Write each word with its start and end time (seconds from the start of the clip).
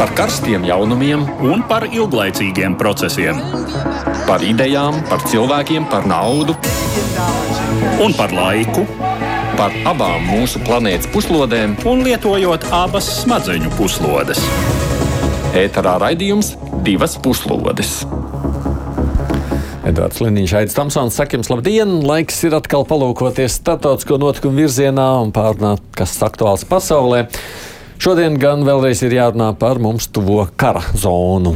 par 0.00 0.14
karstiem 0.16 0.62
jaunumiem 0.64 1.26
un 1.44 1.60
par 1.68 1.84
ilglaicīgiem 1.84 2.72
procesiem. 2.80 3.36
Par 4.24 4.40
idejām, 4.40 4.96
par 5.10 5.20
cilvēkiem, 5.28 5.90
par 5.92 6.06
naudu 6.08 6.54
un 8.00 8.14
par 8.16 8.32
laiku. 8.32 8.86
Par 9.58 9.76
abām 9.90 10.24
mūsu 10.24 10.62
planētas 10.64 11.10
puslodēm, 11.12 11.74
un 11.84 12.00
lietojot 12.06 12.64
abas 12.72 13.10
smadzeņu 13.18 13.74
puslodes. 13.76 14.40
Ēterā 15.60 15.98
raidījums 16.00 16.54
divas 16.86 17.18
puslodes. 17.20 17.98
Edvards 19.84 20.22
Liniņš, 20.24 20.54
Aits 20.62 20.78
Tamsons, 20.78 21.18
saka 21.18 21.36
jums 21.36 21.52
labdien! 21.52 21.98
Laiks 22.08 22.40
ir 22.48 22.56
atkal 22.56 22.88
palūkoties 22.88 23.60
starptautisko 23.60 24.16
notikumu 24.22 24.62
virzienā 24.62 25.10
un 25.26 25.34
pārnāt, 25.36 25.84
kas 25.92 26.16
aktuāls 26.24 26.64
pasaulē. 26.72 27.26
Šodien 28.00 28.38
gan 28.40 28.62
vēlreiz 28.64 29.02
ir 29.04 29.12
jārunā 29.12 29.50
par 29.60 29.76
mums 29.76 30.06
tuvo 30.08 30.46
kara 30.56 30.80
zonu. 30.96 31.50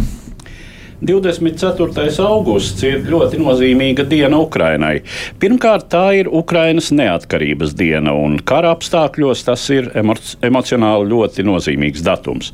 24. 1.01 2.05
augusts 2.20 2.84
ir 2.84 3.07
ļoti 3.09 3.41
nozīmīga 3.41 4.05
diena 4.09 4.43
Ukrainai. 4.45 4.98
Pirmkārt, 5.41 5.89
tā 5.93 6.03
ir 6.20 6.29
Ukrainas 6.29 6.91
neatkarības 6.93 7.73
diena, 7.80 8.12
un 8.12 8.37
kara 8.45 8.75
apstākļos 8.77 9.47
tas 9.48 9.65
ir 9.73 9.89
emo 9.97 10.19
emocionāli 10.45 11.09
ļoti 11.15 11.48
nozīmīgs 11.48 12.05
datums. 12.05 12.53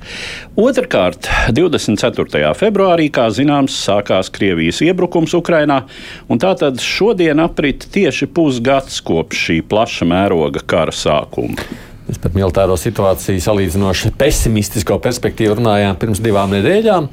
Otrakārt, 0.54 1.26
24. 1.58 2.54
februārī, 2.62 3.10
kā 3.10 3.26
zināms, 3.34 3.74
sākās 3.90 4.30
Krievijas 4.30 4.84
iebrukums 4.86 5.34
Ukrainā, 5.34 5.82
un 6.30 6.38
tātad 6.38 6.78
šodien 6.78 7.42
aprit 7.42 7.90
tieši 7.90 8.30
pusgads 8.30 9.02
kopš 9.02 9.46
šī 9.48 9.62
plaša 9.66 10.06
mēroga 10.14 10.62
kara 10.62 10.94
sākuma. 10.94 11.89
Mēs 12.10 12.18
par 12.18 12.32
militāro 12.34 12.74
situāciju 12.74 13.38
salīdzinoši 13.38 14.10
pesimistisko 14.18 14.96
perspektīvu 14.98 15.60
runājām 15.60 15.94
pirms 16.00 16.18
divām 16.24 16.50
nedēļām. 16.56 17.06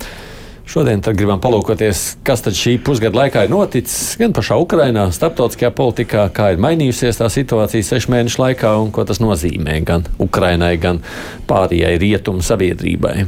Šodien 0.67 1.03
gribam 1.05 1.37
palūkoties, 1.37 2.01
kas 2.25 2.41
tad 2.41 2.57
šī 2.57 2.73
pusgada 2.81 3.19
laikā 3.19 3.43
ir 3.45 3.53
noticis 3.53 4.17
gan 4.17 4.33
pašā 4.33 4.57
Ukrainā, 4.57 5.05
starptautiskajā 5.13 5.69
politikā, 5.77 6.25
kā 6.33 6.49
ir 6.55 6.63
mainījusies 6.65 7.21
tā 7.21 7.29
situācija 7.29 7.85
sešu 7.85 8.09
mēnešu 8.15 8.41
laikā 8.41 8.73
un 8.81 8.89
ko 8.95 9.05
tas 9.05 9.21
nozīmē 9.21 9.77
gan 9.85 10.09
Ukrainai, 10.17 10.73
gan 10.81 11.03
pārējai 11.47 11.93
rietumu 12.01 12.41
sabiedrībai. 12.41 13.19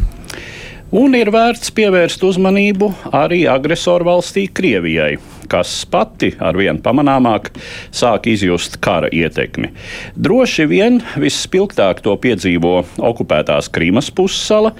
Un 0.97 1.13
ir 1.13 1.29
vērts 1.29 1.69
pievērst 1.77 2.25
uzmanību 2.25 2.95
arī 3.13 3.43
agresoru 3.45 4.09
valstī 4.09 4.49
Krievijai 4.49 5.19
kas 5.49 5.73
pati 5.89 6.31
ar 6.39 6.57
vien 6.59 6.79
pamanāmāk 6.83 7.49
sāk 7.95 8.29
izjust 8.31 8.77
kara 8.83 9.09
ietekmi. 9.13 9.71
Droši 10.15 10.67
vien 10.69 10.99
visspilgtāk 11.19 12.03
to 12.05 12.15
piedzīvo 12.21 12.75
okupētās 13.09 13.71
Krīmas 13.73 14.11
pussala, 14.15 14.73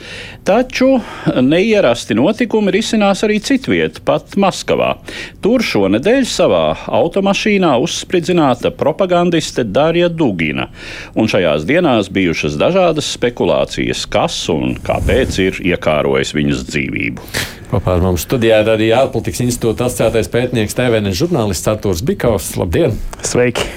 taču 0.47 1.00
neierasti 1.42 2.17
notikumi 2.17 2.73
risinās 2.75 3.23
arī 3.28 3.40
citviet, 3.44 4.02
pat 4.06 4.38
Maskavā. 4.40 4.95
Tur 5.44 5.64
šonadēļ 5.66 6.28
savā 6.30 6.64
automašīnā 7.00 7.75
uzspridzināta 7.84 8.72
propagandiste 8.75 9.66
Darija 9.67 10.09
Dugina, 10.09 10.70
un 11.16 11.30
šajās 11.31 11.67
dienās 11.70 12.12
bijušas 12.14 12.58
dažādas 12.59 13.14
spekulācijas, 13.17 14.06
kas 14.12 14.42
un 14.53 14.78
kāpēc 14.86 15.40
ir 15.50 15.64
iekārojis 15.73 16.36
viņas 16.38 16.67
dzīvību. 16.70 17.59
Kopā 17.70 18.00
ar 18.00 18.02
mums 18.02 18.23
studijā 18.25 18.64
ir 18.64 18.70
arī 18.73 18.88
ārpolitikas 18.98 19.44
institūta 19.44 19.86
asociētais 19.86 20.30
pētnieks, 20.34 20.73
TVN 20.73 21.14
žurnālists 21.14 21.70
Artūrs 21.70 22.02
Bikovs. 22.02 22.56
Labdien! 22.58 22.95
Sveiki! 23.22 23.67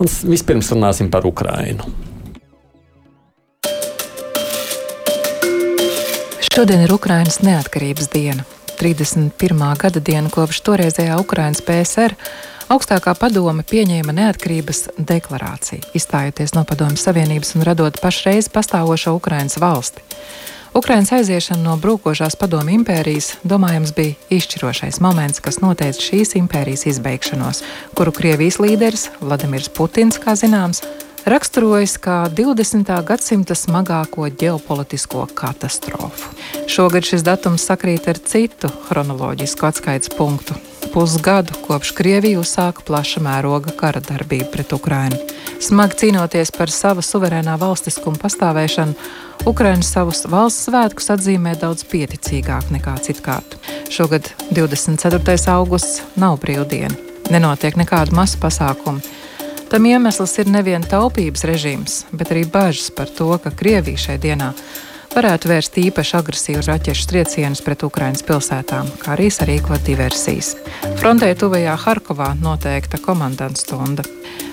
Un 0.00 0.08
vispirms 0.08 0.70
runāsim 0.72 1.10
par 1.12 1.28
Ukrainu. 1.28 1.84
Šodien 6.48 6.86
ir 6.86 6.96
Ukrainas 6.96 7.42
neatkarības 7.44 8.08
diena. 8.16 8.48
31. 8.80 9.36
gada 9.80 10.00
diena 10.00 10.32
kopš 10.32 10.62
toreizējā 10.64 11.20
Ukrainas 11.20 11.60
PSR 11.64 12.16
augstākā 12.72 13.12
padome 13.20 13.64
pieņēma 13.68 14.16
neatkarības 14.16 14.86
deklarāciju, 14.96 15.84
izstājoties 15.96 16.56
no 16.56 16.64
Padomju 16.64 17.00
Savienības 17.04 17.52
un 17.56 17.68
radot 17.68 18.00
pašreiz 18.00 18.48
pastāvošo 18.52 19.12
Ukrainas 19.20 19.60
valsti. 19.60 20.00
Ukrainas 20.76 21.08
aiziešana 21.16 21.62
no 21.64 21.74
brūkošās 21.80 22.34
padomu 22.36 22.74
impērijas, 22.74 23.30
domājams, 23.48 23.94
bija 23.96 24.12
izšķirošais 24.36 24.98
moments, 25.00 25.40
kas 25.40 25.62
noteica 25.62 26.04
šīs 26.04 26.34
impērijas 26.36 26.84
izbeigšanos, 26.90 27.62
kuru 27.96 28.12
Krievijas 28.12 28.58
līderis 28.60 29.06
Vladimirs 29.22 29.70
Putins, 29.72 30.20
kā 30.20 30.36
zināms, 30.36 30.82
raksturojis 31.24 31.96
kā 31.96 32.18
20. 32.28 32.92
gadsimta 33.08 33.56
smagāko 33.56 34.28
ģeopolitisko 34.28 35.24
katastrofu. 35.32 36.36
Šogad 36.68 37.08
šis 37.08 37.24
datums 37.24 37.64
sakrīt 37.64 38.12
ar 38.12 38.20
citu 38.20 38.68
chronoloģisku 38.90 39.72
atskaites 39.72 40.12
punktu 40.12 40.60
pusgadu 40.96 41.52
kopš 41.66 41.90
Krievija 41.92 42.40
uzsāka 42.40 42.80
plaša 42.86 43.20
mēroga 43.20 43.74
kara 43.76 44.00
darbību 44.00 44.46
pret 44.52 44.70
Ukrainu. 44.72 45.18
Smagi 45.60 45.98
cīnoties 46.00 46.52
par 46.56 46.72
savu 46.72 47.04
suverēnā 47.04 47.58
valstiskumu 47.60 48.16
pastāvēšanu, 48.22 48.94
Ukraina 49.44 49.82
savus 49.84 50.24
valsts 50.30 50.68
svētkus 50.68 51.10
atzīmē 51.12 51.52
daudz 51.60 51.84
pieticīgāk 51.90 52.70
nekā 52.74 52.94
citkārt. 53.04 53.58
Šogad 53.92 54.30
24. 54.56 55.36
augusts 55.52 56.00
nav 56.16 56.38
brīvdiena, 56.42 56.96
nenotiek 57.30 57.76
nekāda 57.76 58.16
masu 58.16 58.40
pasākuma. 58.42 59.04
Tam 59.70 59.86
iemesls 59.86 60.36
ir 60.38 60.48
nevien 60.48 60.84
taupības 60.86 61.42
režīms, 61.50 62.04
bet 62.14 62.30
arī 62.30 62.44
bažas 62.46 62.88
par 62.94 63.10
to, 63.10 63.32
ka 63.42 63.50
Krievija 63.50 63.98
šai 63.98 64.18
dienā 64.22 64.52
varētu 65.16 65.48
vērst 65.48 65.78
īpaši 65.80 66.16
agresīvus 66.18 66.68
raķešu 66.70 67.06
triecienus 67.10 67.62
pret 67.64 67.84
Ukraiņas 67.86 68.24
pilsētām, 68.28 68.90
kā 69.00 69.14
arī 69.14 69.30
sarīkot 69.32 69.86
diversijas. 69.86 70.52
Frontē 71.00 71.30
tuvajā 71.38 71.76
Harkovā 71.86 72.34
noteikta 72.42 73.00
komandants 73.02 73.64
stunda. 73.64 74.04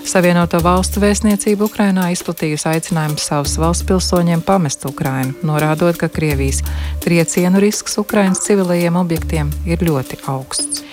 Savienoto 0.08 0.60
valstu 0.64 1.02
vēstniecība 1.04 1.68
Ukrainā 1.68 2.10
izplatījusi 2.12 2.68
aicinājumu 2.72 3.20
savus 3.20 3.56
valsts 3.60 3.86
pilsoņiem 3.88 4.44
pamest 4.44 4.84
Ukrainu, 4.88 5.36
norādot, 5.44 5.96
ka 6.00 6.08
Krievijas 6.12 6.62
triecienu 7.04 7.60
risks 7.64 7.98
Ukraiņas 8.00 8.44
civilajiem 8.48 9.00
objektiem 9.00 9.52
ir 9.68 9.84
ļoti 9.84 10.22
augsts. 10.32 10.84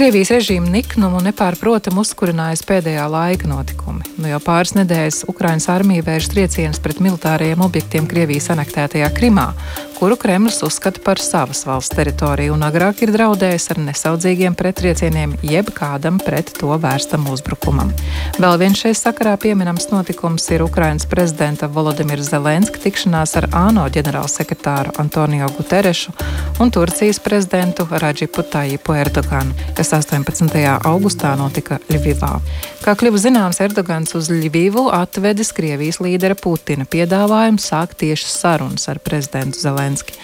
Krievijas 0.00 0.30
režīma 0.32 0.70
niknumu 0.72 1.18
nepārprotam 1.20 1.98
uzkurinājas 2.00 2.62
pēdējā 2.64 3.02
laika 3.12 3.50
notikumi. 3.50 4.06
Nu 4.16 4.30
jau 4.30 4.38
pāris 4.40 4.72
nedēļas 4.78 5.26
Ukraiņas 5.28 5.66
armija 5.74 6.06
vērš 6.06 6.30
triecienus 6.32 6.80
pret 6.80 7.02
militārajiem 7.04 7.60
objektiem 7.60 8.08
Krievijas 8.08 8.48
anektētajā 8.54 9.10
Krimā, 9.12 9.50
kuru 9.98 10.16
Kremlis 10.16 10.62
uzskata 10.64 11.02
par 11.04 11.20
savas 11.20 11.66
valsts 11.68 11.92
teritoriju 11.92 12.54
un 12.54 12.64
agrāk 12.64 13.02
ir 13.04 13.12
draudējis 13.12 13.66
ar 13.74 13.80
nesaudzīgiem 13.90 14.56
pretriecieniem 14.56 15.34
jeb 15.44 15.68
kādam 15.76 16.16
pret 16.16 16.54
to 16.56 16.72
vērstam 16.80 17.28
uzbrukumam. 17.28 17.92
Vēl 18.40 18.56
viens 18.62 18.80
šai 18.80 18.94
sakarā 18.96 19.36
pieminams 19.42 19.90
notikums 19.92 20.48
ir 20.56 20.64
Ukrainas 20.64 21.04
prezidenta 21.04 21.68
Volodimira 21.68 22.24
Zelenska 22.24 22.80
tikšanās 22.80 23.36
ar 23.42 23.50
ANO 23.66 23.84
ģenerālsekretāru 23.92 24.96
Antonio 25.04 25.52
Guterešu 25.58 26.16
un 26.64 26.72
Turcijas 26.72 27.20
prezidentu 27.20 27.84
Radžipu 27.90 28.48
Tajipu 28.48 28.96
Erdoganu, 28.96 29.52
kas 29.76 29.89
18. 29.92 30.54
augustā 30.86 31.32
notika 31.38 31.80
Ļuvivā. 31.90 32.36
Kā 32.84 32.94
kļuva 32.98 33.20
zināms, 33.20 33.60
Erdogans 33.64 34.14
uz 34.18 34.30
Ļuvivu 34.32 34.88
atvedis 34.94 35.52
Krievijas 35.56 36.00
līdera 36.02 36.38
Putina 36.38 36.86
piedāvājumu 36.86 37.62
sākt 37.62 37.98
tieši 38.04 38.30
sarunas 38.30 38.88
ar 38.92 39.02
prezidentu. 39.02 39.60
Zelenski. 39.60 40.14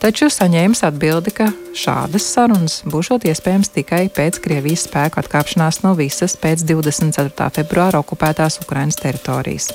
Taču 0.00 0.30
saņēmis 0.32 0.80
atbildi, 0.88 1.32
ka 1.36 1.50
šādas 1.76 2.24
sarunas 2.32 2.78
būšot 2.88 3.26
iespējams 3.28 3.68
tikai 3.74 4.06
pēc 4.16 4.38
Krievijas 4.40 4.86
spēku 4.86 5.20
atkāpšanās 5.20 5.82
no 5.84 5.92
visas 5.98 6.38
pēc 6.40 6.64
24. 6.64 7.50
februāra 7.58 8.00
okupētās 8.00 8.62
Ukrainas 8.64 8.96
teritorijas. 9.02 9.68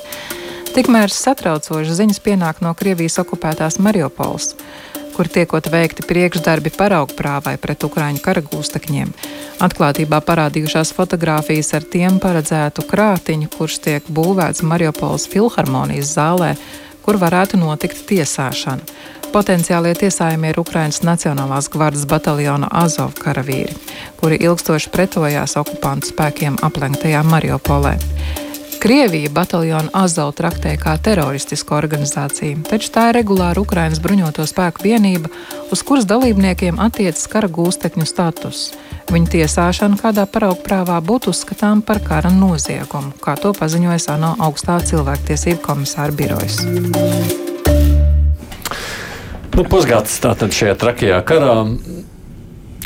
Tikmēr 0.74 1.14
satraucošas 1.14 2.00
ziņas 2.00 2.18
pienāk 2.24 2.58
no 2.64 2.74
Krievijas 2.74 3.20
okupētās 3.22 3.78
Mariupols, 3.78 4.56
kur 5.16 5.30
tiekot 5.32 5.70
veikti 5.72 6.04
priekšdarbi 6.04 6.74
paraugprāvai 6.76 7.56
pret 7.60 7.84
Ukrāņu 7.88 8.20
karagūstekņiem. 8.24 9.12
Atklātībā 9.64 10.20
parādījušās 10.20 10.92
fotogrāfijas 10.96 11.72
ar 11.78 11.86
tiem 11.88 12.20
paredzētu 12.20 12.84
krātiņu, 12.90 13.48
kurš 13.56 13.80
tiek 13.88 14.10
būvēts 14.12 14.64
Mariupols 14.68 15.24
filharmonijas 15.32 16.12
zālē, 16.18 16.52
kur 17.06 17.16
varētu 17.22 17.56
notikt 17.62 18.04
tiesāšana. 18.10 18.84
Potenciālie 19.32 19.92
tiesājumi 19.98 20.52
ir 20.52 20.60
Ukrainas 20.60 21.02
Nacionālās 21.04 21.68
gvardas 21.72 22.06
bataljona 22.08 22.68
Azov 22.84 23.16
karavīri, 23.20 23.74
kuri 24.20 24.38
ilgstoši 24.46 24.92
pretojās 24.94 25.56
okupantu 25.60 26.12
spēkiem 26.12 26.60
aplenktajā 26.64 27.24
Mariupolē. 27.26 27.96
Krievija 28.80 29.30
bataljonu 29.30 29.88
Azov 29.92 30.32
traktē 30.36 30.74
kā 30.80 30.96
teroristisku 31.02 31.74
organizāciju, 31.74 32.62
taču 32.68 32.90
tā 32.94 33.08
ir 33.10 33.18
regulāra 33.20 33.60
Ukrainas 33.60 34.00
bruņoto 34.04 34.44
spēku 34.46 34.84
vienība, 34.84 35.30
uz 35.72 35.82
kuras 35.86 36.06
dalībniekiem 36.08 36.80
attiecas 36.82 37.26
kara 37.32 37.48
gūstekņu 37.48 38.06
status. 38.06 38.66
Viņa 39.12 39.32
tiesāšana 39.32 40.00
kādā 40.00 40.26
paraugprāvā 40.30 40.98
būtu 41.00 41.32
uzskatām 41.32 41.82
par 41.86 42.02
kara 42.04 42.30
noziegumu, 42.34 43.14
kā 43.22 43.36
to 43.40 43.54
paziņoja 43.56 44.02
ANO 44.16 44.34
augstā 44.48 44.78
cilvēktiesību 44.90 45.62
komisāra 45.64 46.12
birojas. 46.12 46.60
Nu, 49.56 49.64
pusgads 49.64 50.18
tātad 50.20 50.52
šajā 50.52 50.74
trakajā 50.76 51.22
karā. 51.24 51.54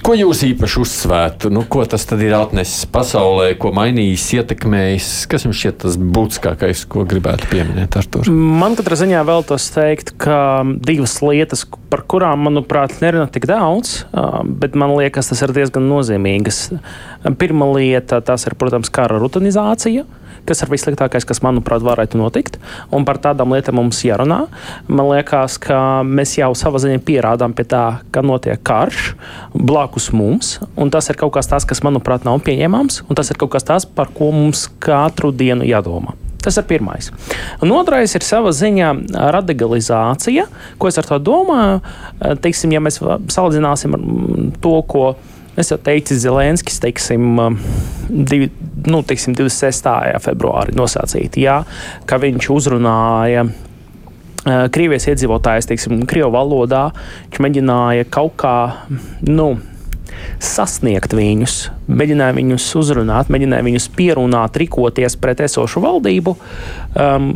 Ko 0.01 0.15
jūs 0.17 0.41
īpaši 0.47 0.79
uzsvērtu? 0.81 1.51
Nu, 1.53 1.63
ko 1.69 1.83
tas 1.89 2.07
ir 2.17 2.35
atnesis 2.37 2.87
pasaulē, 2.91 3.53
ko 3.61 3.73
mainījis, 3.77 4.27
ietekmējis? 4.39 5.09
Kas 5.31 5.45
jums 5.47 5.59
šķiet 5.61 5.81
tas 5.85 5.99
būtiskākais, 6.01 6.87
ko 6.91 7.05
gribētu 7.09 7.51
pieminēt? 7.53 7.99
Artur? 8.01 8.31
Man 8.31 8.79
katrā 8.79 8.97
ziņā 9.01 9.25
vēlos 9.29 9.69
teikt, 9.75 10.15
ka 10.21 10.63
divas 10.87 11.19
lietas, 11.25 11.67
par 11.93 12.05
kurām, 12.09 12.47
manuprāt, 12.49 12.97
nerunā 13.05 13.29
tik 13.33 13.49
daudz, 13.51 14.05
bet 14.63 14.79
man 14.79 14.97
liekas, 14.97 15.33
tas 15.33 15.45
ir 15.45 15.53
diezgan 15.57 15.89
nozīmīgas. 15.91 16.63
Pirmā 17.41 17.69
lieta, 17.75 18.23
tas 18.25 18.49
ir, 18.49 18.57
protams, 18.61 18.93
kara 18.95 19.21
rutinizācija 19.21 20.07
kas 20.49 20.63
ir 20.65 20.71
vissliktākais, 20.73 21.27
kas, 21.29 21.43
manuprāt, 21.45 21.85
varētu 21.85 22.21
notikt. 22.21 22.59
Un 22.95 23.07
par 23.09 23.21
tādām 23.23 23.55
lietām 23.55 23.79
mums 23.81 24.03
jārunā. 24.07 24.43
Man 24.89 25.11
liekas, 25.11 25.59
ka 25.63 26.01
mēs 26.07 26.37
jau 26.39 26.53
savā 26.59 26.81
ziņā 26.83 27.03
pierādām 27.07 27.55
pie 27.57 27.67
tā, 27.71 27.85
ka 28.15 28.25
notiek 28.25 28.63
karš 28.63 29.15
blakus 29.55 30.11
mums. 30.17 30.59
Tas 30.91 31.11
ir 31.13 31.21
kaut 31.21 31.35
kas 31.37 31.51
tāds, 31.51 31.69
kas, 31.69 31.85
manuprāt, 31.87 32.27
nav 32.29 32.43
pieņemams. 32.47 33.05
Tas 33.17 33.33
ir 33.33 33.41
kaut 33.41 33.55
kas 33.55 33.67
tāds, 33.67 33.87
par 33.87 34.13
ko 34.15 34.33
mums 34.35 34.69
katru 34.83 35.33
dienu 35.35 35.69
jādomā. 35.69 36.17
Tas 36.41 36.57
ir 36.57 36.65
pirmais. 36.65 37.11
Un 37.61 37.73
otrais 37.77 38.15
ir 38.17 38.25
sava 38.25 38.53
ziņā 38.57 38.95
radikalizācija. 39.37 40.47
Ko 40.81 40.89
es 40.89 40.97
ar 41.01 41.09
to 41.09 41.19
domāju? 41.21 41.83
Teiksim, 42.41 42.73
ja 42.73 42.81
mēs 42.81 42.97
salīdzināsim 43.01 43.99
ar 43.99 44.07
to, 44.65 44.79
ko 44.89 45.05
Es 45.59 45.69
jau 45.69 45.77
teicu, 45.83 46.15
Zelenskis, 46.17 46.79
teiksim, 46.81 47.35
divi, 48.09 48.47
nu, 48.87 49.03
teiksim 49.07 49.35
26. 49.37 49.91
februārī 50.25 50.77
nosacīt, 50.79 51.41
jā, 51.41 51.61
ka 52.09 52.21
viņš 52.23 52.49
uzrunāja 52.55 53.49
Krievijas 54.41 55.05
iedzīvotājus, 55.11 55.67
teiksim, 55.69 55.99
Krievu 56.09 56.33
valodā. 56.33 56.87
Viņš 57.29 57.43
mēģināja 57.45 58.07
kaut 58.09 58.39
kā, 58.41 58.55
nu, 59.29 59.51
sasniegt 60.43 61.15
viņus, 61.17 61.57
mēģināja 61.91 62.37
viņus 62.37 62.67
uzrunāt, 62.81 63.31
mēģināja 63.33 63.67
viņus 63.67 63.89
pierunāt, 63.97 64.57
rīkoties 64.61 65.17
pret 65.21 65.43
esošu 65.45 65.83
valdību, 65.85 66.35
um, 66.95 67.29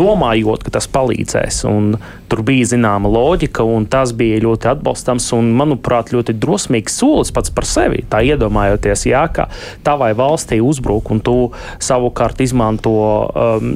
domājot, 0.00 0.66
ka 0.66 0.74
tas 0.76 0.88
palīdzēs. 0.92 1.62
Un 1.70 1.94
tur 2.30 2.44
bija 2.46 2.68
zināma 2.74 3.10
loģika, 3.12 3.64
un 3.64 3.88
tas 3.90 4.12
bija 4.16 4.42
ļoti 4.44 4.70
atbalstams 4.74 5.30
un, 5.36 5.54
manuprāt, 5.56 6.12
ļoti 6.14 6.36
drosmīgs 6.40 7.00
solis 7.00 7.32
pats 7.34 7.54
par 7.54 7.68
sevi. 7.68 8.04
Tā 8.10 8.24
iedomājoties, 8.26 9.08
jā, 9.10 9.24
ka 9.32 9.48
tavai 9.86 10.12
valstī 10.18 10.60
uzbruk 10.64 11.14
un 11.14 11.24
tu 11.24 11.38
savukārt 11.82 12.44
izmanto. 12.44 12.94
Um, 13.34 13.74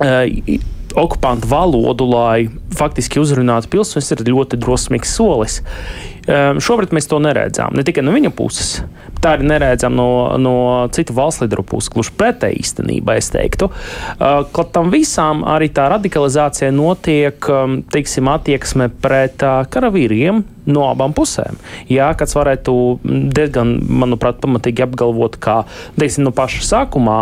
uh, 0.00 0.78
okupantu 0.98 1.48
valodu, 1.50 2.06
lai 2.10 2.48
faktiski 2.76 3.20
uzrunātu 3.22 3.70
pilsoņus, 3.72 4.14
ir 4.14 4.24
ļoti 4.30 4.58
drosmīgs 4.60 5.14
solis. 5.18 5.60
Um, 6.30 6.60
šobrīd 6.62 6.92
mēs 6.94 7.08
to 7.10 7.18
neredzam. 7.22 7.74
Ne 7.74 7.82
tikai 7.86 8.04
no 8.04 8.12
viņa 8.14 8.30
puses, 8.36 8.82
tā 9.24 9.34
arī 9.34 9.48
neredzam 9.48 9.96
no, 9.96 10.36
no 10.38 10.54
citu 10.94 11.16
valstu 11.16 11.46
līderu 11.46 11.64
puses. 11.66 11.90
Gluži 11.94 12.12
pretēji 12.20 12.60
īstenībā, 12.60 13.16
es 13.18 13.32
teiktu. 13.32 13.70
Uh, 13.70 14.44
ka 14.54 14.66
tam 14.74 14.92
visam 14.92 15.42
arī 15.48 15.70
tā 15.74 15.88
radikalizācija 15.90 16.70
notiek, 16.76 17.50
um, 17.50 17.80
teiksim, 17.90 18.30
attieksme 18.30 18.90
pret 19.02 19.42
karavīriem 19.72 20.44
no 20.70 20.86
abām 20.90 21.16
pusēm. 21.16 21.58
Jā, 21.90 22.12
kāds 22.18 22.36
varētu 22.36 22.74
diezgan, 23.34 23.78
manuprāt, 24.02 24.38
pamatīgi 24.44 24.84
apgalvot, 24.86 25.40
ka, 25.42 25.62
teiksim, 25.98 26.28
no 26.28 26.34
paša 26.36 26.66
sākumā. 26.68 27.20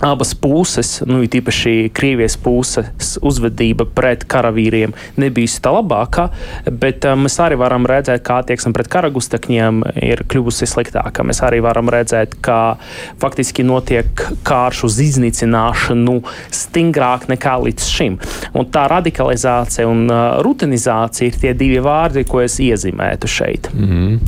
Abas 0.00 0.30
puses, 0.38 1.00
nu, 1.10 1.24
īpaši 1.26 1.88
Krievijas 1.94 2.36
puses 2.38 3.16
uzvedība 3.24 3.82
pret 3.82 4.22
karavīriem 4.30 4.92
nebija 5.18 5.58
tā 5.64 5.72
labākā, 5.74 6.28
bet 6.70 7.06
um, 7.08 7.24
mēs 7.26 7.38
arī 7.42 7.58
varam 7.58 7.86
redzēt, 7.88 8.22
kā 8.26 8.38
attieksme 8.42 8.70
pret 8.76 8.90
karagustekņiem 8.92 9.80
ir 10.06 10.22
kļuvusi 10.30 10.68
sliktāka. 10.70 11.26
Mēs 11.26 11.42
arī 11.46 11.58
varam 11.64 11.90
redzēt, 11.90 12.36
ka 12.44 12.76
faktiski 13.18 13.66
notiek 13.66 14.22
kārš 14.46 14.84
uz 14.86 15.00
iznīcināšanu 15.02 16.20
stingrāk 16.54 17.26
nekā 17.32 17.58
līdz 17.66 17.90
šim. 17.90 18.20
Un 18.54 18.70
tā 18.70 18.86
radikalizācija 18.94 19.90
un 19.90 20.06
uh, 20.06 20.38
rutinizācija 20.46 21.32
ir 21.32 21.42
tie 21.42 21.54
divi 21.58 21.82
vārdi, 21.82 22.22
ko 22.28 22.44
es 22.44 22.60
iezīmētu 22.62 23.34
šeit. 23.34 23.72
Mm. 23.74 24.20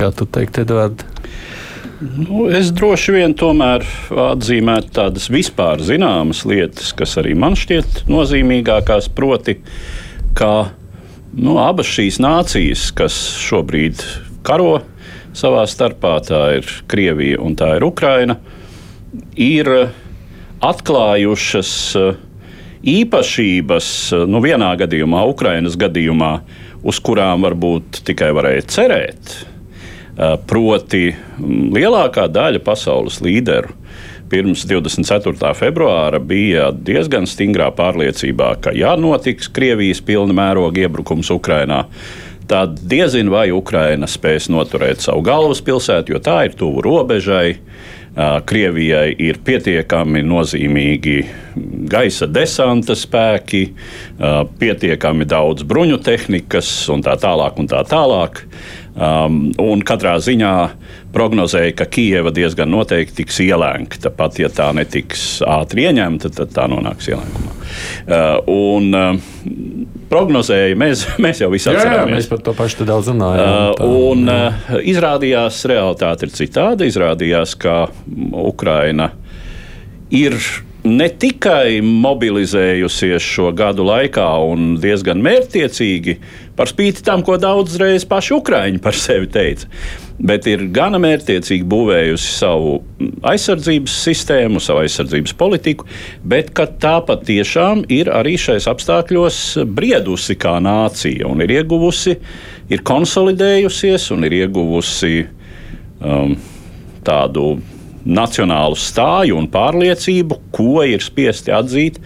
Kā 0.00 0.14
tu 0.16 0.24
teiktu, 0.24 0.64
Edvards? 0.64 1.20
Nu, 2.00 2.46
es 2.48 2.70
droši 2.72 3.12
vien 3.12 3.34
tomēr 3.36 3.82
atzīmētu 4.08 4.92
tādas 4.96 5.26
vispār 5.28 5.82
zināmas 5.84 6.46
lietas, 6.48 6.94
kas 6.96 7.18
arī 7.20 7.34
man 7.36 7.52
šķiet 7.60 8.06
nozīmīgākās, 8.08 9.10
proti, 9.12 9.58
ka 10.38 10.70
nu, 11.36 11.58
abas 11.60 11.90
šīs 11.92 12.16
nācijas, 12.24 12.86
kas 12.96 13.18
šobrīd 13.44 14.00
karo 14.48 14.78
savā 15.36 15.66
starpā, 15.68 16.14
tā 16.24 16.40
ir 16.62 16.72
Krievija 16.88 17.42
un 17.44 17.58
tā 17.60 17.74
ir 17.76 17.84
Ukraina, 17.84 18.38
ir 19.36 19.68
atklājušas 20.64 21.76
uh, 22.00 22.16
īpašības, 22.80 23.92
uh, 24.16 24.24
nu, 24.24 24.40
vienā 24.40 24.72
gadījumā, 24.80 25.28
Ukrainas 25.28 25.76
gadījumā, 25.80 26.32
uz 26.80 27.04
kurām 27.04 27.44
varbūt 27.44 28.06
tikai 28.08 28.32
varēja 28.40 28.68
cerēt. 28.72 29.36
Eh, 29.36 29.49
proti, 30.50 31.10
lielākā 31.72 32.26
daļa 32.28 32.60
pasaules 32.64 33.20
līderu 33.24 33.76
pirms 34.30 34.64
24. 34.68 35.54
februāra 35.58 36.20
bija 36.22 36.70
diezgan 36.70 37.26
stingrā 37.26 37.70
pārliecībā, 37.74 38.52
ka, 38.62 38.74
ja 38.76 38.94
notiks 38.98 39.50
Krievijas 39.50 40.02
pilna 40.06 40.36
mēroga 40.36 40.84
iebrukums 40.84 41.32
Ukrajinā, 41.34 41.84
tad 42.50 42.78
diezin 42.90 43.30
vai 43.30 43.48
Ukraina 43.54 44.06
spēs 44.10 44.48
noturēt 44.50 45.02
savu 45.02 45.24
galvaspilsētu, 45.26 46.14
jo 46.14 46.22
tā 46.22 46.44
ir 46.48 46.58
tuvu 46.58 46.84
robežai. 46.86 47.48
Eh, 48.10 48.40
Krievijai 48.42 49.12
ir 49.22 49.36
pietiekami 49.46 50.24
nozīmīgi 50.26 51.20
gaisa 51.90 52.26
desanta 52.26 52.96
spēki, 52.98 53.60
eh, 53.70 54.40
pietiekami 54.58 55.28
daudz 55.30 55.62
bruņu 55.62 56.00
tehnikas 56.02 56.72
un 56.90 57.04
tā 57.06 57.14
tālāk. 57.14 57.58
Un 57.62 57.68
tā 57.70 57.84
tālāk. 57.86 58.42
Um, 58.90 59.52
un 59.62 59.84
katrā 59.86 60.16
ziņā 60.18 60.52
prognozēja, 61.14 61.76
ka 61.78 61.86
Kijava 61.86 62.32
diezgan 62.34 62.72
noteikti 62.74 63.20
tiks 63.22 63.38
ielēgta. 63.44 64.10
Pat 64.14 64.40
ja 64.42 64.50
tā 64.50 64.66
netiks 64.74 65.38
ātri 65.46 65.86
ieņemta, 65.86 66.32
tad 66.34 66.50
tā 66.56 66.66
nonāks 66.70 67.06
ielēgumā. 67.12 67.54
Uh, 68.10 68.50
un, 68.50 68.90
uh, 68.90 70.00
prognozēja, 70.10 70.78
mēs, 70.78 71.06
mēs 71.24 71.42
jau 71.44 71.52
visi 71.54 71.70
atceramies. 71.70 72.18
Mēs 72.18 72.30
par 72.32 72.42
to 72.46 72.54
pašu 72.58 72.88
daudz 72.88 73.12
runājām. 73.12 73.78
Uh, 73.78 74.00
un 74.10 74.26
uh, 74.26 74.74
izrādījās, 74.82 75.62
realitāte 75.70 76.26
ir 76.26 76.34
citāda. 76.34 76.88
Izrādījās, 76.90 77.54
ka 77.62 77.84
Ukraina 78.42 79.12
ir 80.10 80.34
ne 80.84 81.08
tikai 81.12 81.80
mobilizējusies 81.84 83.24
šo 83.24 83.50
gadu 83.56 83.84
laikā 83.86 84.26
un 84.48 84.74
diezgan 84.80 85.20
mērķtiecīgi, 85.24 86.16
par 86.58 86.70
spīti 86.70 87.04
tam, 87.06 87.22
ko 87.26 87.38
daudzreiz 87.40 88.04
paši 88.08 88.34
Ukrāņi 88.36 88.80
par 88.82 88.96
sevi 88.98 89.28
teica, 89.32 89.68
bet 90.20 90.46
ir 90.50 90.66
gana 90.74 91.00
mērķtiecīgi 91.02 91.66
būvējusi 91.70 92.34
savu 92.36 92.76
aizsardzības 93.30 93.96
sistēmu, 94.04 94.62
savu 94.62 94.84
aizsardzības 94.84 95.34
politiku, 95.40 95.88
bet 96.22 96.52
tā 96.54 96.94
patiešām 97.06 97.86
ir 97.92 98.12
arī 98.12 98.36
šais 98.40 98.68
apstākļos 98.70 99.40
briedusi 99.66 100.36
kā 100.40 100.58
nācija 100.62 101.28
un 101.30 101.44
ir 101.44 101.56
ieguvusi, 101.60 102.16
ir 102.70 102.86
konsolidējusies 102.86 104.10
un 104.14 104.28
ir 104.28 104.40
ieguvusi 104.44 105.14
um, 105.24 106.34
tādu 107.06 107.54
nacionālu 108.00 108.78
stāju 108.80 109.36
un 109.36 109.48
pārliecību, 109.52 110.38
ko 110.54 110.84
ir 110.88 111.02
spiesti 111.04 111.52
atzīt 111.52 112.00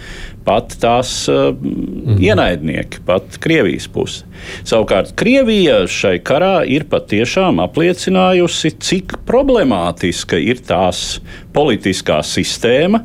pat 0.44 0.74
tās 0.80 1.10
uh, 1.32 1.52
mm. 1.54 2.18
ienaidnieki, 2.20 3.02
pat 3.06 3.38
Krievijas 3.42 3.86
puse. 3.92 4.24
Savukārt 4.66 5.14
Krievija 5.18 5.84
šai 5.90 6.18
karā 6.24 6.58
ir 6.68 6.86
patiešām 6.90 7.62
apliecinājusi, 7.64 8.74
cik 8.84 9.16
problemātiska 9.28 10.40
ir 10.40 10.60
tās 10.66 11.18
politiskā 11.56 12.20
sistēma, 12.26 13.04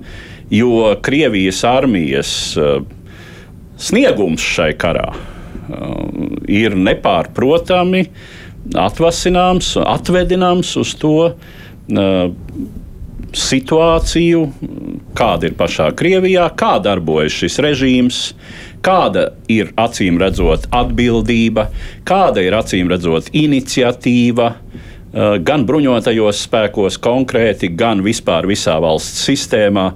jo 0.51 0.91
Krievijas 1.05 1.63
armijas 1.67 2.34
uh, 2.60 2.81
sniegums 3.79 4.43
šai 4.43 4.74
karā 4.79 5.08
uh, 5.13 5.24
ir 6.50 6.75
nepārprotami 6.75 8.08
atvasināms, 8.75 9.74
atvedināms 9.79 10.75
uz 10.77 10.93
to 11.00 11.31
situāciju, 13.36 14.45
kāda 15.17 15.50
ir 15.50 15.55
pašā 15.59 15.89
Krievijā, 15.98 16.48
kā 16.57 16.77
darbojas 16.83 17.36
šis 17.36 17.59
režīms, 17.65 18.21
kāda 18.86 19.31
ir 19.51 19.74
acīm 19.79 20.19
redzot 20.21 20.67
atbildība, 20.75 21.67
kāda 22.07 22.43
ir 22.45 22.57
acīm 22.57 22.89
redzot 22.91 23.29
iniciatīva. 23.36 24.53
Eh, 25.09 25.39
gan 25.41 25.65
bruņotajos 25.65 26.43
spēkos 26.45 27.00
konkrēti, 27.01 27.71
gan 27.74 28.03
vispār 28.05 28.45
visā 28.50 28.77
valsts 28.81 29.24
sistēmā, 29.25 29.88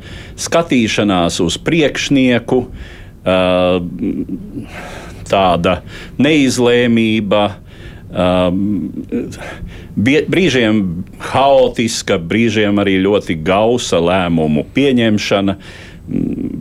skatīšanās 0.42 1.38
uz 1.44 1.60
priekšnieku, 1.62 2.60
uh, 3.24 3.78
tāda 5.30 5.82
neizlēmība. 6.18 7.44
Um, 8.14 8.92
brīžiem 9.98 10.84
haotiska, 11.32 12.20
brīžiem 12.22 12.78
arī 12.84 13.00
ļoti 13.02 13.40
gausa 13.42 14.02
lēmumu 14.04 14.68
pieņemšana. 14.76 15.58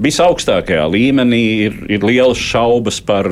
Visaugstākajā 0.03 0.87
līmenī 0.89 1.43
ir, 1.67 1.77
ir 1.93 2.07
liels 2.07 2.41
šaubas 2.41 3.03
par 3.05 3.29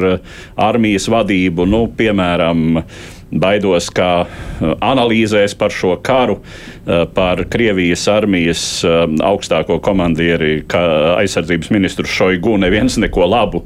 armijas 0.59 1.07
vadību. 1.09 1.65
Nu, 1.71 1.85
piemēram, 1.97 2.83
uh, 2.83 3.11
Baidos, 3.31 3.89
ka 3.95 4.09
uh, 4.25 4.73
analīzēs 4.83 5.55
par 5.59 5.71
šo 5.75 5.95
karu, 6.03 6.41
uh, 6.41 7.05
par 7.15 7.45
Krievijas 7.51 8.07
armijas 8.11 8.63
uh, 8.85 9.05
augstāko 9.27 9.79
komandieri, 9.85 10.65
aizsardzības 10.71 11.71
ministru 11.75 12.09
Šoigu, 12.11 12.57
neviens 12.61 12.99
neko 13.01 13.27
labu 13.31 13.63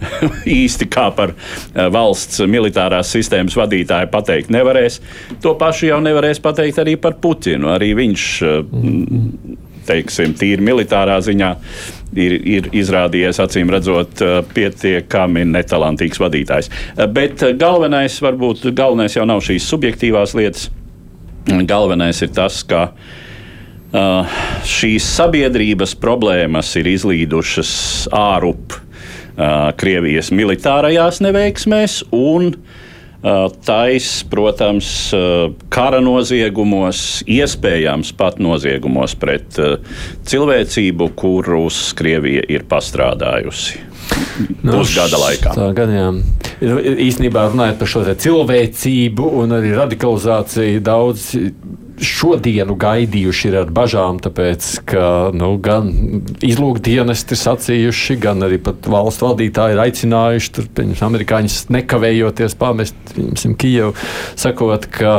īsti 0.58 0.88
kā 0.92 1.08
par 1.16 1.32
valsts 1.92 2.42
militārās 2.48 3.10
sistēmas 3.12 3.56
vadītāju 3.58 4.10
pateikt 4.12 4.52
nevarēs. 4.52 5.00
To 5.44 5.54
pašu 5.58 5.90
jau 5.90 6.00
nevarēs 6.04 6.42
pateikt 6.44 6.80
arī 6.82 6.96
par 7.00 7.16
Putinu. 7.22 7.70
Arī 7.72 7.92
viņš 7.98 8.26
teiksim, 9.88 10.34
tīri 10.38 10.64
militārā 10.64 11.18
ziņā 11.24 11.50
ir, 12.16 12.36
ir 12.56 12.70
izrādījies 12.76 13.40
acīm 13.42 13.70
redzot 13.72 14.22
pietiekami 14.54 15.44
netalantīgs 15.50 16.20
vadītājs. 16.22 16.70
Bet 17.14 17.44
galvenais, 17.60 18.18
varbūt 18.24 18.68
galvenais 18.76 19.16
jau 19.18 19.26
nav 19.28 19.44
šīs 19.46 19.68
subjektīvās 19.72 20.36
lietas. 20.38 20.70
Galvenais 21.46 22.18
ir 22.26 22.32
tas, 22.34 22.58
ka 22.66 22.88
uh, 22.90 24.38
šīs 24.66 25.06
sabiedrības 25.16 25.94
problēmas 26.02 26.72
ir 26.80 26.88
izlīdušas 26.90 27.72
ārup 28.14 28.74
uh, 28.74 29.70
Krievijas 29.78 30.32
militārajās 30.34 31.22
neveiksmēs 31.22 32.00
un 32.10 32.56
Tais, 33.66 34.06
protams, 34.30 34.88
kara 35.72 35.98
noziegumos, 36.04 37.00
iespējams 37.26 38.12
pat 38.14 38.38
noziegumos 38.38 39.16
pret 39.18 39.58
cilvēcību, 40.30 41.08
kurus 41.18 41.80
Krievija 41.98 42.44
ir 42.52 42.68
pastrādājusi. 42.70 43.82
Nu, 44.62 44.76
pusgada 44.76 45.18
laikā. 45.18 45.56
Tā 45.56 45.66
gan 45.74 45.90
jā. 45.90 46.06
Īstenībā 46.62 47.48
runājot 47.50 47.80
par 47.80 47.90
šo 47.90 48.04
cilvēcību 48.06 49.32
un 49.42 49.56
arī 49.58 49.74
radikalizāciju, 49.74 50.84
daudz 50.86 51.32
šodienu 52.02 52.76
gaidījuši 52.80 53.52
ar 53.60 53.70
bažām, 53.74 54.20
tāpēc, 54.22 54.68
ka 54.90 55.06
nu, 55.36 55.54
gan 55.62 55.90
izlūkdienesti 56.44 57.36
ir 57.36 57.40
sacījuši, 57.40 58.18
gan 58.22 58.44
arī 58.46 58.60
valsts 58.60 59.24
vadītāji 59.24 59.76
ir 59.76 59.82
aicinājuši 59.86 60.54
tur, 60.56 60.68
amerikāņus 61.08 61.58
nekavējoties 61.76 62.56
pamest 62.60 63.16
Kijevu, 63.56 63.94
sakot, 64.36 64.88
ka 64.92 65.18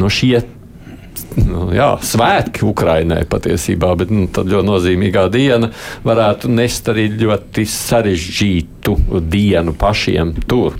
nu, 0.00 0.08
šie 0.12 0.40
nu, 1.44 1.68
jā, 1.74 1.88
svētki 2.04 2.64
Ukrainai 2.68 3.22
patiesībā, 3.30 3.90
bet 4.00 4.12
nu, 4.14 4.26
tad 4.32 4.50
ļoti 4.52 4.68
nozīmīgā 4.68 5.26
diena 5.32 5.70
varētu 6.06 6.50
nest 6.52 6.88
arī 6.92 7.08
ļoti 7.20 7.66
sarežģītu 7.70 8.96
dienu 9.32 9.74
pašiem 9.78 10.34
tur. 10.50 10.78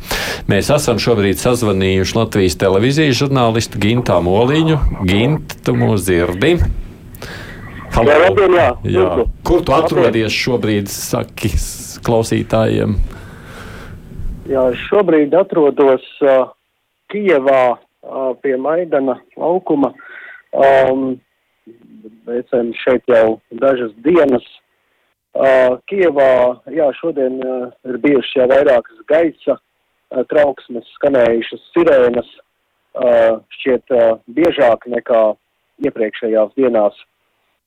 Mēs 0.50 0.70
esam 0.74 1.00
šobrīd 1.02 1.40
sazvanījuši 1.40 2.18
Latvijas 2.18 2.58
televīzijas 2.60 3.20
žurnālistu 3.24 3.82
Gintu 3.82 4.20
Moliņu. 4.24 4.80
Gint, 5.08 5.58
tu 5.64 5.76
mūs 5.78 6.06
dzirdi? 6.08 6.56
Halo. 7.94 8.10
Jā, 8.10 8.20
labdien, 8.24 8.54
jā. 8.58 8.70
jā. 8.90 9.10
Kur 9.46 9.62
tu 9.62 9.74
atrodies 9.74 10.34
šobrīd, 10.34 10.88
saki 10.90 11.52
klausītājiem? 12.02 12.96
Jā, 14.50 14.64
šobrīd 14.88 15.34
atrodos 15.38 16.02
uh, 16.24 16.50
Kijevā 17.12 17.60
uh, 17.76 18.32
pie 18.42 18.56
Maidana 18.60 19.20
laukuma. 19.38 19.94
Um, 20.54 21.16
esam 22.30 22.70
šeit 22.78 23.08
jau 23.10 23.40
dažas 23.58 23.90
dienas. 24.06 24.44
Uh, 25.34 25.80
Kievā, 25.90 26.62
jā, 26.70 26.86
šodien 27.00 27.40
uh, 27.42 27.72
ir 27.90 27.96
bijušas 28.04 28.36
jau 28.38 28.44
vairākas 28.52 29.00
gaisa 29.10 29.56
uh, 29.56 30.20
trauksmes, 30.30 30.86
skanējušas 30.94 31.64
sirēnas, 31.74 32.28
uh, 32.94 33.40
šķiet 33.56 33.94
uh, 33.96 34.12
biežāk 34.36 34.86
nekā 34.92 35.22
iepriekšējās 35.88 36.54
dienās. 36.54 37.00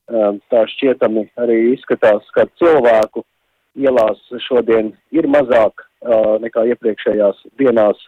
Uh, 0.08 0.38
tā 0.48 0.62
šķietami 0.72 1.26
arī 1.44 1.58
izskatās, 1.74 2.24
ka 2.32 2.46
cilvēku 2.56 3.26
ielās 3.76 4.22
šodien 4.46 4.94
ir 5.12 5.28
mazāk 5.28 5.84
uh, 5.84 6.38
nekā 6.40 6.64
iepriekšējās 6.72 7.44
dienās. 7.60 8.00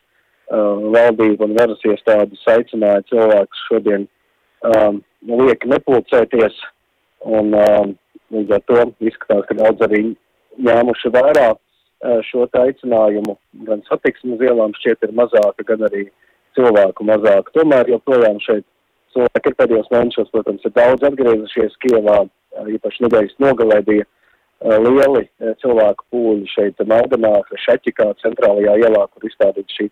Uh, 0.50 0.88
valdība 0.96 1.44
un 1.44 1.52
varas 1.60 1.84
iestādes 1.84 2.48
aicināja 2.48 3.04
cilvēkus 3.12 3.60
šodien 3.68 4.08
uh, 4.08 4.14
um, 4.66 5.00
liek 5.26 5.64
nepulcēties, 5.68 6.56
un 7.28 7.54
um, 7.56 7.94
līdz 8.34 8.56
ar 8.56 8.64
to 8.68 8.84
izskatās, 9.04 9.46
ka 9.48 9.56
daudz 9.58 9.84
arī 9.86 10.02
ņēmuši 10.60 11.12
vērā 11.14 11.48
uh, 11.54 12.20
šo 12.28 12.46
aicinājumu. 12.62 13.36
Gan 13.68 13.84
satiksmes 13.88 14.42
ielām 14.44 14.74
šķiet 14.78 15.08
ir 15.08 15.16
mazāka, 15.16 15.66
gan 15.72 15.86
arī 15.88 16.06
cilvēku 16.58 17.06
mazāk. 17.08 17.52
Tomēr 17.56 17.90
joprojām 17.94 18.40
šeit 18.44 18.66
cilvēki 19.14 19.52
ir 19.52 19.58
pēdējos 19.58 19.92
mēnešos, 19.92 20.32
protams, 20.32 20.64
ir 20.64 20.74
daudz 20.76 21.06
atgriezušies 21.10 21.78
Kievā, 21.84 22.22
uh, 22.24 22.72
īpaši 22.76 23.06
nedēļas 23.06 23.38
nogalē 23.42 23.80
bija 23.86 24.06
uh, 24.06 24.76
lieli 24.86 25.24
uh, 25.26 25.54
cilvēku 25.62 26.08
pūļi 26.12 26.52
šeit 26.54 26.84
Maidanā, 26.86 27.38
Šeķikā, 27.66 28.12
centrālajā 28.24 28.76
ielā, 28.84 29.06
kur 29.10 29.28
izstādīta 29.28 29.78
šī 29.78 29.90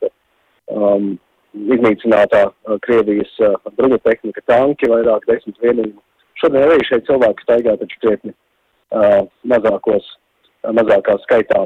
um, 0.69 1.17
iznīcinātā 1.57 2.45
Krievijas 2.85 3.33
bruņu 3.77 3.99
tehnika, 4.05 4.45
tanki, 4.51 4.91
vairāk 4.91 5.27
desmit 5.31 5.57
vienību. 5.63 5.99
Šodien 6.39 6.69
arī 6.69 6.85
šeit 6.87 7.07
cilvēki 7.09 7.45
staigā 7.47 7.75
taču 7.81 7.99
krietni 8.03 8.33
uh, 8.33 9.25
mazākos, 9.49 10.07
uh, 10.07 10.73
mazākā 10.77 11.17
skaitā. 11.25 11.65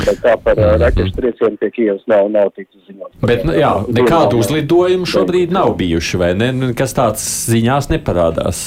Bet 0.00 0.22
tā 0.24 0.32
par 0.40 0.58
uh, 0.58 0.72
raķešu 0.80 1.14
triecienu 1.18 1.60
pie 1.60 1.70
Kievas 1.74 2.06
nav, 2.10 2.30
nav 2.32 2.50
ticis 2.56 2.88
ziņots. 2.88 3.20
Bet, 3.28 3.44
nu, 3.46 3.54
jā, 3.54 3.74
nekādu 3.92 4.40
uzlidojumu 4.40 5.06
šobrīd 5.06 5.54
nav 5.54 5.76
bijuši, 5.78 6.20
vai 6.22 6.32
ne? 6.38 6.50
Kas 6.78 6.96
tāds 6.96 7.22
ziņās 7.52 7.92
neparādās? 7.92 8.64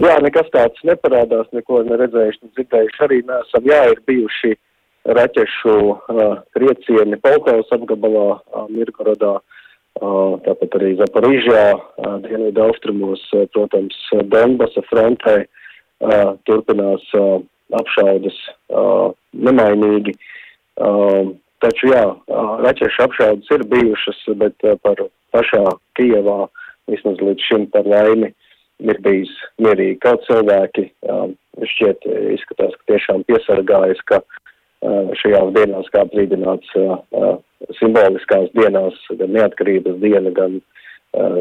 Jā, 0.00 0.16
nekas 0.24 0.48
tāds 0.50 0.80
neparādās, 0.88 1.50
neko 1.52 1.84
neredzējuši, 1.84 2.40
nedzirdējuši. 2.48 3.00
Arī 3.04 3.20
nesam, 3.28 3.68
jā, 3.68 3.82
ir 3.92 4.00
bijuši 4.08 4.54
uh, 4.56 4.69
raķešu 5.08 5.76
uh, 5.80 6.40
triecieni 6.56 7.18
Poltavas 7.22 7.70
apgabalā, 7.72 8.26
uh, 8.36 8.66
Mirgorodā, 8.72 9.38
uh, 9.40 10.34
tāpat 10.44 10.76
arī 10.80 10.92
Zaparīžā, 11.00 11.64
uh, 11.74 12.16
dienvidu 12.24 12.66
austrumos, 12.66 13.22
uh, 13.32 13.46
protams, 13.54 13.96
Donbasa 14.32 14.84
frontē 14.90 15.36
uh, 15.44 16.34
turpinās 16.48 17.06
uh, 17.16 17.40
apšaudas 17.80 18.36
uh, 18.68 19.12
nemainīgi. 19.32 20.16
Uh, 20.80 21.32
taču 21.64 21.92
jā, 21.94 22.04
uh, 22.12 22.52
raķešu 22.66 23.06
apšaudas 23.06 23.56
ir 23.56 23.64
bijušas, 23.72 24.20
bet 24.42 24.68
uh, 24.68 24.76
par 24.84 25.00
pašā 25.32 25.64
Kijevā 25.96 26.44
vismaz 26.90 27.20
līdz 27.22 27.46
šim 27.46 27.66
par 27.72 27.88
laimi 27.88 28.32
ir 28.80 29.00
bijis 29.04 29.32
mierīgi. 29.60 30.00
Kaut 30.04 30.24
cilvēki 30.28 30.88
uh, 31.08 31.28
šķiet 31.72 32.06
izskatās, 32.36 32.76
ka 32.76 32.94
tiešām 32.94 33.24
piesargājas, 33.28 34.00
ka 34.08 34.20
uh, 34.20 34.39
šajās 35.20 35.52
dienās, 35.56 35.90
kā 35.92 36.04
brīdināts 36.12 36.76
eh, 36.78 36.94
eh, 37.20 37.34
simboliskās 37.80 38.48
dienās, 38.56 38.96
gan 39.18 39.36
neatkarības 39.36 40.00
diena, 40.02 40.32
gan 40.34 40.60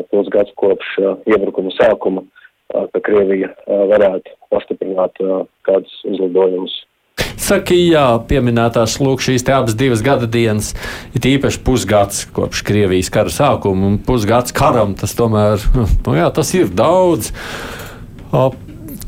pusgads 0.09 0.49
kopš 0.57 0.95
iebrukuma 1.29 1.69
sākuma, 1.75 2.23
ka 2.73 3.01
Krievija 3.05 3.51
varētu 3.67 4.33
pastiprināt 4.49 5.21
kādus 5.61 5.93
uzlidojumus 6.09 6.73
Saka, 7.39 7.73
jā, 7.73 8.03
pieminētās 8.29 8.97
lūk 9.01 9.23
šīs 9.23 9.45
abas 9.49 9.75
divas 9.77 10.03
gada 10.05 10.27
dienas, 10.29 10.73
ir 11.17 11.27
īpaši 11.31 11.61
pusgads 11.65 12.25
kopš 12.35 12.63
Krievijas 12.67 13.09
kara 13.13 13.31
sākuma, 13.33 13.87
un 13.89 13.99
pusgads 14.05 14.53
karam 14.55 14.93
tas 14.97 15.15
tomēr, 15.17 15.63
nu 16.05 16.17
jā, 16.17 16.27
tas 16.35 16.53
ir 16.57 16.69
daudz. 16.69 17.31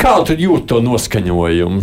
Kā 0.02 0.16
tu 0.26 0.34
jūti 0.34 0.66
to 0.66 0.80
noskaņojumu, 0.82 1.82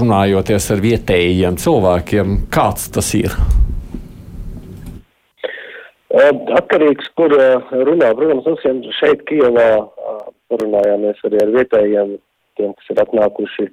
runājoties 0.00 0.64
ar 0.72 0.80
vietējiem 0.80 1.58
cilvēkiem? 1.60 2.30
Kāds 2.48 2.86
tas 2.94 3.10
ir? 3.18 3.34
Atkarīgs, 6.56 7.10
kur 7.20 7.34
runā. 7.36 8.14
Protams, 8.16 8.48
mums 8.48 8.96
šeit, 8.96 9.26
Kijavā, 9.28 9.68
parunājāmies 10.48 11.20
arī 11.28 11.42
ar 11.44 11.52
vietējiem, 11.58 12.14
tiem, 12.56 12.72
kas 12.78 12.92
ir 12.94 13.02
atnākuši 13.04 13.68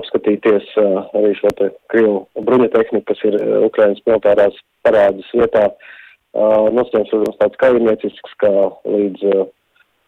apskatīties 0.00 0.74
arī 0.82 1.30
šo 1.38 1.52
te 1.60 1.70
Krievu 1.92 2.24
bruņa 2.48 2.72
tehniku, 2.74 3.12
kas 3.12 3.22
ir 3.30 3.38
Ukrainas 3.68 4.02
militārās 4.08 4.58
parādas 4.82 5.30
vietā. 5.30 5.68
Noskaņojums, 6.34 7.14
protams, 7.14 7.38
tāds 7.38 7.62
kaiminiecisks, 7.62 8.34
kā 8.42 8.50
līdz 8.82 9.46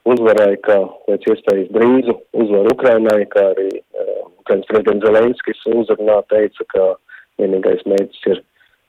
uzvarēja, 0.08 0.58
ka 0.64 0.78
pēc 1.08 1.28
iespējas 1.32 1.70
drīzu 1.74 2.14
uzvar 2.44 2.70
Ukrainai, 2.72 3.22
kā 3.32 3.50
arī 3.52 3.68
uh, 3.80 4.26
Ukrainas 4.40 4.70
prezidents 4.70 5.06
Zelenskis 5.06 5.64
uzrunā 5.74 6.20
teica, 6.32 6.66
ka 6.74 6.88
vienīgais 7.40 7.84
mērķis 7.88 8.26
ir 8.32 8.42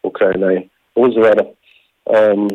Ukrainai 0.07 0.55
uzvara. 0.99 1.45
Um, 2.09 2.47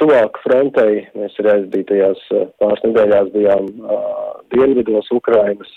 tuvāk 0.00 0.40
frontei 0.44 1.04
mēs 1.18 1.36
arī 1.40 1.54
aizdītajās 1.54 2.24
pāris 2.60 2.84
nedēļās 2.86 3.30
bijām 3.34 3.68
uh, 3.82 4.32
dienvidos 4.54 5.10
Ukrainas, 5.14 5.70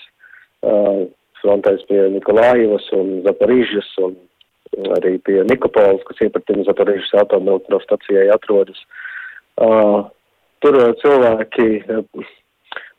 uh, 0.66 1.04
frontēs 1.42 1.86
pie 1.88 2.04
Nikolājevas 2.14 2.88
un 2.96 3.22
Zaparīžas 3.26 3.88
un 4.04 4.16
arī 4.96 5.16
pie 5.26 5.42
Nikopolas, 5.48 6.02
kas 6.08 6.22
iepratina 6.24 6.64
Zaparīžas 6.68 7.14
atomelektrostacijai 7.24 8.28
atrodas. 8.34 8.78
Uh, 9.60 10.08
tur 10.62 10.78
cilvēki, 11.02 11.66
uh, 11.90 12.30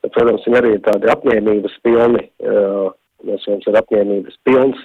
protams, 0.09 0.45
viņi 0.47 0.59
arī 0.59 0.75
ir 0.77 0.83
tādi 0.85 1.09
apņēmības 1.13 1.79
pilni, 1.85 2.25
uh, 2.43 2.91
mēs 3.27 3.47
mums 3.49 3.67
ir 3.69 3.79
apņēmības 3.79 4.37
pilns, 4.47 4.83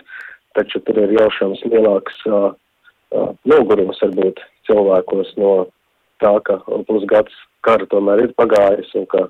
taču 0.58 0.80
tur 0.86 1.02
ir 1.02 1.14
jaušams 1.18 1.62
lielāks 1.70 2.22
nogurums 3.48 4.00
varbūt 4.02 4.40
cilvēkos 4.68 5.30
no 5.40 5.52
tā, 6.22 6.32
ka 6.44 6.58
pusgads 6.88 7.34
kara 7.64 7.86
tomēr 7.92 8.26
ir 8.26 8.34
pagājis 8.38 8.90
un 8.98 9.06
ka 9.12 9.22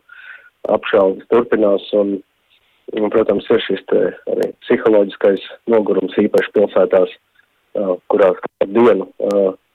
apšaudas 0.74 1.28
turpinās 1.30 1.84
un, 1.98 2.16
un, 2.96 3.10
protams, 3.12 3.46
ir 3.52 3.62
šis 3.66 3.84
te 3.92 4.00
arī 4.32 4.48
psiholoģiskais 4.64 5.44
nogurums 5.70 6.16
īpaši 6.24 6.54
pilsētās, 6.56 7.12
kurās 8.10 8.40
katru 8.46 8.72
dienu, 8.74 9.10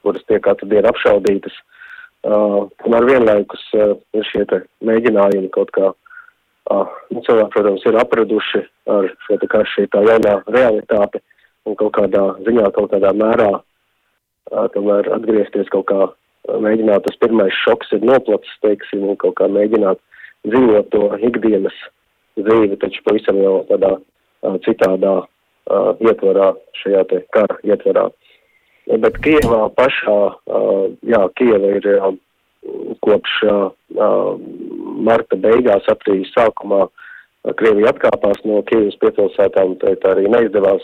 kuras 0.03 0.27
tiek 0.27 0.43
katru 0.43 0.67
dienu 0.73 0.91
apšaudītas. 0.91 1.53
Uh, 1.53 1.82
tomēr 2.23 3.07
vienlaikus 3.09 3.63
uh, 3.75 3.97
ir 4.15 4.27
šie 4.29 4.45
mēģinājumi 4.87 5.49
kaut 5.51 5.71
kā, 5.75 5.91
uh, 5.91 6.93
nu, 7.11 7.23
cilvēki, 7.25 7.51
protams, 7.55 7.85
ir 7.89 7.99
apraduši 7.99 8.63
ar 8.93 9.09
šo 9.25 9.37
te 9.41 9.49
kā 9.51 9.63
šī 9.73 9.89
tā 9.91 10.03
jaunā 10.07 10.37
realitāte 10.47 11.19
un 11.67 11.75
kaut 11.79 11.95
kādā 11.97 12.23
ziņā, 12.47 12.69
kaut 12.75 12.91
kādā 12.93 13.11
mērā, 13.19 13.51
uh, 13.59 14.67
tomēr 14.75 15.11
atgriezties 15.17 15.71
kaut 15.73 15.89
kā 15.91 16.07
mēģināt, 16.63 17.03
tas 17.03 17.19
pirmais 17.19 17.55
šoks 17.63 17.91
ir 17.95 18.07
noplacis, 18.07 18.55
teiksim, 18.63 19.03
un 19.03 19.19
kaut 19.19 19.35
kā 19.39 19.47
mēģināt 19.51 19.99
dzīvot 20.47 20.89
to 20.91 21.11
ikdienas 21.27 21.75
dzīvi, 22.39 22.79
taču 22.81 23.03
pavisam 23.03 23.39
jau 23.39 23.61
tādā 23.69 23.95
uh, 23.99 24.57
citādā 24.65 25.15
uh, 25.23 25.91
ietvarā, 26.03 26.53
šajā 26.81 27.03
te 27.11 27.23
kara 27.35 27.59
ietvarā. 27.63 28.09
Bet 28.87 29.17
Kievā 29.23 29.69
pašā, 29.77 30.17
jā, 31.07 31.21
Kieva 31.39 31.71
ir 31.77 31.87
kopš 33.03 33.37
marta 35.03 35.39
beigās, 35.39 35.87
aprīļa 35.91 36.29
sākumā, 36.33 36.85
Krievija 37.59 37.91
atkāpās 37.91 38.43
no 38.47 38.61
Kievas 38.67 38.99
piepilsētām, 39.01 39.77
tā 39.79 39.95
arī 40.11 40.29
neizdevās 40.31 40.83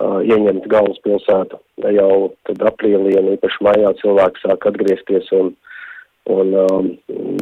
ieņemt 0.00 0.68
galvaspilsētu. 0.72 1.58
Jau 1.96 2.14
tad 2.48 2.62
aprīlī 2.72 3.18
un 3.20 3.34
īpaši 3.34 3.66
maijā 3.66 3.92
cilvēki 4.00 4.44
sāk 4.46 4.68
atgriezties 4.70 5.28
un 5.36 5.52
un 6.30 6.52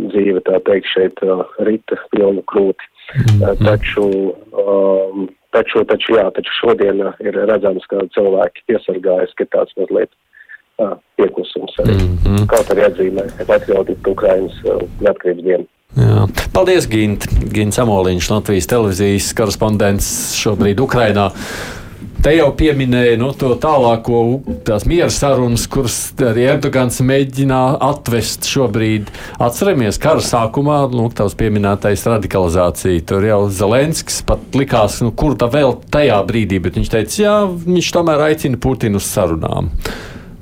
dzīve, 0.09 0.40
tā 0.47 0.61
teikt, 0.64 0.88
šeit 0.94 1.20
rita 1.66 1.99
pilnu 2.14 2.42
krūti. 2.49 2.87
Mm 3.11 3.40
-hmm. 3.42 3.64
Taču, 3.66 4.04
um, 4.52 5.28
taču, 5.57 5.85
taču, 5.85 6.16
jā, 6.19 6.26
taču 6.37 6.57
šodien 6.61 7.02
uh, 7.04 7.14
ir 7.25 7.37
redzams, 7.50 7.87
ka 7.90 8.04
cilvēki 8.16 8.66
piesargājas, 8.71 9.35
ka 9.38 9.49
tāds 9.54 9.75
mazliet 9.80 10.11
uh, 10.83 10.97
pieklusums 11.21 11.76
arī. 11.85 11.97
Mm 11.99 12.16
-hmm. 12.25 12.47
Kaut 12.52 12.73
arī 12.75 12.87
atzīmē, 12.88 13.26
atļautīt 13.47 14.11
Ukrainas 14.14 14.57
uh, 14.64 14.83
neatkarības 15.00 15.45
dienu. 15.45 15.66
Jā. 15.99 16.26
Paldies, 16.54 16.87
Gint. 16.88 17.26
Gint 17.54 17.75
Samoliņš, 17.75 18.30
Latvijas 18.30 18.66
televīzijas 18.71 19.35
korespondents 19.35 20.07
šobrīd 20.38 20.80
Ukrainā. 20.80 21.30
Te 22.20 22.34
jau 22.36 22.50
pieminēja 22.52 23.16
nu, 23.16 23.30
to 23.32 23.54
tālāko, 23.56 24.18
tās 24.68 24.84
miera 24.84 25.08
sarunas, 25.08 25.62
kuras 25.72 25.94
arī 26.20 26.42
Erdogans 26.52 26.98
mēģina 27.00 27.60
atvest 27.86 28.44
šobrīd. 28.44 29.09
Atceramies, 29.40 29.96
kara 30.02 30.20
sākumā, 30.20 30.83
nu, 30.92 31.06
tavs 31.16 31.33
pieminētais 31.40 32.04
radikalizācija. 32.12 33.06
Tur 33.09 33.24
jau 33.24 33.40
Zelenskis 33.48 34.20
pat 34.28 34.61
likās, 34.61 34.98
nu, 35.00 35.14
kur 35.16 35.38
tā 35.40 35.48
vēl 35.48 35.78
tajā 35.88 36.20
brīdī, 36.28 36.61
bet 36.61 36.76
viņš 36.76 36.92
teica, 36.92 37.18
jā, 37.24 37.35
viņš 37.48 37.92
tomēr 37.96 38.26
aicina 38.28 38.61
Putinu 38.61 39.00
uz 39.00 39.09
sarunām. 39.09 39.72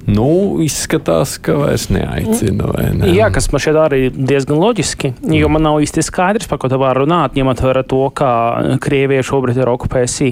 Nu, 0.08 0.56
izskatās, 0.64 1.34
ka 1.44 1.54
vairs 1.58 1.88
neaicina. 1.92 2.70
Ne? 2.96 3.10
Jā, 3.12 3.28
kas 3.34 3.50
man 3.52 3.60
šķiet 3.60 3.78
arī 3.80 4.00
diezgan 4.14 4.56
loģiski, 4.60 5.12
jo 5.36 5.50
man 5.52 5.66
nav 5.66 5.82
īsti 5.84 6.04
skaidrs, 6.06 6.48
par 6.48 6.60
ko 6.62 6.70
te 6.72 6.78
var 6.80 6.96
runāt, 6.96 7.36
ņemot 7.36 7.60
vērā 7.66 7.84
to, 7.88 8.00
ka 8.16 8.30
Krievija 8.84 9.26
šobrīd 9.26 9.60
ir 9.60 9.68
okupējusi 9.74 10.30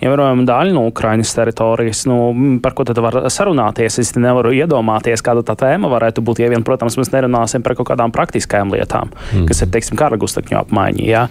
ievērojama 0.00 0.48
daļa 0.48 0.76
no 0.76 0.86
Ukrainas 0.88 1.34
teritorijas. 1.36 2.06
Nu, 2.08 2.18
par 2.64 2.76
ko 2.78 2.88
tad 2.88 3.02
var 3.04 3.20
sarunāties? 3.32 4.00
Es 4.00 4.14
nevaru 4.16 4.54
iedomāties, 4.56 5.24
kāda 5.24 5.44
tā 5.44 5.58
tēma 5.60 5.92
varētu 5.92 6.24
būt. 6.24 6.40
Ja 6.44 6.52
vien, 6.52 6.64
protams, 6.64 6.96
mēs 7.00 7.12
nerunāsim 7.12 7.64
par 7.66 7.76
kaut 7.78 7.92
kādām 7.92 8.14
praktiskām 8.14 8.72
lietām, 8.72 9.12
mm. 9.12 9.48
kas 9.50 9.64
ir, 9.64 9.72
teiksim, 9.74 9.98
kara 10.00 10.16
gustakņu 10.20 10.62
apmaiņa. 10.64 11.04
Jā. 11.08 11.26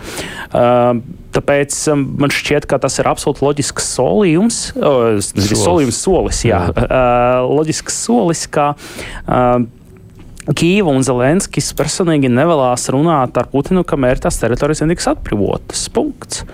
Uh, 0.53 1.25
Tāpēc 1.36 1.76
um, 1.92 2.04
man 2.22 2.32
šķiet, 2.34 2.68
ka 2.70 2.80
tas 2.82 2.98
ir 3.02 3.10
absolūti 3.10 3.44
loģisks 3.46 3.90
solījums, 3.98 4.60
uh, 4.80 5.18
solījums 5.22 6.00
solis, 6.06 6.44
jā, 6.48 6.62
uh, 6.72 7.44
loģisks 7.50 7.98
solis, 8.08 8.46
ka 8.52 8.72
uh, 8.74 9.66
Kīva 10.48 10.94
un 10.96 11.04
Zelenskis 11.04 11.74
personīgi 11.76 12.32
nevēlas 12.32 12.88
runāt 12.96 13.36
ar 13.36 13.50
Putinu, 13.52 13.84
kamēr 13.88 14.22
tās 14.24 14.40
teritorijas 14.40 14.86
netiks 14.86 15.10
atbrīvotas. 15.12 15.90
Punkts. 15.92 16.46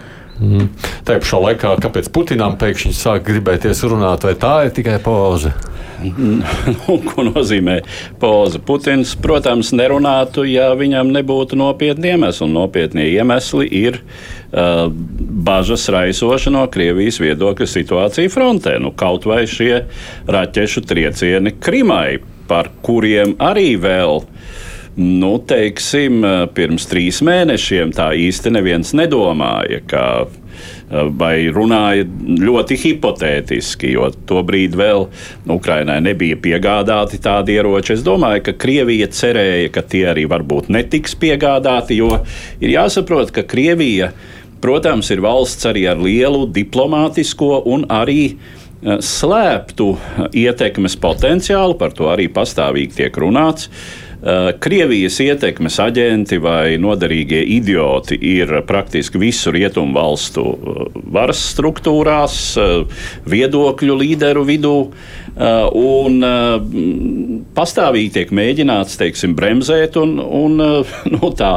Mm. 0.43 0.67
Tā 1.07 1.19
pašā 1.23 1.39
laikā, 1.39 1.75
kāpēc 1.83 2.09
Putinam 2.13 2.57
pēkšņi 2.59 2.91
sāk 2.97 3.23
gribēties 3.29 3.83
runāt, 3.87 4.25
vai 4.27 4.33
tā 4.39 4.55
ir 4.67 4.75
tikai 4.75 4.99
pauze? 5.03 5.53
Nu, 6.03 6.97
ko 7.07 7.23
nozīmē 7.23 7.77
pauze? 8.19 8.59
Putins, 8.59 9.13
protams, 9.23 9.69
nerunātu, 9.75 10.43
ja 10.43 10.71
viņam 10.75 11.13
nebūtu 11.15 11.55
nopietni 11.59 12.11
iemesli. 12.11 12.49
Nopietnie 12.51 13.05
iemesli 13.13 13.69
ir 13.79 14.01
uh, 14.01 14.89
bažas 15.47 15.87
raisoša 15.93 16.51
no 16.51 16.65
Krievijas 16.73 17.21
viedokļa 17.23 17.69
situācija 17.75 18.33
frontē. 18.33 18.75
Nu, 18.83 18.91
kaut 18.91 19.29
vai 19.29 19.45
šie 19.47 19.85
raķešu 20.27 20.83
triecieni 20.89 21.55
Krimai, 21.63 22.19
par 22.51 22.73
kuriem 22.83 23.37
arī 23.39 23.73
vēl 23.79 24.25
nu, 24.99 25.33
teiksim, 25.47 26.21
pirms 26.53 26.87
trīs 26.89 27.21
mēnešiem 27.25 27.93
tā 27.95 28.11
īsti 28.17 28.53
neviens 28.53 28.93
nedomāja, 28.97 29.81
ka 29.89 30.05
vai 31.17 31.47
runāja 31.53 32.05
ļoti 32.43 32.77
hipotētiski, 32.77 33.93
jo 33.95 34.09
tobrīd 34.29 34.75
vēl 34.77 35.07
Ukrainai 35.49 35.97
nebija 36.05 36.37
piegādāti 36.41 37.19
tādi 37.23 37.57
ieroči. 37.57 37.95
Es 37.97 38.05
domāju, 38.05 38.43
ka 38.47 38.55
Krievija 38.65 39.09
cerēja, 39.09 39.71
ka 39.73 39.81
tie 39.89 40.05
arī 40.11 40.27
varbūt 40.29 40.69
netiks 40.73 41.17
piegādāti, 41.19 41.97
jo 42.01 42.11
ir 42.61 42.75
jāsaprot, 42.75 43.33
ka 43.33 43.45
Krievija, 43.47 44.11
protams, 44.63 45.09
ir 45.11 45.23
valsts 45.25 45.65
arī 45.69 45.87
ar 45.91 46.01
lielu 46.03 46.45
diplomātisko 46.53 47.63
un 47.73 47.87
arī 47.91 48.35
slēptu 48.83 49.89
ietekmes 50.35 50.97
potenciālu, 50.99 51.77
par 51.79 51.93
to 51.95 52.09
arī 52.11 52.27
pastāvīgi 52.31 52.99
tiek 52.99 53.19
runāts. 53.23 53.69
Eh, 53.69 54.02
Krievijas 54.63 55.17
ietekmes 55.19 55.75
aģenti 55.83 56.37
vai 56.39 56.77
noderīgie 56.79 57.41
idioti 57.57 58.15
ir 58.15 58.53
praktiski 58.63 59.19
visu 59.19 59.51
rietumu 59.51 59.97
valstu 59.97 60.45
eh, 60.53 61.01
varas 61.11 61.41
struktūrās, 61.51 62.37
eh, 62.55 63.03
viedokļu 63.27 63.97
līderu 63.99 64.45
vidū. 64.47 64.77
Un 65.33 66.19
pastāvīgi 67.57 68.11
tiek 68.13 68.31
mēģināts 68.37 68.99
teiksim, 69.01 69.31
bremzēt, 69.33 69.97
un, 69.97 70.19
un 70.21 70.61
nu, 71.15 71.31
tā, 71.33 71.53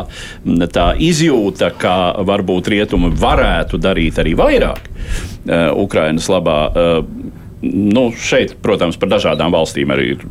tā 0.73 0.87
izjūta, 0.97 1.69
ka 1.77 1.97
varbūt 2.25 2.71
rietumi 2.73 3.13
varētu 3.21 3.77
darīt 3.77 4.23
arī 4.23 4.33
vairāk 4.39 4.89
Ukraiņas 5.77 6.31
labā 6.33 6.59
Nu, 7.63 8.11
šeit, 8.13 8.53
protams, 8.63 8.99
par 9.01 9.09
dažādām 9.15 9.55
valstīm 9.55 9.93
arī 9.95 10.11
ir 10.13 10.25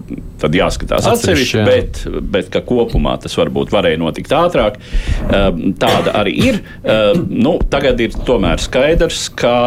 jāskatās 0.60 1.08
atsevišķi, 1.10 1.64
bet, 1.66 2.04
bet 2.22 2.52
ka 2.54 2.62
kopumā 2.66 3.16
tas 3.22 3.34
varbūt 3.40 3.74
varēja 3.74 3.98
notikt 3.98 4.36
ātrāk. 4.38 4.78
Ehm, 5.26 5.74
tāda 5.82 6.14
arī 6.22 6.36
ir. 6.52 6.62
Ehm, 6.84 7.26
nu, 7.34 7.58
tagad 7.72 8.02
ir 8.06 8.14
tomēr 8.30 8.62
skaidrs, 8.62 9.28
ka 9.34 9.58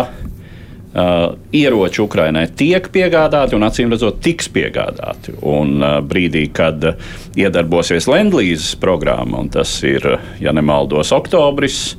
Uh, 0.88 1.34
ieroči 1.52 2.00
Ukrainai 2.00 2.46
tiek 2.56 2.86
piegādāti 2.88 3.52
un 3.52 3.66
acīm 3.66 3.90
redzot, 3.92 4.22
tiks 4.24 4.48
piegādāti. 4.48 5.34
Un 5.44 5.82
uh, 5.84 5.98
brīdī, 6.00 6.46
kad 6.48 6.80
uh, 6.88 7.10
iedarbosies 7.36 8.08
Lendlīzes 8.08 8.72
programma, 8.80 9.42
un 9.44 9.52
tas 9.52 9.74
ir, 9.84 10.08
ja 10.40 10.54
nemaldos, 10.56 11.12
oktobris, 11.12 11.92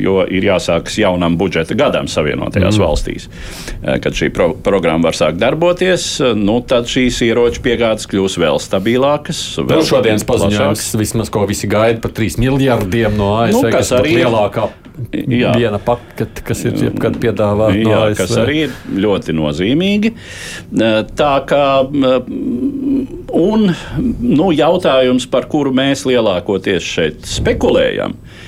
jo 0.00 0.22
ir 0.28 0.44
jāsākas 0.44 0.98
jaunam 1.00 1.38
budžeta 1.40 1.76
gadam 1.78 2.08
Savienotajās 2.10 2.76
mm. 2.76 2.82
valstīs. 2.84 3.28
Kad 3.82 4.16
šī 4.18 4.30
pro 4.34 4.50
programma 4.64 5.08
var 5.08 5.16
sākt 5.16 5.40
darboties, 5.40 6.08
nu, 6.36 6.58
tad 6.68 6.90
šīs 6.90 7.22
ieroču 7.28 7.62
piegādes 7.64 8.08
kļūs 8.10 8.38
vēl 8.42 8.60
stabilākas. 8.62 9.40
Vēl 9.62 9.80
nu, 9.80 9.88
šodienas 9.88 10.26
paziņojums 10.28 10.90
vismaz, 11.00 11.32
ko 11.32 11.46
visi 11.48 11.70
gaida 11.70 12.02
par 12.04 12.12
3 12.16 12.38
miljardiem 12.42 13.16
no 13.18 13.32
ASV, 13.38 13.56
nu, 13.56 13.72
kas, 13.72 13.92
arī 13.96 14.18
ir 14.18 14.26
lielākā 14.26 14.66
jā. 15.14 15.54
viena 15.56 15.80
pakete, 15.82 16.44
kas 16.44 16.64
ir 16.68 16.76
jebkad 16.88 17.16
piedāvāta 17.22 17.78
no 17.78 17.94
ASV. 18.02 18.18
Kas 18.20 18.36
arī 18.42 18.58
ir 18.66 18.76
ļoti 19.06 19.36
nozīmīgi. 19.38 20.12
Tā 21.18 21.32
kā 21.48 21.64
un, 21.88 23.70
nu, 24.20 24.50
jautājums, 24.52 25.28
par 25.32 25.48
kuru 25.48 25.72
mēs 25.76 26.04
lielākoties 26.08 26.92
šeit 26.98 27.32
spekulējam, 27.38 28.18
Uh, 28.18 28.47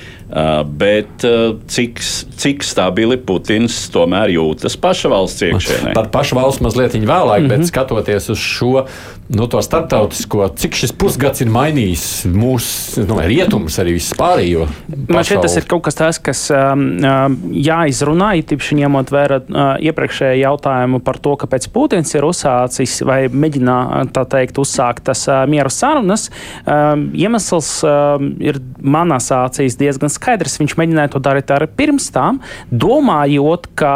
bet 0.65 1.25
uh, 1.27 1.57
cik, 1.67 1.99
cik 2.39 2.63
stabili 2.63 3.17
Putins 3.19 3.75
tomēr 3.91 4.31
jūtas 4.31 4.77
paša 4.79 5.11
valsts 5.11 5.43
iekšēnē? 5.49 5.95
Par 5.97 6.07
pašu 6.13 6.37
valsts 6.39 6.63
mazliet 6.63 6.95
vēlāk, 6.95 7.39
mm 7.39 7.45
-hmm. 7.45 7.49
bet 7.49 7.59
mhm. 7.59 7.67
skatoties 7.67 8.29
uz 8.29 8.37
šo 8.37 8.85
nu, 9.29 9.47
starptautisko, 9.61 10.47
cik 10.55 10.75
šis 10.75 10.91
pusgads 10.91 11.41
ir 11.41 11.47
mainījis 11.47 12.25
mūsu 12.31 13.05
nu, 13.07 13.19
rietumus, 13.19 13.79
arī 13.79 13.93
vispārējo. 13.95 14.67
Man 15.07 15.23
šķiet, 15.23 15.41
tas 15.41 15.55
ir 15.57 15.67
kaut 15.71 15.83
kas 15.83 15.95
tāds, 15.95 16.19
kas 16.19 16.49
um, 16.51 16.99
um 16.99 17.37
jāizrunā, 17.51 18.33
īpaši 18.41 18.75
ņemot 18.81 19.11
vērā 19.11 19.39
uh, 19.39 19.75
iepriekšējo 19.79 20.41
jautājumu 20.41 20.99
par 20.99 21.17
to, 21.17 21.35
kāpēc 21.35 21.69
Putins 21.71 22.15
ir 22.15 22.27
uzsācis 22.27 23.01
vai 23.07 23.27
mēģina 23.27 24.05
teikt, 24.29 24.59
uzsākt 24.59 25.03
tas 25.03 25.27
uh, 25.27 25.45
miera 25.47 25.69
sarunas. 25.69 26.29
Um, 26.65 27.09
iemesls 27.15 27.83
um, 27.83 28.33
ir 28.39 28.59
manās 28.79 29.31
acīs 29.31 29.79
diezgan 29.79 30.09
skaidrs. 30.09 30.20
Viņš 30.21 30.75
mēģināja 30.77 31.13
to 31.13 31.21
darīt 31.23 31.51
arī 31.53 31.67
pirms 31.77 32.09
tam, 32.13 32.39
domājot, 32.69 33.67
ka 33.77 33.93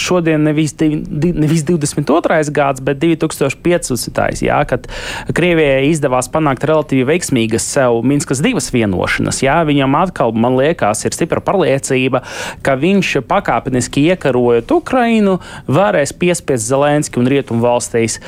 šodien 0.00 0.44
nevis, 0.48 0.74
nevis 0.80 1.64
22. 1.68 2.40
gads, 2.56 2.82
bet 2.84 3.00
2015. 3.02 4.44
Jā, 4.44 4.60
kad 4.68 4.88
Krievijai 5.36 5.90
izdevās 5.90 6.30
panākt 6.32 6.64
relatīvi 6.68 7.06
veiksmīgas 7.08 7.66
sev 7.76 8.00
Minskas 8.06 8.42
divas 8.44 8.70
vienošanas. 8.74 9.42
Jā, 9.44 9.60
viņam 9.68 9.96
atkal, 10.00 10.32
man 10.32 10.56
liekas, 10.58 11.04
ir 11.06 11.16
stipra 11.16 11.42
pārliecība, 11.44 12.22
ka 12.64 12.76
viņš 12.80 13.16
pakāpeniski 13.30 14.08
iekarojot 14.14 14.72
Ukrainu, 14.80 15.38
varēs 15.70 16.14
piespiest 16.16 16.68
Zelenski 16.70 17.20
un 17.20 17.28
Rietumu 17.30 17.64
valstīs 17.64 18.20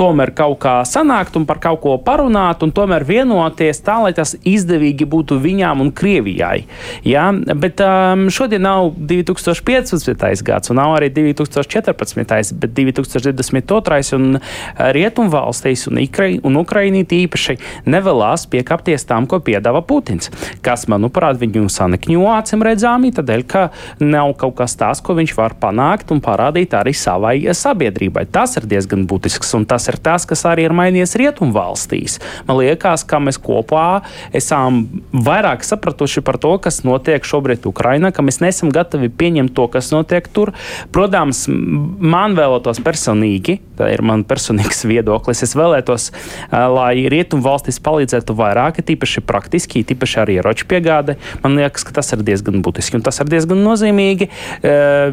tomēr 0.00 0.32
kaut 0.36 0.58
kā 0.62 0.74
sanākt 0.88 1.36
un 1.36 1.44
par 1.48 1.60
kaut 1.62 1.82
ko 1.84 1.96
parunāt 2.00 2.64
un 2.64 2.72
tomēr 2.74 3.04
vienoties 3.08 3.82
tā, 3.84 3.98
lai 4.04 4.12
tas 4.16 4.34
izdevīgi 4.48 5.06
būtu 5.08 5.36
viņām 5.42 5.82
un 5.84 5.92
Krievijai. 5.96 6.64
Ja? 7.04 7.28
Bet 7.32 7.82
um, 7.84 8.28
šodien 8.32 8.64
nav 8.64 8.94
2015. 8.96 10.44
gads 10.46 10.72
un 10.72 10.80
nav 10.80 10.96
arī 10.96 11.10
2014. 11.12 12.54
bet 12.60 12.74
2022. 12.76 14.00
un 14.16 14.38
uh, 14.38 14.50
Rietumvalstīs 14.96 15.86
un, 15.90 16.00
un 16.00 16.60
Ukrainīt 16.60 17.12
īpaši 17.16 17.58
nevēlas 17.90 18.46
piekāpties 18.50 19.06
tam, 19.08 19.28
ko 19.30 19.40
piedāvā 19.44 19.82
Putins. 19.86 20.32
Kas, 20.64 20.86
manuprāt, 20.90 21.38
viņu 21.40 21.68
sanekņo 21.72 22.24
acīm 22.38 22.64
redzami, 22.64 23.12
tādēļ, 23.16 23.44
ka 23.50 23.66
nav 24.00 24.34
kaut 24.40 24.56
kas 24.60 24.76
tāds, 24.80 25.02
ko 25.04 25.16
viņš 25.18 25.36
var 25.36 25.56
panākt 25.60 26.12
un 26.14 26.22
parādīt 26.24 26.74
arī 26.78 26.94
savai 26.96 27.36
sabiedrībai. 27.56 28.26
Tas 28.32 28.56
ir 28.60 28.68
diezgan 28.70 29.06
būtisks 29.10 29.54
un 29.58 29.66
tas 29.68 29.88
ir 29.89 29.89
tas, 29.98 30.26
kas 30.28 30.44
arī 30.48 30.68
ir 30.68 30.74
mainījies 30.76 31.16
rietumvalstīs. 31.18 32.18
Man 32.48 32.60
liekas, 32.60 33.04
ka 33.08 33.18
mēs 33.22 33.40
kopā 33.40 34.02
esam 34.36 34.84
vairāk 35.10 35.64
sapratuši 35.66 36.22
par 36.26 36.38
to, 36.42 36.52
kas 36.62 36.82
notiek 36.86 37.24
šobrīd 37.26 37.66
Ukrainā, 37.70 38.12
ka 38.14 38.24
mēs 38.26 38.40
nesam 38.44 38.70
gatavi 38.74 39.10
pieņemt 39.10 39.54
to, 39.56 39.66
kas 39.72 39.90
notiek 39.94 40.28
tur. 40.30 40.52
Protams, 40.94 41.46
man 41.50 42.36
vēlētos 42.38 42.82
personīgi, 42.84 43.58
tā 43.78 43.90
ir 43.94 44.04
man 44.06 44.24
personīgs 44.28 44.84
viedoklis, 44.90 45.42
es 45.46 45.56
vēlētos, 45.58 46.10
lai 46.52 47.06
rietumvalstis 47.10 47.80
palīdzētu 47.84 48.36
vairāk, 48.38 48.82
tīpaši 48.86 49.24
praktiski, 49.26 49.84
tīpaši 49.88 50.20
ar 50.22 50.34
ieroču 50.36 50.68
piegādi. 50.70 51.16
Man 51.44 51.58
liekas, 51.58 51.86
ka 51.86 51.96
tas 52.00 52.12
ir 52.14 52.24
diezgan 52.26 52.62
būtiski 52.64 52.98
un 52.98 53.06
tas 53.06 53.20
ir 53.22 53.30
diezgan 53.30 53.62
nozīmīgi. 53.64 54.30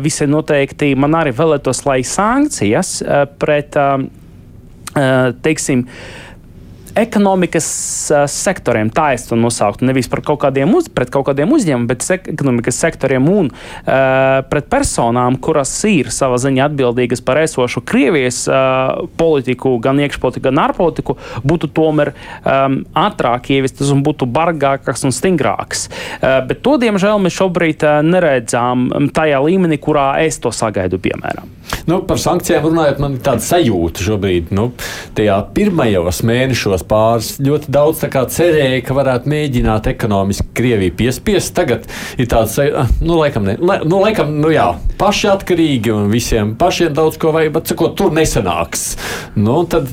Visai 0.03 0.29
noteikti 0.31 0.93
man 0.99 1.17
arī 1.19 1.33
vēlētos, 1.35 1.83
lai 1.87 2.01
sankcijas 2.07 2.99
pret 3.39 3.77
teiksim, 5.43 5.85
ekonomikas 6.97 7.67
uh, 8.11 8.23
sektoriem, 8.29 8.89
tā 8.93 9.11
es 9.15 9.27
to 9.29 9.37
nosauktu, 9.37 9.85
nevis 9.87 10.09
par 10.09 10.23
kaut 10.25 10.41
kādiem, 10.41 10.71
uz, 10.77 10.89
kaut 10.89 11.27
kādiem 11.29 11.53
uzņēmumiem, 11.53 11.87
bet 11.89 12.05
ekonomikas 12.15 12.79
sektoriem 12.81 13.27
un 13.29 13.51
uh, 13.51 14.41
pret 14.49 14.69
personām, 14.71 15.37
kuras 15.43 15.73
ir 15.89 16.09
savā 16.13 16.39
ziņā 16.41 16.67
atbildīgas 16.71 17.21
par 17.25 17.41
esošu 17.43 17.83
Krievijas 17.87 18.43
uh, 18.49 19.05
politiku, 19.19 19.75
gan 19.83 20.01
iekšpolitiku, 20.01 20.47
gan 20.49 20.63
ārpolitiku, 20.67 21.17
būtu 21.45 21.69
tomēr 21.77 22.13
um, 22.13 22.81
ātrāk 22.97 23.51
ieviestas 23.53 23.93
un 23.93 24.03
būtu 24.05 24.29
bargākas 24.33 25.05
un 25.07 25.13
stingrākas. 25.15 25.87
Uh, 26.17 26.39
bet 26.49 26.63
to, 26.65 26.77
diemžēl, 26.81 27.21
mēs 27.21 27.37
šobrīd 27.37 27.85
uh, 27.85 27.99
neredzām 28.05 28.89
tajā 29.13 29.43
līmenī, 29.45 29.79
kurā 29.81 30.15
es 30.25 30.41
to 30.41 30.53
sagaidu, 30.55 31.01
piemēram. 31.03 31.53
Nu, 31.87 32.01
par 32.03 32.19
sankcijām 32.19 32.65
runājot, 32.67 32.97
man 32.99 33.13
ir 33.15 33.21
tāda 33.23 33.43
sajūta 33.45 34.03
šobrīd, 34.03 34.49
nu, 34.55 34.65
tajā 35.15 35.37
pirmajos 35.55 36.19
mēnešos 36.27 36.83
pāris 36.89 37.29
ļoti 37.39 37.71
daudz 37.71 38.03
cerēja, 38.35 38.81
ka 38.83 38.97
varētu 38.97 39.31
mēģināt 39.31 39.87
ekonomiski 39.93 40.49
Krieviju 40.57 40.97
piespiest. 40.99 41.53
Tagad 41.55 41.87
ir 42.19 42.27
tāds, 42.27 42.57
ah, 42.59 42.91
nu, 42.99 43.15
laikam, 43.21 43.47
ne, 43.47 43.55
nu, 43.61 44.01
laikam, 44.03 44.35
nu, 44.41 44.51
jā, 44.51 44.73
paši 44.99 45.31
atkarīgi 45.31 45.95
un 45.95 46.11
visiem 46.11 46.57
pašiem 46.59 46.91
daudz 46.97 47.15
ko 47.21 47.31
vajag, 47.35 47.55
bet 47.55 47.75
ko 47.79 47.93
tur 47.95 48.11
nesanāks. 48.15 48.89
Nu, 49.39 49.61
tad, 49.71 49.87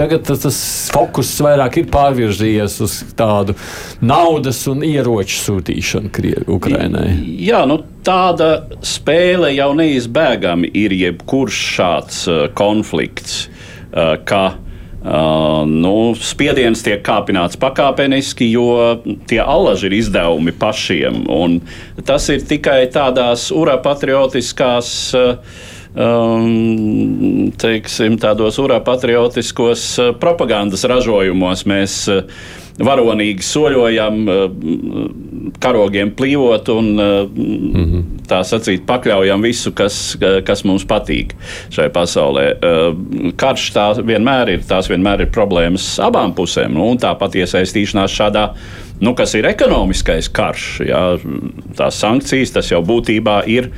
Tagad 0.00 0.22
tas, 0.24 0.38
tas 0.40 0.58
fokus 0.94 1.28
vairāk 1.44 1.74
ir 1.82 1.88
pārvirzījies 1.92 2.78
uz 2.86 2.94
tādu 3.18 3.52
naudas 4.00 4.62
un 4.70 4.80
ieroču 4.86 5.36
sūtīšanu 5.42 6.08
Ukraiņai. 6.56 7.10
Jā, 7.44 7.66
nu, 7.68 7.82
tāda 8.06 8.48
spēle 8.80 9.50
jau 9.52 9.74
neizbēgami 9.76 10.70
ir 10.72 10.94
jebkurš 10.96 11.60
šāds 11.76 12.22
uh, 12.32 12.42
konflikts. 12.56 13.44
Uh, 13.92 14.16
ka, 14.24 14.44
Uh, 15.00 15.62
nu, 15.64 16.12
spiediens 16.20 16.82
tiek 16.84 16.98
kāpināts 17.00 17.56
pakāpeniski, 17.56 18.50
jo 18.52 18.98
tie 19.30 19.38
alaži 19.40 19.86
ir 19.88 19.94
izdevumi 19.96 20.52
pašiem. 20.52 21.22
Tas 22.04 22.28
ir 22.28 22.44
tikai 22.44 22.82
tādās 22.92 23.46
urapatriotiskās 23.48 24.90
uh, 25.16 25.62
um, 25.94 27.50
teiksim, 27.60 28.18
tādos 28.20 28.58
urapatriotiskos 28.62 29.84
uh, 29.98 30.10
propagandas 30.20 30.84
ražojumos 30.88 31.64
mēs 31.68 31.96
uh, 32.12 32.24
varonīgi 32.80 33.44
soļojam, 33.44 34.20
uh, 34.24 34.36
karogiem 35.60 36.12
plīvot 36.16 36.68
un 36.72 36.90
mm 36.96 37.84
-hmm. 37.84 38.04
tā 38.28 38.42
sacīt, 38.46 38.86
pakļaujam 38.88 39.42
visu, 39.42 39.72
kas, 39.76 40.16
kas 40.44 40.64
mums 40.64 40.84
patīk 40.84 41.34
šai 41.70 41.88
pasaulē. 41.92 42.44
Karš 43.36 43.72
tā 43.74 43.86
vienmēr 43.98 44.54
ir, 44.54 44.62
tās 44.68 44.88
vienmēr 44.88 45.26
ir 45.26 45.32
problēmas 45.34 45.98
abām 46.00 46.32
pusēm, 46.34 46.72
nu, 46.72 46.90
un 46.90 46.98
tāpat 46.98 47.34
iesaistīšanās 47.42 48.14
šādā 48.16 48.46
nu, 49.00 49.14
kas 49.16 49.34
ir 49.34 49.48
ekonomiskais 49.48 50.28
karš. 50.32 50.66
Jā, 50.88 51.02
tās 51.78 52.00
sankcijas, 52.00 52.52
tas 52.56 52.70
jau 52.70 52.82
būtībā 52.84 53.40
ir 53.48 53.70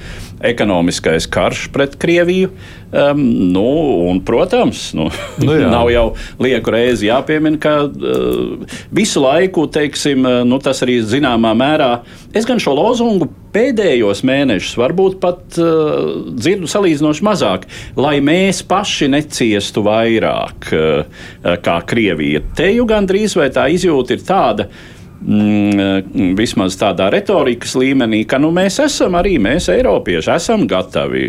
ekonomiskais 0.42 1.26
karš 1.30 1.68
pret 1.72 1.96
Krieviju. 2.00 2.50
Um, 2.92 3.20
nu, 3.52 3.64
un, 4.10 4.18
protams, 4.20 4.90
nu, 4.92 5.06
nu 5.40 5.54
jā. 5.56 5.70
nav 5.72 5.88
jau 5.88 6.04
lieku 6.42 6.74
reizi 6.74 7.08
jāpiemina, 7.08 7.56
ka 7.62 7.86
uh, 7.88 8.74
visu 8.92 9.22
laiku 9.24 9.64
teiksim, 9.72 10.26
uh, 10.28 10.42
nu, 10.44 10.58
tas 10.60 10.84
arī 10.84 10.98
zināmā 11.00 11.54
mērā. 11.56 11.92
Es 12.36 12.44
gan 12.48 12.60
šo 12.60 12.74
lozungu 12.76 13.30
pēdējos 13.52 14.20
mēnešus, 14.28 14.76
varbūt 14.80 15.18
pat 15.24 15.56
uh, 15.62 16.28
dzirdu 16.36 16.68
salīdzinoši 16.68 17.24
mazāk, 17.24 17.68
lai 17.96 18.18
mēs 18.24 18.60
paši 18.68 19.08
neciestu 19.12 19.86
vairāk 19.88 20.72
uh, 20.76 21.20
kā 21.64 21.80
Krievija. 21.88 22.44
Te 22.56 22.68
jau 22.74 22.84
gandrīz 22.92 23.38
vai 23.40 23.48
tā 23.56 23.70
izjūta 23.72 24.18
ir 24.18 24.26
tāda, 24.28 24.68
uh, 24.68 24.91
mm, 25.22 26.32
vismaz 26.38 26.76
tādā 26.80 27.08
retorikas 27.12 27.74
līmenī, 27.78 28.22
ka 28.28 28.40
nu, 28.42 28.52
mēs 28.54 28.78
esam 28.84 29.16
arī 29.18 29.36
mēs, 29.42 29.68
Eiropieši, 29.72 30.32
esam 30.34 30.66
gatavi 30.70 31.28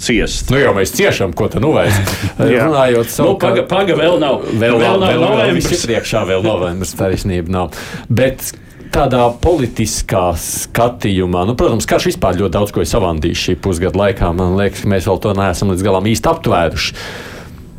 ciest. 0.00 0.50
Nu, 0.52 0.60
jau 0.62 0.74
mēs 0.76 0.94
ciešam, 0.96 1.34
ko 1.36 1.48
tad 1.52 1.64
nu 1.64 1.74
vajag. 1.76 2.12
Runājot, 2.40 3.12
savu, 3.12 3.34
nu, 3.34 3.38
paga, 3.42 3.64
paga 3.70 3.96
vēl 3.98 4.20
nav. 4.22 4.44
Vēl, 4.52 4.76
vēl 4.82 5.00
nav 5.00 5.14
vēl, 5.14 5.24
novembris. 5.24 5.70
Vēl 5.72 5.86
priekšā 5.90 6.26
vēl 6.28 6.44
novembris, 6.46 6.94
taisnība 6.98 7.56
nav. 7.58 7.80
Bet 8.12 8.52
tādā 8.94 9.24
politiskā 9.42 10.28
skatījumā, 10.38 11.46
nu, 11.48 11.56
protams, 11.58 11.88
karš 11.90 12.12
vispār 12.12 12.38
ļoti 12.38 12.54
daudz 12.54 12.74
ko 12.74 12.84
ir 12.84 12.90
savandījis 12.90 13.48
šī 13.48 13.56
pusgada 13.64 13.98
laikā. 14.04 14.30
Man 14.36 14.54
liekas, 14.60 14.84
ka 14.84 14.92
mēs 14.92 15.08
vēl 15.10 15.18
to 15.24 15.34
neesam 15.38 15.72
līdz 15.72 15.86
galam 15.86 16.06
īsti 16.12 16.30
aptvēruši. 16.30 16.94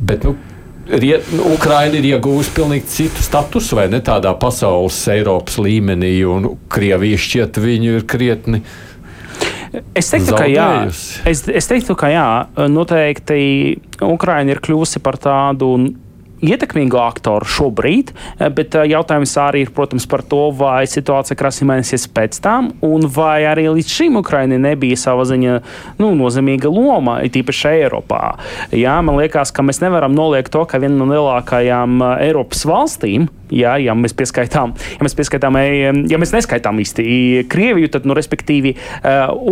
Bet, 0.06 0.26
nu, 0.28 0.36
Riet, 0.86 1.26
Ukraina 1.42 1.98
ir 1.98 2.06
iegūusi 2.12 2.52
pilnīgi 2.54 2.86
citu 2.86 3.24
statusu, 3.24 3.74
vai 3.78 3.88
ne 3.90 3.98
tādā 4.06 4.30
pasaules, 4.38 5.00
Eiropas 5.10 5.58
līmenī, 5.58 6.12
un 6.30 6.52
Krievija 6.70 7.18
šķiet 7.18 7.58
viņu 7.62 7.96
ir 7.96 8.06
krietni. 8.06 8.62
Es 9.98 10.12
teiktu, 10.12 10.36
ka 10.38 10.46
jā. 10.48 10.68
Es, 11.26 11.42
es 11.50 11.68
teiktu, 11.68 11.96
ka 11.98 12.08
jā, 12.12 12.28
noteikti 12.70 13.40
Ukraina 14.06 14.54
ir 14.54 14.62
kļuvusi 14.62 15.02
par 15.02 15.18
tādu 15.20 15.72
ietekmīgu 16.44 16.98
aktoru 17.00 17.48
šobrīd, 17.48 18.12
eh, 18.38 18.50
bet 18.52 18.74
eh, 18.76 18.86
jautājums 18.92 19.32
arī 19.40 19.64
ir, 19.66 19.72
protams, 19.76 20.06
par 20.10 20.22
to, 20.26 20.50
vai 20.56 20.84
situācija 20.90 21.38
krasi 21.38 21.66
mainīsies 21.68 22.08
pēc 22.12 22.40
tam, 22.44 22.72
un 22.84 23.06
vai 23.12 23.46
arī 23.48 23.68
līdz 23.70 23.92
šim 23.98 24.18
Ukrainai 24.20 24.58
nebija 24.62 24.98
sava 25.00 25.26
ziņa 25.28 25.60
nu, 26.02 26.12
nozīmīga 26.18 26.72
loma, 26.72 27.20
it 27.26 27.38
īpaši 27.38 27.72
Eiropā. 27.86 28.36
Jā, 28.76 28.98
man 29.04 29.20
liekas, 29.20 29.52
ka 29.54 29.64
mēs 29.66 29.80
nevaram 29.84 30.14
noliegt 30.16 30.52
to, 30.54 30.64
ka 30.68 30.80
viena 30.82 30.98
no 30.98 31.08
lielākajām 31.12 32.02
eh, 32.02 32.26
Eiropas 32.28 32.66
valstīm, 32.68 33.30
jā, 33.52 33.76
ja 33.82 33.96
mēs 33.96 34.16
pieskaitām, 34.16 34.76
ja 34.96 35.06
mēs 35.06 35.16
pieskaitām, 35.16 35.58
ja 36.10 36.20
mēs 36.20 36.34
neskaitām 36.34 36.82
īsti 36.82 37.46
Krieviju, 37.50 37.90
tad, 37.94 38.06
nu, 38.08 38.14
respektīvi, 38.16 38.74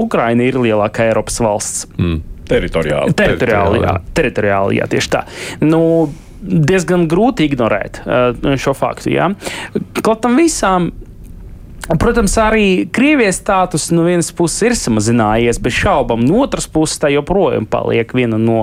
Ukraina 0.02 0.46
ir 0.46 0.58
lielākā 0.58 1.08
Eiropas 1.08 1.38
valsts. 1.44 1.84
Mm. 1.98 2.22
Teritoriāli. 2.44 3.14
Teritoriāli, 3.16 3.80
jā, 3.86 3.94
teritoriāli, 4.16 4.78
jā, 4.80 4.88
tieši 4.92 5.10
tā. 5.14 5.22
Nu, 5.64 5.80
diezgan 6.44 7.08
grūti 7.10 7.48
ignorēt 7.48 8.02
uh, 8.04 8.54
šo 8.60 8.76
faktu. 8.76 9.12
Ja? 9.14 9.32
Kaut 10.02 10.22
tam 10.24 10.38
visām 10.40 10.92
Protams, 11.84 12.32
arī 12.40 12.86
Krievijas 12.88 13.36
status 13.42 13.90
no 13.92 14.06
vienas 14.06 14.30
puses 14.32 14.62
ir 14.64 14.74
samazinājies, 14.78 15.58
bez 15.60 15.74
šaubām. 15.76 16.22
No 16.24 16.40
otras 16.40 16.64
puses, 16.64 16.96
tā 17.02 17.10
joprojām 17.12 17.66
paliek 17.68 18.14
viena 18.16 18.38
no 18.40 18.62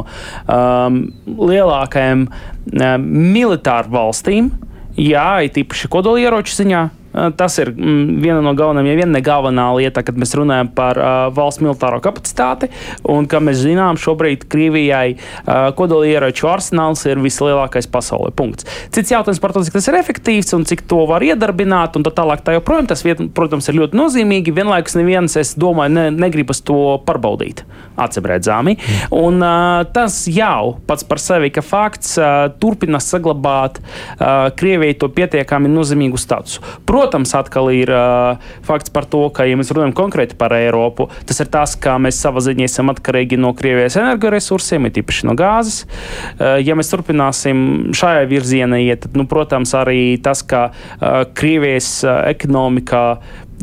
um, 0.50 0.98
lielākajām 1.30 2.24
um, 2.26 3.06
militāru 3.36 3.94
valstīm. 3.94 4.50
Jā, 4.98 5.44
it 5.46 5.60
īpaši 5.62 5.92
kodolieroču 5.94 6.58
ziņā. 6.64 6.82
Tas 7.12 7.58
ir 7.60 7.74
mm, 7.76 8.22
viena 8.24 8.40
no 8.44 8.54
galvenajām, 8.56 8.88
ja 8.88 9.00
viena 9.02 9.22
galvenā 9.24 9.66
lieta, 9.76 10.04
kad 10.06 10.18
mēs 10.20 10.32
runājam 10.38 10.70
par 10.76 11.00
uh, 11.00 11.10
valsts 11.36 11.64
militāro 11.64 12.00
kapacitāti. 12.04 12.72
Un, 13.12 13.28
kā 13.30 13.42
mēs 13.44 13.60
zinām, 13.66 14.00
šobrīd 14.00 14.46
Krievijai 14.52 15.18
uh, 15.18 15.72
kodolieroču 15.76 16.48
arsenāls 16.52 17.04
ir 17.10 17.20
vislielākais 17.24 17.90
pasaulē. 17.92 18.32
Punkts. 18.36 18.68
Cits 18.96 19.12
jautājums 19.12 19.42
par 19.44 19.56
to, 19.56 19.64
cik 19.68 19.76
tas 19.76 19.90
ir 19.92 20.00
efektīvs 20.00 20.56
un 20.56 20.64
cik 20.68 20.86
to 20.90 21.04
var 21.10 21.26
iedarbināt, 21.26 22.00
un 22.00 22.08
tā 22.08 22.14
tālāk. 22.16 22.46
Tā 22.46 22.56
joprojām 22.56 22.88
tas, 22.90 23.04
viet, 23.04 23.20
protams, 23.36 23.68
ir 23.68 23.80
ļoti 23.82 24.00
nozīmīgi. 24.00 24.56
Vienlaikus 24.56 24.96
neviens, 25.00 25.36
es 25.42 25.54
domāju, 25.60 25.96
ne, 25.98 26.08
negribas 26.16 26.64
to 26.64 26.80
pārbaudīt. 27.08 27.66
Acimredzami. 28.02 28.78
Un 29.14 29.44
uh, 29.44 29.84
tas 29.94 30.24
jau 30.32 30.78
pats 30.88 31.06
par 31.08 31.20
sevi, 31.22 31.52
ka 31.54 31.64
fakts 31.66 32.16
uh, 32.22 32.48
turpina 32.62 33.02
saglabāt 33.04 33.82
uh, 33.84 34.48
Krievijai 34.58 34.96
to 34.98 35.12
pietiekami 35.12 35.70
nozīmīgu 35.72 36.20
statusu. 36.22 36.64
Protams, 36.88 37.01
Protams, 37.02 37.32
atkal 37.34 37.72
ir 37.74 37.90
uh, 37.90 38.38
fakts 38.62 38.92
par 38.94 39.08
to, 39.10 39.24
ka, 39.34 39.48
ja 39.50 39.58
mēs 39.58 39.72
runājam 39.74 39.96
konkrēti 39.98 40.36
par 40.38 40.54
Eiropu, 40.54 41.08
tas 41.26 41.42
ir 41.42 41.50
tas, 41.50 41.74
ka 41.82 41.96
mēs 41.98 42.20
savā 42.22 42.44
ziņā 42.46 42.68
esam 42.70 42.92
atkarīgi 42.94 43.40
no 43.42 43.56
Krievijas 43.58 43.98
energoresursiem, 43.98 44.86
ir 44.86 45.00
īpaši 45.02 45.26
no 45.26 45.34
gāzes. 45.40 45.88
Uh, 46.36 46.60
ja 46.62 46.78
mēs 46.78 46.94
turpināsim 46.94 47.64
šajā 47.98 48.28
virzienā 48.30 48.84
iet, 48.86 49.08
tad, 49.08 49.18
nu, 49.18 49.26
protams, 49.26 49.74
arī 49.80 50.20
tas, 50.22 50.46
ka 50.46 50.68
uh, 50.70 51.24
Krievijas 51.34 51.90
uh, 52.06 52.20
ekonomikā 52.30 53.06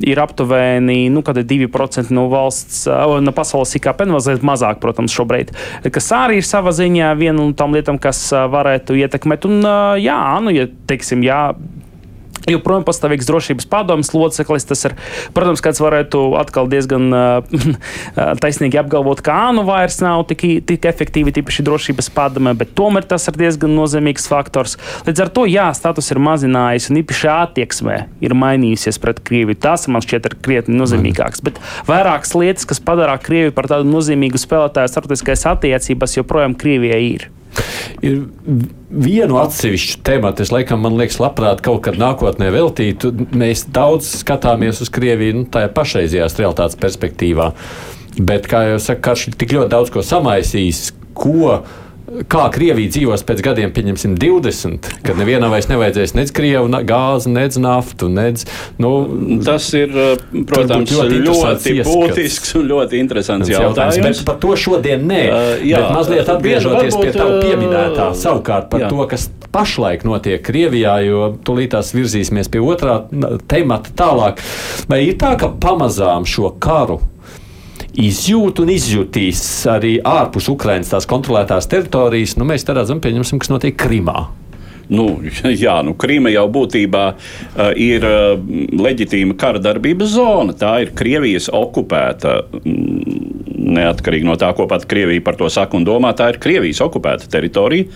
ir 0.03 0.19
aptuveni 0.23 1.07
nu, 1.15 1.23
2% 1.23 2.11
no 2.15 2.27
valsts, 2.33 2.85
no 3.23 3.35
pasaules 3.35 3.75
IKP, 3.79 4.05
nu, 4.07 4.19
mazliet 4.19 4.45
mazāk, 4.47 4.83
protams, 4.83 5.15
šobrīd. 5.15 5.55
Kas 5.95 6.11
arī 6.15 6.41
ir 6.43 6.47
sava 6.47 6.75
ziņā 6.75 7.15
viena 7.19 7.39
no 7.39 7.51
tām 7.59 7.75
lietām, 7.77 8.03
kas 8.03 8.21
varētu 8.35 8.99
ietekmēt. 8.99 9.47
Un, 9.49 9.63
jā, 10.03 10.21
nu, 10.43 10.55
ja, 10.55 10.69
teiksim, 10.91 11.23
jā, 11.27 11.43
joprojām 12.53 12.87
pastāvīgs 12.87 13.29
drošības 13.29 13.69
padomus 13.71 14.13
loceklis. 14.15 14.67
Tas 14.69 14.85
ir, 14.89 14.97
protams, 15.37 15.63
kāds 15.65 15.83
varētu 15.83 16.23
atkal 16.41 16.71
diezgan 16.71 17.09
uh, 17.15 17.59
taisnīgi 18.43 18.81
apgalvot, 18.81 19.23
ka 19.25 19.37
ānu 19.49 19.65
vairs 19.69 20.01
nav 20.05 20.25
tik, 20.31 20.45
tik 20.69 20.89
efektīvi, 20.91 21.35
tīpaši 21.39 21.67
drošības 21.67 22.11
padome, 22.15 22.55
bet 22.59 22.75
tomēr 22.79 23.07
tas 23.09 23.29
ir 23.31 23.39
diezgan 23.39 23.75
nozīmīgs 23.77 24.29
faktors. 24.31 24.77
Līdz 25.09 25.25
ar 25.25 25.33
to, 25.35 25.47
jā, 25.51 25.69
status 25.77 26.13
ir 26.15 26.23
mazinājies 26.23 26.91
un 26.93 27.03
īpaši 27.03 27.31
attieksmē 27.35 27.99
ir 28.25 28.37
mainījusies 28.39 29.01
pret 29.03 29.23
Krieviju. 29.29 29.59
Tas 29.63 29.89
man 29.91 30.05
šķiet 30.05 30.29
ir 30.31 30.37
krietni 30.45 30.79
nozīmīgāks. 30.79 31.43
Bet 31.45 31.61
vairākas 31.89 32.35
lietas, 32.39 32.69
kas 32.69 32.83
padara 32.85 33.19
Krieviju 33.23 33.55
par 33.57 33.71
tādu 33.71 33.89
nozīmīgu 33.91 34.41
spēlētāju 34.41 34.93
starptautiskajās 34.93 35.47
attiecībās, 35.55 36.17
joprojām 36.21 36.57
Krievijai 36.59 37.03
ir. 37.09 37.29
Ir 38.05 38.21
vienu 38.89 39.39
atsevišķu 39.41 40.01
tematu, 40.07 40.45
es 40.45 40.53
laikam, 40.55 40.83
man 40.85 40.99
liekas, 41.01 41.19
labprāt 41.23 41.63
kaut 41.65 41.83
kad 41.89 41.99
nākotnē 42.01 42.51
veltītu. 42.55 43.13
Mēs 43.37 43.67
daudz 43.75 44.13
skatāmies 44.21 44.83
uz 44.85 44.93
Krieviju 44.95 45.41
nu, 45.41 45.45
tajā 45.53 45.73
pašreizējās 45.75 46.39
realitātes 46.39 46.79
perspektīvā. 46.81 47.51
Bet, 48.19 48.49
kā 48.51 48.65
jau 48.73 48.79
saka, 48.83 49.03
karš 49.11 49.29
ir 49.29 49.39
tik 49.39 49.55
ļoti 49.55 49.73
daudz 49.75 49.93
ko 49.95 50.03
samaisījis, 50.07 50.83
ko 51.19 51.61
kā 52.31 52.45
Krievija 52.55 52.93
dzīvos 52.93 53.25
pēc 53.29 53.43
gadiem, 53.45 53.73
pieņemsim, 53.75 54.17
20, 54.21 54.89
kad 55.05 55.19
nevienam 55.19 55.53
vairs 55.53 55.69
nevajadzēs 55.71 56.15
nec 56.19 56.33
krievu 56.35 56.71
gāzi, 56.89 57.31
nec 57.33 57.59
naftu, 57.61 58.09
nec. 58.13 58.45
Nu, 58.81 58.93
Tas 59.45 59.69
ir, 59.77 59.93
uh, 59.93 60.43
protams, 60.49 60.93
ļoti, 60.95 61.21
ļoti 61.27 61.75
būtisks 61.87 62.57
un 62.59 62.69
ļoti 62.73 63.03
interesants 63.03 63.51
jautājums. 63.51 63.99
jautājums. 63.99 64.23
Bet 64.23 64.29
par 64.29 64.41
to 64.43 64.55
šodien 64.59 65.05
nē. 65.09 65.21
Uh, 65.29 65.67
jā, 65.69 65.83
bet 65.83 65.97
mazliet 65.97 66.33
atgriežoties 66.35 66.97
varbūt, 66.97 67.05
pie 67.05 67.13
tā 67.17 67.29
pieminētā, 67.45 68.09
savukārt 68.19 68.71
par 68.73 68.87
jā. 68.87 68.93
to, 68.93 69.05
kas 69.11 69.29
pašlaik 69.55 70.05
notiek 70.09 70.43
Krievijā, 70.45 70.99
jo 71.07 71.29
tūlīt 71.45 71.75
tās 71.77 71.93
virzīsimies 71.97 72.51
pie 72.53 72.63
otrā 72.65 73.01
temata 73.51 73.95
tālāk. 73.97 74.43
Vai 74.91 75.05
ir 75.09 75.21
tā, 75.21 75.35
ka 75.41 75.53
pamazām 75.61 76.29
šo 76.29 76.53
karu 76.63 77.01
izjūt 77.99 78.63
un 78.63 78.73
izjutīs 78.73 79.41
arī 79.71 79.97
ārpus 80.07 80.49
Ukrainas 80.53 80.93
tās 80.93 81.09
kontrolētās 81.11 81.69
teritorijas. 81.71 82.37
Nu, 82.39 82.47
mēs 82.49 82.67
redzam, 82.69 83.03
pieņemsim, 83.03 83.41
kas 83.43 83.51
notiek 83.53 83.79
Krimā. 83.79 84.29
Nu, 84.89 85.09
jā, 85.65 85.79
nu, 85.85 85.95
Krīma 86.01 86.33
jau 86.33 86.47
būtībā 86.53 87.05
uh, 87.13 87.73
ir 87.77 88.07
uh, 88.09 88.39
leģitīma 88.79 89.37
kara 89.41 89.61
darbības 89.63 90.15
zona. 90.15 90.57
Tā 90.57 90.79
ir 90.85 90.95
Krievijas 90.99 91.51
okupēta. 91.53 92.41
Mm, 92.63 93.27
neatkarīgi 93.69 94.25
no 94.25 94.39
tā, 94.41 94.49
ko 94.57 94.65
pat 94.71 94.87
Krievija 94.89 95.21
par 95.25 95.37
to 95.37 95.51
saka 95.53 95.77
un 95.77 95.85
domā, 95.85 96.15
tā 96.17 96.31
ir 96.33 96.41
Krievijas 96.43 96.81
okupēta 96.87 97.29
teritorija. 97.31 97.91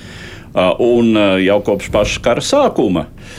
Uh, 0.52 0.74
un 0.84 1.14
uh, 1.16 1.38
jau 1.40 1.62
kopš 1.64 1.88
paša 1.94 2.20
kara 2.26 2.42
sākuma 2.44 3.06
uh, 3.06 3.38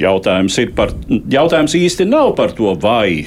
jautājums, 0.00 0.58
par, 0.76 0.92
jautājums 1.32 1.76
īsti 1.76 2.06
nav 2.08 2.34
par 2.38 2.54
to, 2.56 2.72
vai 2.80 3.26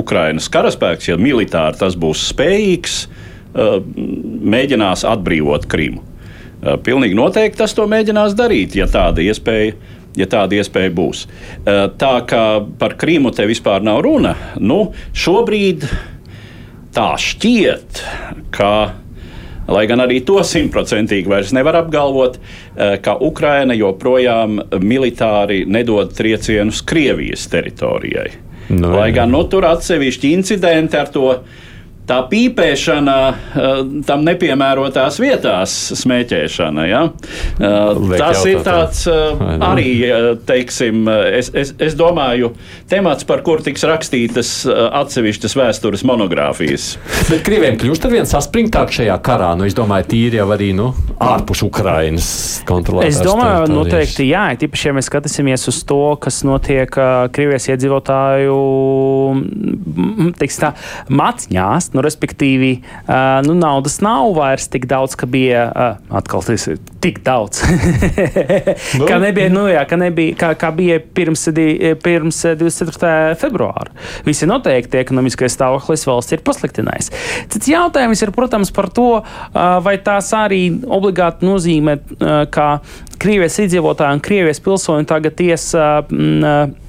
Ukrainas 0.00 0.48
karaspēks, 0.52 1.10
ja 1.10 1.18
militāri 1.20 1.80
tas 1.80 1.96
būs 1.98 2.28
spējīgs, 2.32 3.00
mēģinās 4.56 5.04
atbrīvot 5.08 5.68
Krimu. 5.70 6.02
Pilnīgi 6.84 7.16
noteikti 7.16 7.60
tas 7.60 7.76
to 7.76 7.84
mēģinās 7.88 8.34
darīt, 8.36 8.76
ja 8.78 8.88
tāda 8.90 9.22
iespēja 9.24 9.76
ja 10.16 10.26
tāda 10.30 10.56
iespēja 10.56 10.92
būs. 10.96 11.26
Tā 12.00 12.12
kā 12.28 12.44
par 12.80 12.96
Krīmu 12.96 13.32
te 13.36 13.44
vispār 13.48 13.84
nav 13.84 14.00
runa, 14.06 14.32
nu, 14.56 14.78
šobrīd 15.12 15.84
tā 16.96 17.10
šķiet, 17.20 18.00
ka 18.56 18.70
Lai 19.68 19.86
gan 19.90 20.02
arī 20.04 20.20
to 20.26 20.38
simtprocentīgi 20.46 21.30
vairs 21.30 21.52
nevar 21.56 21.80
apgalvot, 21.82 22.38
eh, 22.38 22.96
ka 23.02 23.16
Ukraina 23.20 23.74
joprojām 23.74 24.60
militāri 24.80 25.64
nedod 25.66 26.14
triecienus 26.14 26.82
Krievijas 26.86 27.48
teritorijai. 27.50 28.30
No, 28.68 28.88
nu, 28.88 28.96
Lai 28.98 29.10
gan 29.14 29.30
nu, 29.30 29.44
tur 29.50 29.66
atsevišķi 29.68 30.32
incidenti 30.34 30.98
ar 30.98 31.10
to 31.14 31.28
tā 32.06 32.20
pīpēšana 32.30 33.16
eh, 33.26 33.80
tam 34.06 34.24
nepiemērotās 34.26 35.18
vietās, 35.22 35.74
smēķēšana. 35.98 36.86
Ja? 36.88 37.02
Eh, 37.58 37.76
Liek 37.98 38.20
Tas 38.20 38.42
jautāt, 38.42 38.50
ir 38.52 38.62
tāds 38.66 39.02
eh, 39.10 39.42
arī, 39.66 39.88
teiksim, 40.46 41.06
es, 41.10 41.50
es, 41.54 41.74
es 41.82 41.96
domāju, 41.98 42.52
temats, 42.90 43.26
par 43.26 43.42
kur 43.46 43.62
tiks 43.64 43.84
rakstītas 43.86 44.52
atsevišķas 44.66 45.56
vēstures 45.58 46.04
monogrāfijas. 46.06 46.88
Bet 47.30 47.42
Krievijam 47.46 47.78
kļūst 47.80 48.06
ar 48.06 48.14
vien 48.14 48.30
saspringtāk 48.30 48.94
šajā 48.94 49.16
karā, 49.26 49.52
nu, 49.58 49.66
es 49.68 49.76
domāju, 49.76 50.08
tīri 50.12 50.40
jau 50.40 50.48
arī 50.54 50.70
nu, 50.76 50.92
ārpus 51.22 51.64
Ukrainas 51.66 52.28
kontrolētas. 52.68 53.18
Es 53.18 53.26
domāju, 53.26 53.66
noteikti 53.72 54.28
jā, 54.30 54.46
tīpaši, 54.60 54.90
ja 54.90 54.96
mēs 54.96 55.10
skatīsimies 55.10 55.66
uz 55.72 55.82
to, 55.88 56.00
kas 56.22 56.42
notiek 56.46 56.92
Krievijas 57.34 57.66
iedzīvotāju, 57.72 58.56
teiksim 60.38 60.66
tā, 60.66 60.72
matņās, 61.10 61.90
Nu, 61.96 62.02
respektīvi, 62.04 62.72
uh, 63.06 63.40
nu, 63.46 63.54
naudas 63.56 64.00
nav 64.04 64.34
vairs 64.36 64.68
tik 64.68 64.84
daudz, 64.90 65.14
ka 65.16 65.28
bija 65.30 65.62
uh, 65.70 66.16
atkal 66.18 66.44
tas 66.44 66.66
ir 66.68 66.80
tik 67.00 67.22
daudz. 67.24 67.62
nu. 68.98 69.06
kā, 69.08 69.16
nebija, 69.22 69.48
nu, 69.52 69.64
jā, 69.70 69.86
kā, 69.88 69.96
nebija, 70.00 70.36
kā, 70.36 70.50
kā 70.60 70.72
bija 70.76 70.98
pirms, 71.00 71.46
pirms 72.04 72.42
24. 72.60 73.38
februāra. 73.40 73.94
Visi 74.26 74.48
noteikti 74.50 75.00
ekonomiskais 75.00 75.56
stāvoklis 75.56 76.04
valsts 76.08 76.36
ir 76.36 76.44
pasliktinājies. 76.44 77.12
Cits 77.54 77.72
jautājums 77.72 78.22
ir, 78.26 78.34
protams, 78.36 78.74
par 78.76 78.90
to, 78.92 79.08
uh, 79.22 79.64
vai 79.84 79.96
tās 80.04 80.32
arī 80.36 80.66
obligāti 80.84 81.48
nozīmē, 81.48 81.98
uh, 82.18 82.38
ka 82.52 82.68
Krievijas 83.16 83.56
iedzīvotāji 83.64 84.18
un 84.18 84.24
Krievijas 84.24 84.60
pilsoņi 84.60 85.08
tagad 85.08 85.40
iesa. 85.46 85.88
Uh, 86.04 86.36
Uh, 86.46 86.85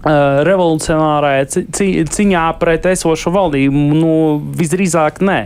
revolucionārajā 0.00 1.46
ci 1.52 1.88
ciņā 2.08 2.44
pret 2.60 2.86
esošo 2.88 3.32
valdību? 3.34 3.84
Nu, 4.00 4.12
visdrīzāk 4.56 5.20
nē. 5.24 5.38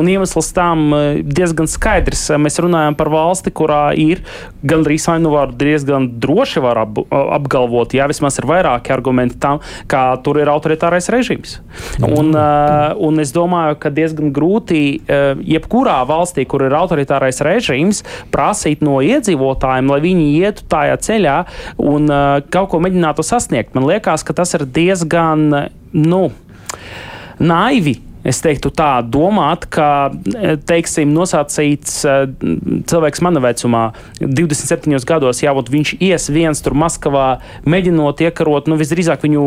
Un 0.00 0.10
iemesls 0.10 0.50
tam 0.56 0.90
diezgan 1.22 1.70
skaidrs. 1.70 2.26
Mēs 2.40 2.58
runājam 2.62 2.96
par 2.98 3.12
valsti, 3.12 3.52
kurā 3.54 3.90
ir 3.98 4.24
gandrīz 4.66 5.06
vai 5.08 5.18
nu 5.22 5.32
var 5.32 5.54
diezgan 5.56 6.08
droši 6.20 6.62
var 6.62 6.82
ap, 6.82 6.98
apgalvot, 7.10 7.94
ja 7.96 8.08
vismaz 8.10 8.38
ir 8.40 8.48
vairāki 8.50 8.92
argumenti 8.94 9.38
tam, 9.40 9.62
kā 9.90 10.02
tur 10.24 10.40
ir 10.42 10.50
autoritārais 10.52 11.08
režīms. 11.12 11.58
Un, 12.04 12.34
uh, 12.34 12.92
un 12.98 13.22
es 13.22 13.32
domāju, 13.34 13.78
ka 13.80 13.92
diezgan 13.94 14.34
grūti 14.34 14.82
jebkurā 15.46 16.00
valstī, 16.08 16.44
kur 16.48 16.64
ir 16.66 16.74
autoritārais 16.76 17.40
režīms, 17.44 18.02
prasīt 18.32 18.84
no 18.84 18.98
iedzīvotājiem, 19.04 19.90
lai 19.90 20.00
viņi 20.04 20.26
ietu 20.40 20.66
tajā 20.70 20.98
ceļā 21.06 21.36
un 21.90 22.10
kaut 22.52 22.70
ko 22.72 22.80
mēģinātu 22.82 23.24
sasniegt. 23.26 23.74
Man 23.76 23.88
liekas, 23.88 23.99
liekas, 24.00 24.24
ka 24.24 24.32
tas 24.32 24.56
ir 24.56 24.64
diezgan 24.64 25.50
nu, 25.92 26.22
naivi 27.38 28.00
es 28.24 28.40
teiktu, 28.44 28.68
tā 28.76 29.00
domāt, 29.00 29.64
ka, 29.72 30.10
teiksim, 30.68 31.12
nosacīts 31.16 32.02
eh, 32.04 32.24
cilvēks 32.90 33.22
mana 33.24 33.40
vecumā, 33.40 33.84
27 34.20 34.92
gados, 35.08 35.40
jābūt 35.40 35.72
viņš 35.72 35.94
ies 36.04 36.28
viens 36.32 36.60
tur 36.60 36.76
Maskavā, 36.76 37.40
mēģinot 37.64 38.20
iekarot, 38.26 38.68
nu, 38.68 38.76
visdrīzāk 38.80 39.24
viņu 39.24 39.46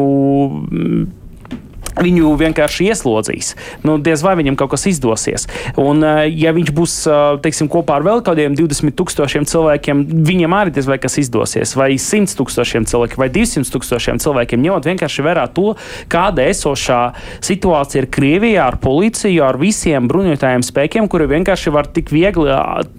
viņu 2.00 2.34
vienkārši 2.40 2.90
ieslodzīs. 2.92 3.54
Nu, 3.84 3.98
diez 4.02 4.24
vai 4.26 4.36
viņam 4.40 4.58
kaut 4.60 4.74
kas 4.74 4.88
izdosies. 4.90 5.48
Un, 5.80 6.04
eh, 6.04 6.30
ja 6.30 6.54
viņš 6.56 6.72
būs 6.76 6.96
eh, 7.08 7.22
teiksim, 7.44 7.70
kopā 7.72 8.00
ar 8.00 8.08
vēl 8.08 8.24
kādiem 8.26 8.58
20 8.58 8.96
tūkstošiem 8.98 9.48
cilvēkiem, 9.50 10.06
viņam 10.26 10.58
arī 10.58 10.74
diez 10.78 10.90
vai 10.90 10.98
kas 11.02 11.18
izdosies. 11.22 11.76
Vai 11.76 11.94
100 11.98 12.38
tūkstošiem 12.40 12.88
cilvēkiem, 12.90 13.20
vai 13.20 13.30
200 13.34 13.72
tūkstošiem 13.74 14.22
cilvēkiem, 14.24 14.64
ņemot 14.64 14.90
vienkārši 14.90 15.26
vērā 15.26 15.48
to, 15.54 15.76
kāda 16.12 16.48
esošā 16.50 17.02
situācija 17.44 18.04
ir 18.04 18.10
Krievijā 18.14 18.68
ar 18.68 18.78
policiju, 18.82 19.44
ar 19.46 19.58
visiem 19.62 20.08
bruņotajiem 20.10 20.64
spēkiem, 20.66 21.10
kuri 21.12 21.30
vienkārši 21.32 21.74
var 21.74 21.90
tik 21.94 22.12
viegli 22.14 22.54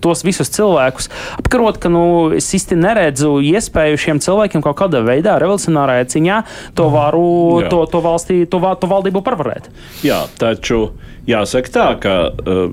tos 0.05 0.25
visus 0.27 0.51
cilvēkus 0.55 1.11
apkarot, 1.39 1.79
ka 1.83 1.91
nu, 1.93 2.05
es 2.37 2.49
īsti 2.57 2.79
neredzu 2.79 3.39
iespēju 3.45 4.01
šiem 4.01 4.21
cilvēkiem 4.25 4.65
kaut 4.65 4.79
kādā 4.81 5.03
veidā 5.05 5.37
revolucionārajā 5.43 6.09
ciņā 6.15 6.41
to 6.79 6.89
varu, 6.93 7.63
Jā. 7.65 7.71
to, 7.73 7.83
to 7.91 8.03
valstī, 8.05 8.39
to, 8.51 8.61
to 8.81 8.84
to 8.85 8.91
valdību 8.93 9.25
parvarēt. 9.25 9.71
Jā, 10.05 10.25
taču 10.39 10.87
jāsaka 11.29 11.75
tā, 11.75 11.89
ka 12.05 12.15
uh, 12.31 12.65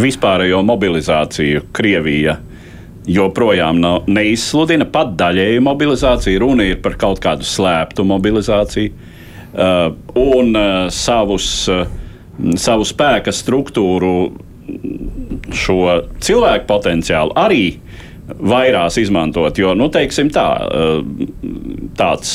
vispārējo 0.00 0.62
mobilizāciju 0.66 1.68
Krievija 1.76 2.38
joprojām 3.06 3.78
nav, 3.80 4.08
neizsludina 4.10 4.88
pat 4.90 5.14
daļēju 5.18 5.62
mobilizāciju. 5.62 6.40
Runa 6.42 6.66
ir 6.72 6.80
par 6.82 6.96
kaut 7.00 7.20
kādu 7.22 7.46
slēptu 7.46 8.06
mobilizāciju 8.08 8.90
uh, 8.92 9.92
un 10.18 10.50
uh, 10.56 10.88
savus, 10.92 11.50
uh, 11.70 11.86
savu 12.58 12.86
spēka 12.88 13.34
struktūru, 13.34 14.16
šo 15.54 15.78
cilvēku 16.18 16.66
potenciālu 16.66 17.36
arī 17.38 17.76
vairās 18.26 18.96
izmantot. 18.98 19.54
Jo, 19.62 19.76
nu, 19.78 19.86
teiksim 19.94 20.32
tā, 20.34 20.46
tāds 21.94 22.32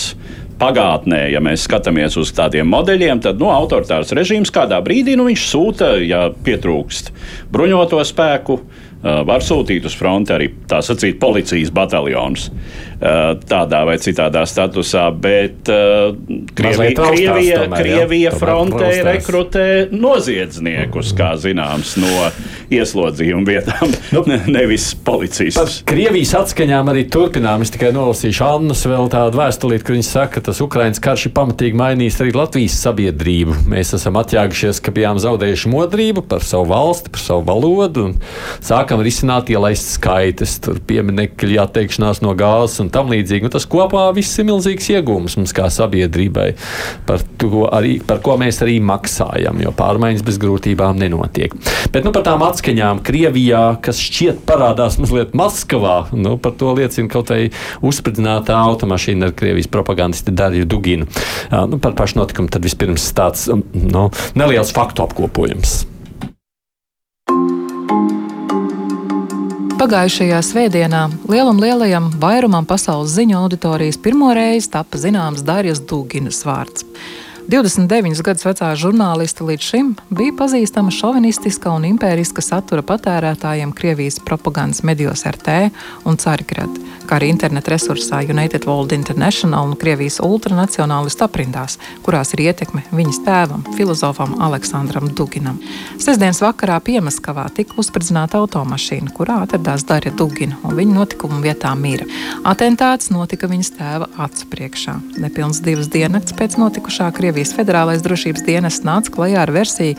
pagātnē, 0.62 1.24
ja 1.34 1.42
mēs 1.44 1.66
skatāmies 1.66 2.18
uz 2.22 2.32
tādiem 2.38 2.70
modeļiem, 2.70 3.24
tad 3.26 3.42
nu, 3.42 3.50
autoritārs 3.54 4.14
režīms 4.18 4.54
kādā 4.54 4.78
brīdī 4.86 5.18
nu, 5.18 5.28
sūta, 5.34 5.96
ja 6.06 6.28
pietrūkst 6.46 7.12
bruņoto 7.52 8.02
spēku, 8.06 8.60
var 9.02 9.42
sūtīt 9.42 9.86
uz 9.90 9.96
fronti 9.98 10.34
arī 10.36 10.52
tā 10.70 10.82
sacīt 10.86 11.18
policijas 11.22 11.72
bataljonus. 11.74 12.52
Eh, 13.02 13.32
tādā 13.50 13.80
vai 13.82 13.96
citādā 13.98 14.44
statusā, 14.46 15.08
bet 15.18 15.70
uh, 15.74 16.12
Krievija, 16.54 16.92
Krievija, 16.94 17.56
tomēr, 17.64 17.80
Krievija 17.82 18.28
jā, 18.28 18.34
frontē 18.38 18.90
rekrutē 19.08 19.64
noziedzniekus, 19.90 21.10
kā 21.18 21.32
zināms, 21.42 21.96
no 21.98 22.28
ieslodzījuma 22.70 23.42
vietām, 23.48 23.96
nu, 24.14 24.22
nevis 24.56 24.92
policistus. 24.94 25.58
Par 25.58 25.96
Krievijas 25.96 26.36
atskaņām 26.44 26.92
arī 26.94 27.08
turpinām. 27.10 27.64
Es 27.66 27.74
tikai 27.74 27.90
nolasīšu 27.96 28.46
Annas 28.46 28.86
vēl 28.86 29.10
tādu 29.16 29.42
vēstulīti, 29.42 29.88
kur 29.88 29.98
viņa 29.98 30.06
saka, 30.06 30.36
ka 30.38 30.46
tas 30.52 30.62
Ukraiņas 30.62 31.02
karš 31.02 31.26
ir 31.32 31.36
pamatīgi 31.40 31.82
mainījis 31.82 32.22
arī 32.22 32.36
Latvijas 32.38 32.78
sabiedrību. 32.86 33.64
Mēs 33.74 33.96
esam 33.98 34.22
atjāgušies, 34.22 34.78
ka 34.78 34.94
bijām 34.94 35.18
zaudējuši 35.26 35.74
modrību 35.74 36.28
par 36.30 36.46
savu 36.46 36.70
valsti, 36.76 37.16
par 37.18 37.26
savu 37.26 37.50
valodu 37.50 38.06
un 38.12 38.16
sākam 38.62 39.02
risināt 39.02 39.50
ielaist 39.50 39.90
skaitas, 39.98 40.60
tur 40.62 40.78
pieminekļi, 40.86 41.58
atteikšanās 41.66 42.22
no 42.22 42.38
gāzes 42.38 42.78
un 42.86 42.91
tam 42.94 43.12
līdzīgi. 43.12 43.48
Un 43.48 43.54
tas 43.54 43.68
kopā 43.70 44.08
viss 44.16 44.40
ir 44.42 44.48
milzīgs 44.50 44.90
iegūms 44.94 45.38
mums 45.40 45.56
kā 45.56 45.68
sabiedrībai, 45.72 46.48
par, 47.08 47.24
arī, 47.78 47.98
par 48.08 48.22
ko 48.24 48.38
mēs 48.42 48.62
arī 48.66 48.78
maksājam, 48.84 49.62
jo 49.64 49.74
pārmaiņas 49.78 50.26
bez 50.28 50.40
grūtībām 50.42 51.00
nenotiek. 51.02 51.56
Bet 51.94 52.08
nu, 52.08 52.14
par 52.16 52.26
tām 52.28 52.44
atskaņām 52.46 53.04
Krievijā, 53.06 53.64
kas 53.84 54.02
šķiet 54.02 54.44
parādās 54.48 55.00
mazliet 55.02 55.36
Maskavā, 55.38 55.98
nu, 56.16 56.38
par 56.42 56.56
to 56.60 56.74
liecina 56.78 57.12
kaut 57.12 57.34
vai 57.34 57.48
uzspridzinātā 57.86 58.58
automašīna 58.72 59.30
ar 59.30 59.38
Krievijas 59.38 59.72
propagandistu 59.72 60.36
Dariju 60.36 60.68
Duginu. 60.70 61.08
Nu, 61.52 61.80
par 61.82 61.96
pašu 61.98 62.22
notikumu 62.22 62.52
tad 62.52 62.66
vispirms 62.68 63.12
tāds 63.18 63.48
nu, 63.52 64.10
neliels 64.38 64.76
faktu 64.76 65.06
apkopojums. 65.08 65.82
Pagājušajā 69.82 70.40
svētdienā 70.46 71.00
lielam 71.26 71.58
lielajam 71.58 72.12
vairumam 72.22 72.68
pasaules 72.70 73.16
ziņu 73.16 73.34
auditorijas 73.40 73.98
pirmo 73.98 74.28
reizi 74.38 74.70
tapa 74.76 75.00
zināms 75.02 75.42
Dārijas 75.42 75.82
Dūginas 75.90 76.44
vārds. 76.46 76.86
29 77.52 78.22
gadus 78.24 78.46
vecā 78.48 78.70
žurnāliste 78.80 79.44
līdz 79.44 79.66
šim 79.68 79.88
bija 80.08 80.32
pazīstama 80.40 80.88
šovinistiska 80.96 81.74
un 81.76 81.84
impēriska 81.90 82.40
satura 82.40 82.80
patērētājiem 82.88 83.74
Krievijas 83.76 84.22
propagandas 84.24 84.86
medijos 84.88 85.26
RT 85.28 85.58
un 86.08 86.16
Carigrad, 86.16 86.78
kā 87.10 87.18
arī 87.18 87.28
interneta 87.34 87.74
resursā 87.74 88.22
United 88.24 88.64
World 88.70 88.96
International 88.96 89.68
un 89.68 89.76
Krievijas 89.76 90.22
ultranacionālistu 90.24 91.26
aprindās, 91.28 91.76
kurās 92.06 92.32
ir 92.38 92.46
ietekme 92.46 92.86
viņas 92.96 93.20
tēvam, 93.26 93.68
filozofam 93.76 94.38
Aleksandram 94.48 95.12
Duginam. 95.12 95.60
Sestdienas 96.00 96.40
vakarā 96.46 96.80
Piemaskavā 96.80 97.50
tika 97.52 97.76
uzspridzināta 97.84 98.40
automašīna, 98.40 99.12
kurā 99.18 99.42
atradās 99.44 99.84
Darja 99.92 100.16
Dugina, 100.16 100.56
un 100.64 100.80
viņa 100.80 100.96
notikuma 101.02 101.42
vietā 101.44 101.76
mira. 101.76 102.08
Atentāts 102.48 103.12
notika 103.12 103.52
viņas 103.52 103.76
tēva 103.76 104.08
acu 104.24 104.48
priekšā. 104.56 104.96
Nepilns 105.20 105.60
divas 105.68 105.92
dienas 105.92 106.32
pēc 106.32 106.56
notikušā 106.64 107.12
Krievijas 107.12 107.41
Krievijas 107.42 107.58
Federālais 107.58 108.04
drošības 108.06 108.44
dienests 108.46 108.84
nāca 108.86 109.10
klajā 109.10 109.40
ar 109.42 109.50
versiju, 109.50 109.96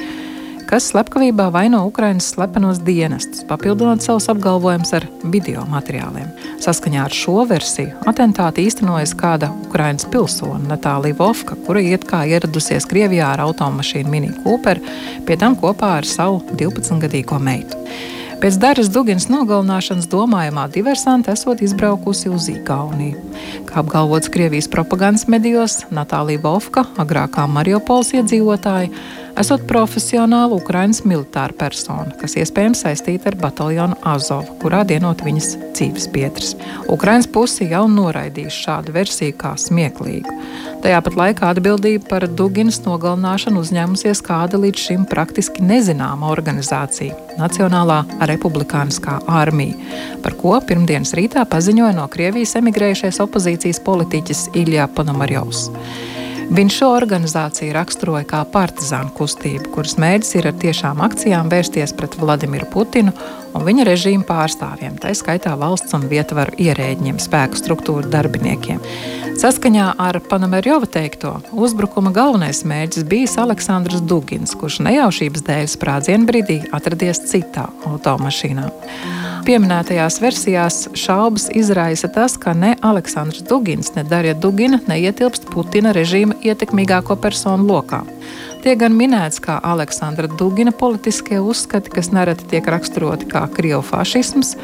kas 0.68 0.84
slepkavībā 0.92 1.48
vaino 1.50 1.80
Ukraiņas 1.88 2.28
slepenos 2.36 2.78
dienestus, 2.86 3.42
papildinot 3.48 4.04
savus 4.04 4.28
apgalvojumus 4.30 4.92
ar 4.94 5.08
video 5.32 5.64
materiāliem. 5.66 6.28
Saskaņā 6.62 7.02
ar 7.02 7.16
šo 7.18 7.42
versiju 7.50 7.98
atentāti 8.06 8.62
īstenojas 8.68 9.16
kāda 9.18 9.50
Ukraiņas 9.66 10.06
pilsone 10.14 10.70
Natālija 10.70 11.18
Vovka, 11.18 11.58
kura 11.66 11.82
iet 11.82 12.06
kā 12.06 12.22
ieradusies 12.30 12.86
Krievijā 12.86 13.34
ar 13.34 13.42
automašīnu 13.48 14.14
Mini 14.14 14.30
Cooper, 14.44 14.78
pie 15.26 15.40
tam 15.42 15.58
kopā 15.58 15.96
ar 15.98 16.06
savu 16.06 16.44
12-gadīgo 16.54 17.42
meitu. 17.42 17.82
Pēc 18.42 18.56
Dāras 18.58 18.88
Duginas 18.90 19.28
nogalināšanas 19.30 20.08
domājamā 20.10 20.64
diversante 20.74 21.30
esot 21.30 21.60
izbraukusi 21.62 22.26
uz 22.26 22.48
Igauniju. 22.50 23.20
Kā 23.68 23.76
apgalvots 23.84 24.32
Krievijas 24.34 24.66
propagandas 24.66 25.28
medijos, 25.30 25.76
Natālija 25.94 26.42
Vovka, 26.42 26.82
agrākā 26.98 27.44
Mariupols 27.46 28.10
iedzīvotāja, 28.18 28.90
esot 29.40 29.64
profesionāla 29.68 30.56
Ukraiņas 30.58 31.02
militāra 31.08 31.54
persona, 31.56 32.12
kas 32.20 32.36
iespējams 32.40 32.84
saistīta 32.84 33.30
ar 33.30 33.38
bataljonu 33.40 33.96
Azov, 34.06 34.46
kurā 34.62 34.82
dienot 34.88 35.22
viņas 35.24 35.48
dzīves 35.76 36.08
pietras. 36.12 36.52
Ukraiņas 36.92 37.28
puse 37.32 37.68
jau 37.70 37.84
noraidījusi 37.90 38.64
šādu 38.66 38.94
versiju 38.94 39.36
kā 39.40 39.54
smieklīgu. 39.60 40.36
Tajā 40.82 41.00
pat 41.06 41.18
laikā 41.18 41.50
atbildību 41.54 42.08
par 42.10 42.26
Duginas 42.26 42.80
nogalināšanu 42.84 43.62
uzņēmusies 43.62 44.22
kāda 44.26 44.58
līdz 44.62 44.86
šim 44.86 45.04
praktiski 45.10 45.62
nezināma 45.64 46.30
organizācija- 46.32 47.14
Nacionālā 47.42 48.02
republikāniskā 48.20 49.20
armija, 49.26 49.74
par 50.22 50.34
ko 50.34 50.58
pirmdienas 50.60 51.14
rītā 51.14 51.46
paziņoja 51.46 51.94
no 51.94 52.08
Krievijas 52.08 52.56
emigrējušais 52.56 53.22
opozīcijas 53.22 53.80
politiķis 53.84 54.48
Ilija 54.54 54.88
Ponomarjovs. 54.88 55.70
Viņš 56.52 56.74
šo 56.82 56.90
organizāciju 56.92 57.72
raksturoja 57.72 58.26
kā 58.28 58.42
partizānu 58.52 59.08
kustību, 59.16 59.70
kuras 59.72 59.94
mērķis 59.96 60.34
ir 60.36 60.48
ar 60.50 60.58
tiešām 60.60 60.98
akcijām 61.00 61.48
vērsties 61.48 61.94
pret 61.96 62.18
Vladimiru 62.20 62.66
Putinu 62.68 63.14
un 63.56 63.64
viņa 63.64 63.86
režīmu 63.88 64.26
pārstāvjiem, 64.28 64.98
tā 65.00 65.14
skaitā 65.16 65.54
valsts 65.56 65.96
un 65.96 66.04
vietvaru 66.10 66.52
ierēģiem, 66.60 67.16
spēku 67.24 67.56
struktūru 67.56 68.12
darbiniekiem. 68.12 68.84
Saskaņā 69.40 69.94
ar 69.96 70.20
Panamerjova 70.28 70.90
teikto, 70.92 71.38
uzbrukuma 71.56 72.12
galvenais 72.12 72.60
mērķis 72.68 73.08
bijis 73.08 73.38
Aleksandrs 73.40 74.04
Dugins, 74.04 74.52
kurš 74.52 74.82
nejaušības 74.84 75.48
dēļ 75.48 75.72
sprādzienu 75.72 76.28
brīdī 76.28 76.60
atradies 76.76 77.24
citā 77.32 77.70
automašīnā. 77.88 78.68
Pieminētajās 79.42 80.20
versijās 80.22 80.76
šaubas 80.94 81.48
izraisa 81.58 82.06
tas, 82.14 82.36
ka 82.38 82.52
ne 82.54 82.76
Aleksandrs 82.86 83.42
Dugins, 83.48 83.90
ne 83.96 84.04
Darija 84.06 84.36
Dugina 84.38 84.78
neietilpst 84.86 85.48
Putina 85.50 85.90
režīma 85.96 86.36
ietekmīgāko 86.46 87.16
personu 87.18 87.66
lokā. 87.66 88.04
Tiek 88.62 88.78
gan 88.78 88.94
minēts 88.94 89.42
kā 89.42 89.56
Aleksandra 89.66 90.30
Dugina 90.38 90.70
politiskie 90.70 91.40
uzskati, 91.42 91.90
kas 91.90 92.12
nereti 92.14 92.46
tiek 92.54 92.70
raksturoti 92.70 93.26
kā 93.32 93.42
krievu 93.50 93.82
fašisms, 93.82 94.54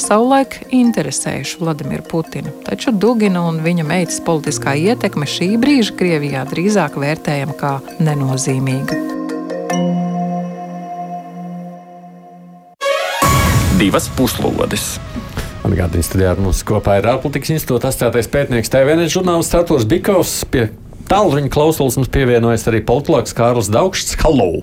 savulaik 0.00 0.62
interesējuši 0.72 1.60
Vladimiru 1.60 2.08
Putinu. 2.08 2.56
Taču 2.64 2.96
Dugina 2.96 3.44
un 3.50 3.60
viņa 3.60 3.84
meitas 3.84 4.22
politiskā 4.24 4.78
ietekme 4.80 5.28
šī 5.28 5.52
brīža 5.60 5.98
Krievijā 6.00 6.46
drīzāk 6.48 6.96
vērtējama 7.04 7.58
kā 7.60 7.78
nenozīmīga. 8.00 9.02
Divas 13.82 14.04
puslodes. 14.14 14.92
Man 15.64 15.72
gādījis, 15.74 16.12
studijā 16.12 16.36
ar 16.36 16.38
mums 16.38 16.60
kopā 16.62 17.00
ir 17.00 17.08
ārpolitikas 17.10 17.50
institūta 17.56 17.88
asociētais 17.90 18.28
pētnieks 18.30 18.70
TVN 18.70 19.08
žurnālists 19.10 19.56
Arturs 19.58 19.86
Bikovs. 19.90 20.36
Pie 20.52 20.68
Tālruņa 21.10 21.50
klausulas 21.50 21.96
mums 21.98 22.10
pievienojas 22.14 22.68
arī 22.70 22.78
politologs 22.86 23.34
Kārls 23.34 23.72
Daugšs. 23.74 24.14
Halo! 24.22 24.62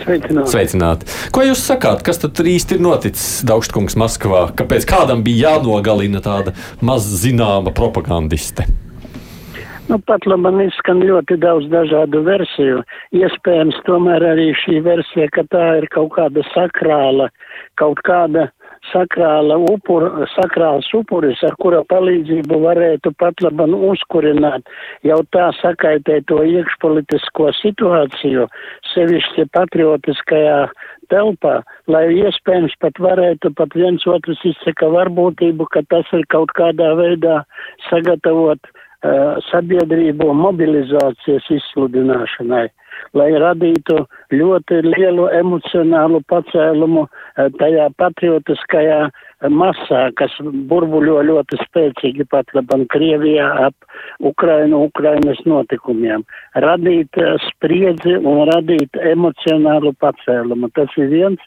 Sveicināti. 0.00 0.50
Sveicināti. 0.50 1.10
Ko 1.30 1.44
jūs 1.46 1.62
sakāt, 1.68 2.02
kas 2.06 2.18
tad 2.24 2.42
īsti 2.42 2.80
ir 2.80 2.82
noticis 2.88 3.44
Daugštkungs 3.46 3.94
Maskavā? 4.02 4.48
Kāpēc 4.58 4.88
kādam 4.90 5.22
bija 5.26 5.52
jānogalina 5.52 6.18
tāda 6.24 6.56
maz 6.82 7.06
zināma 7.22 7.70
propagandiste? 7.78 8.66
Nu, 9.86 10.00
pat 10.02 10.24
labi, 10.26 10.42
man 10.42 10.58
izskan 10.64 10.98
ļoti 11.06 11.36
daudz 11.38 11.68
dažādu 11.70 12.24
versiju. 12.26 12.82
Iespējams, 13.14 13.78
tomēr 13.86 14.24
arī 14.32 14.48
šī 14.64 14.80
versija, 14.82 15.28
ka 15.30 15.46
tā 15.46 15.66
ir 15.78 15.86
kaut 15.94 16.10
kāda 16.16 16.42
sakrāla, 16.50 17.28
kaut 17.80 18.00
kāda 18.06 18.48
sakrāla 18.92 19.56
upur, 19.72 20.06
sakrāls 20.34 20.88
upuris, 20.94 21.40
ar 21.46 21.56
kura 21.62 21.82
palīdzību 21.90 22.60
varētu 22.62 23.12
pat 23.20 23.42
laban 23.44 23.74
uzkurināt. 23.74 24.66
Jau 25.06 25.20
tā 25.34 25.48
sakaitēto 25.60 26.42
iekšpolitisko 26.46 27.50
situāciju, 27.60 28.46
sevišķi 28.92 29.48
patriotiskajā 29.56 30.60
telpā, 31.12 31.60
lai 31.90 32.06
iespējams 32.14 32.78
pat 32.82 32.98
varētu 33.02 33.52
pat 33.58 33.74
viens 33.78 34.06
otrs 34.10 34.42
izsaka 34.52 34.90
varbūtību, 34.94 35.68
ka 35.74 35.84
tas 35.90 36.08
ir 36.16 36.26
kaut 36.32 36.54
kādā 36.58 36.94
veidā 36.98 37.42
sagatavot 37.90 38.60
uh, 38.70 39.38
sabiedrību 39.50 40.32
mobilizācijas 40.46 41.54
izsludināšanai 41.60 42.66
lai 43.16 43.30
radītu 43.40 44.02
ļoti 44.34 44.82
lielu 44.86 45.28
emocionālu 45.40 46.22
pacēlumu 46.30 47.06
eh, 47.06 47.48
tajā 47.60 47.88
patriotiskajā 48.00 49.06
masā, 49.52 50.06
kas 50.16 50.32
burbuļo 50.40 51.20
ļoti 51.28 51.58
spēcīgi 51.60 52.24
pat 52.32 52.48
labam 52.56 52.86
Krievijā 52.88 53.48
ap 53.66 53.74
Ukrainu, 54.24 54.86
Ukrainas 54.88 55.42
notikumiem. 55.44 56.24
Radīt 56.64 57.20
eh, 57.20 57.36
spriedzi 57.50 58.16
un 58.16 58.46
radīt 58.48 58.96
emocionālu 58.96 59.92
pacēlumu. 60.00 60.70
Tas 60.76 60.92
ir 60.96 61.10
viens. 61.12 61.42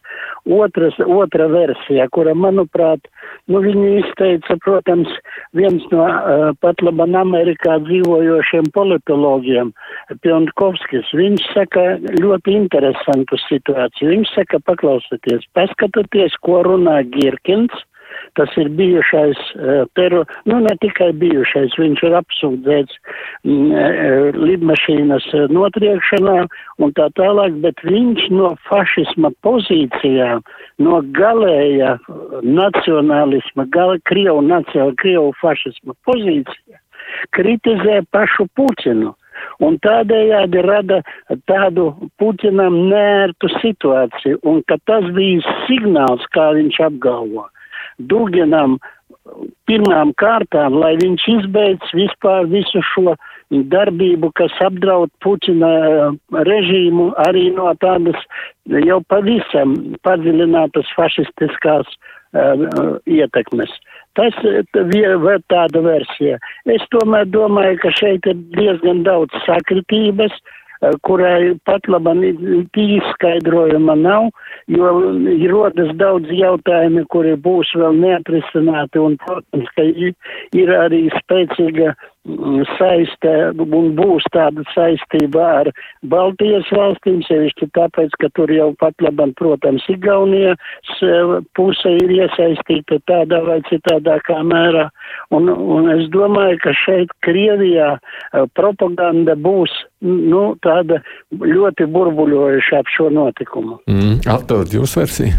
Otras, 0.49 0.95
otra 1.01 1.47
versija, 1.51 2.07
kura, 2.13 2.33
manuprāt, 2.37 3.09
nu 3.49 3.61
viņi 3.63 3.99
izteica, 4.03 4.55
protams, 4.63 5.09
viens 5.57 5.83
no 5.91 6.05
uh, 6.05 6.49
pat 6.63 6.81
labam 6.85 7.13
Amerikā 7.19 7.77
dzīvojošiem 7.85 8.69
politologiem, 8.73 9.73
Pionkovskis. 10.23 11.11
Viņš 11.13 11.38
saka 11.53 11.85
ļoti 12.19 12.55
interesantu 12.57 13.39
situāciju. 13.47 14.11
Viņš 14.15 14.33
saka, 14.35 14.61
paklausieties, 14.69 15.47
paskatieties, 15.57 16.37
ko 16.45 16.63
runā 16.67 17.01
Girkins 17.13 17.85
Tas 18.37 18.49
ir 18.57 18.69
bijušais 18.77 19.37
uh, 19.55 19.85
teru, 19.97 20.23
nu 20.49 20.59
ne 20.63 20.73
tikai 20.83 21.09
bijušais, 21.21 21.75
viņš 21.81 22.03
ir 22.07 22.15
apsūdzēts 22.19 22.97
mm, 23.47 23.71
uh, 23.73 24.37
lidmašīnas 24.37 25.27
notriekšanā 25.53 26.37
un 26.83 26.93
tā 26.97 27.09
tālāk, 27.19 27.57
bet 27.65 27.81
viņš 27.85 28.27
no 28.35 28.53
fašisma 28.69 29.33
pozīcijām, 29.45 30.43
no 30.85 31.01
galēja 31.17 31.95
nacionālisma, 32.45 33.65
gal, 33.73 33.97
Krievu 34.09 34.45
nacionāla, 34.45 34.97
Krievu 35.01 35.33
fašisma 35.41 35.97
pozīcija 36.07 36.83
kritizē 37.33 38.03
pašu 38.13 38.45
Putinu 38.55 39.15
un 39.65 39.79
tādējādi 39.85 40.63
rada 40.65 41.01
tādu 41.49 41.89
Putinam 42.19 42.77
nērtu 42.91 43.51
situāciju, 43.59 44.39
un 44.43 44.61
ka 44.67 44.79
tas 44.89 45.07
bija 45.15 45.57
signāls, 45.67 46.25
kā 46.35 46.51
viņš 46.57 46.79
apgalvo. 46.89 47.47
Duginam 47.99 48.77
pirmām 49.69 50.13
kārtām, 50.17 50.77
lai 50.81 50.95
viņš 51.01 51.25
izbeidz 51.35 51.91
vispār 51.93 52.47
visu 52.49 52.81
šo 52.93 53.15
darbību, 53.49 54.31
kas 54.37 54.53
apdraud 54.65 55.11
Putina 55.23 55.71
eh, 55.89 56.15
režīmu 56.49 57.11
arī 57.25 57.49
no 57.55 57.71
tādas 57.81 58.17
jau 58.69 58.99
pavisam 59.09 59.75
padziļinātas 60.05 60.91
fašistiskās 60.93 61.87
uh, 61.89 62.99
ietekmes. 63.09 63.71
Tas 64.17 64.35
ir 64.43 64.65
tāda 65.51 65.83
versija. 65.85 66.39
Es 66.65 66.85
tomēr 66.93 67.27
domāju, 67.29 67.77
ka 67.83 67.91
šeit 67.99 68.25
ir 68.27 68.39
diezgan 68.57 69.03
daudz 69.05 69.35
sakritības, 69.45 70.33
Eh, 70.79 70.93
kurai 71.03 71.59
pat 71.67 71.87
labam 71.91 72.21
izskaidrojuma 72.23 73.95
nav, 73.99 74.29
jo 74.71 74.91
rodas 75.51 75.89
daudz 75.99 76.31
jautājumi, 76.31 77.03
kuri 77.11 77.33
būs 77.47 77.73
vēl 77.81 77.97
neatrisināti, 77.99 79.01
un, 79.03 79.17
protams, 79.25 79.73
ka 79.75 79.83
ir 80.61 80.71
arī 80.77 81.01
spēcīga 81.17 81.97
saiste 82.77 83.33
un 83.55 83.91
būs 83.97 84.25
tāda 84.33 84.63
saistība 84.73 85.45
ar 85.61 85.71
Baltijas 86.11 86.67
valstīm, 86.75 87.21
sevišķi 87.27 87.69
tāpēc, 87.77 88.15
ka 88.21 88.29
tur 88.37 88.51
jau 88.53 88.69
pat 88.79 88.95
labam, 89.03 89.33
protams, 89.39 89.85
Igaunijas 89.91 90.57
puse 91.57 91.95
ir 92.03 92.15
iesaistīta 92.19 92.99
tādā 93.09 93.41
vai 93.45 93.59
citādākā 93.69 94.41
mērā. 94.45 94.89
Un, 95.35 95.49
un 95.49 95.89
es 95.93 96.07
domāju, 96.13 96.59
ka 96.63 96.73
šeit 96.85 97.13
Krievijā 97.25 97.95
eh, 97.97 98.45
propaganda 98.57 99.35
būs 99.39 99.73
nu, 100.05 100.43
tāda 100.63 101.01
ļoti 101.35 101.87
burbuļojuša 101.91 102.79
ap 102.79 102.91
šo 102.93 103.09
notikumu. 103.13 103.79
Mm, 103.89 104.21
Atdod 104.31 104.71
jūsu 104.73 105.03
versiju. 105.03 105.33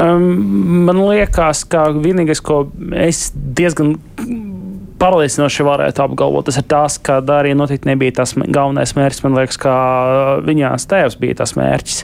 Um, 0.00 0.84
man 0.88 0.98
liekas, 1.06 1.62
ka 1.70 1.86
vienīgais, 1.94 2.42
ko 2.44 2.64
es 2.98 3.28
diezgan 3.34 3.94
pārliecinoši 5.04 5.66
varētu 5.66 6.04
apgalvot, 6.04 6.48
tas 6.48 6.58
ir 6.60 6.66
tas, 6.70 6.96
ka 7.04 7.20
Dārija 7.24 7.58
noteikti 7.58 7.90
nebija 7.90 8.16
tas 8.22 8.34
galvenais 8.38 8.94
mērķis. 8.96 9.22
Man 9.26 9.36
liekas, 9.38 9.60
ka 9.60 9.74
viņās 10.46 10.88
tēvs 10.90 11.18
bija 11.20 11.40
tas 11.42 11.54
mērķis. 11.58 12.00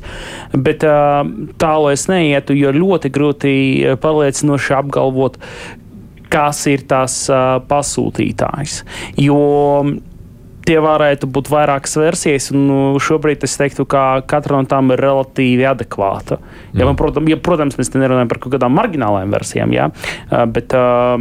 Bet 0.68 0.84
tālu 0.84 1.90
es 1.94 2.06
neietu, 2.12 2.56
jo 2.58 2.74
ļoti 2.76 3.12
grūti 3.14 3.54
pārliecinoši 4.02 4.76
apgalvot, 4.82 5.40
kas 6.30 6.62
ir 6.70 6.86
tas 6.90 7.24
pasūtītājs. 7.70 8.82
Jo 9.18 9.40
tie 10.68 10.76
varētu 10.82 11.26
būt 11.32 11.48
vairākas 11.50 11.96
versijas, 11.98 12.50
un 12.54 12.66
nu, 12.68 12.80
šobrīd 13.02 13.46
es 13.46 13.56
teiktu, 13.58 13.86
ka 13.90 14.20
katra 14.28 14.60
no 14.60 14.68
tām 14.70 14.92
ir 14.94 15.00
relatīvi 15.02 15.64
adekvāta. 15.66 16.38
Ja, 16.76 16.84
man, 16.84 16.98
protams, 17.00 17.32
ja, 17.32 17.38
protams, 17.40 17.78
mēs 17.80 17.90
nerunājam 17.96 18.30
par 18.30 18.42
kaut 18.42 18.54
kādām 18.54 18.76
marginālām 18.76 19.32
versijām, 19.34 19.72
jā, 19.74 19.88
bet 20.52 20.76
uh, 20.76 21.16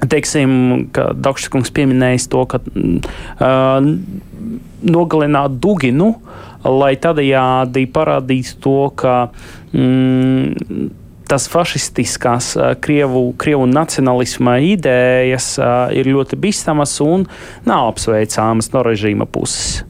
Teiksim, 0.00 0.52
ka 0.96 1.10
Dakškungs 1.12 1.72
pieminējis 1.76 2.28
to, 2.32 2.46
ka 2.48 2.60
uh, 2.64 3.80
nogalināt 4.80 5.58
Duginu, 5.60 6.14
lai 6.64 6.94
tādējādi 7.00 7.84
parādītu 7.92 8.56
to, 8.64 8.78
ka 8.96 9.16
mm, 9.76 10.88
tas 11.30 11.46
fašistiskās 11.52 12.54
Krievu, 12.82 13.30
Krievu 13.40 13.68
nacionālisma 13.70 14.58
idejas 14.66 15.52
ir 15.94 16.10
ļoti 16.10 16.38
bīstamas 16.40 16.96
un 17.04 17.28
nav 17.68 17.92
apsveicamas 17.92 18.72
no 18.74 18.82
režīma 18.86 19.28
puses. 19.30 19.84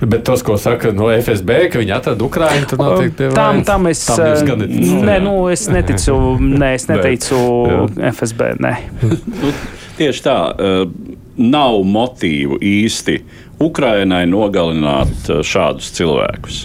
Bet 0.00 0.24
tas, 0.24 0.42
ko 0.42 0.56
saka 0.60 0.94
no 0.96 1.10
FSB, 1.12 1.56
ka 1.72 1.80
viņi 1.82 1.92
atrada 1.96 2.24
Ukraiņu, 2.24 2.68
tur 2.70 2.80
noteikti 2.80 3.26
ir. 3.28 3.34
Tam, 3.36 3.60
tam 3.68 3.88
es, 3.90 4.04
tam 4.08 4.64
nē, 5.04 5.18
nu, 5.24 5.34
es 5.52 5.66
neticu, 5.72 6.16
nē, 6.40 6.72
es 6.78 6.88
neteicu 6.92 7.40
FSB. 8.12 8.54
Nē. 8.64 8.74
Nu, 9.40 9.52
tieši 9.96 10.24
tā. 10.24 10.36
Nav 11.40 11.82
motīvu 11.88 12.58
īsti 12.64 13.18
Ukrainai 13.60 14.24
nogalināt 14.28 15.28
šādus 15.46 15.92
cilvēkus. 15.96 16.62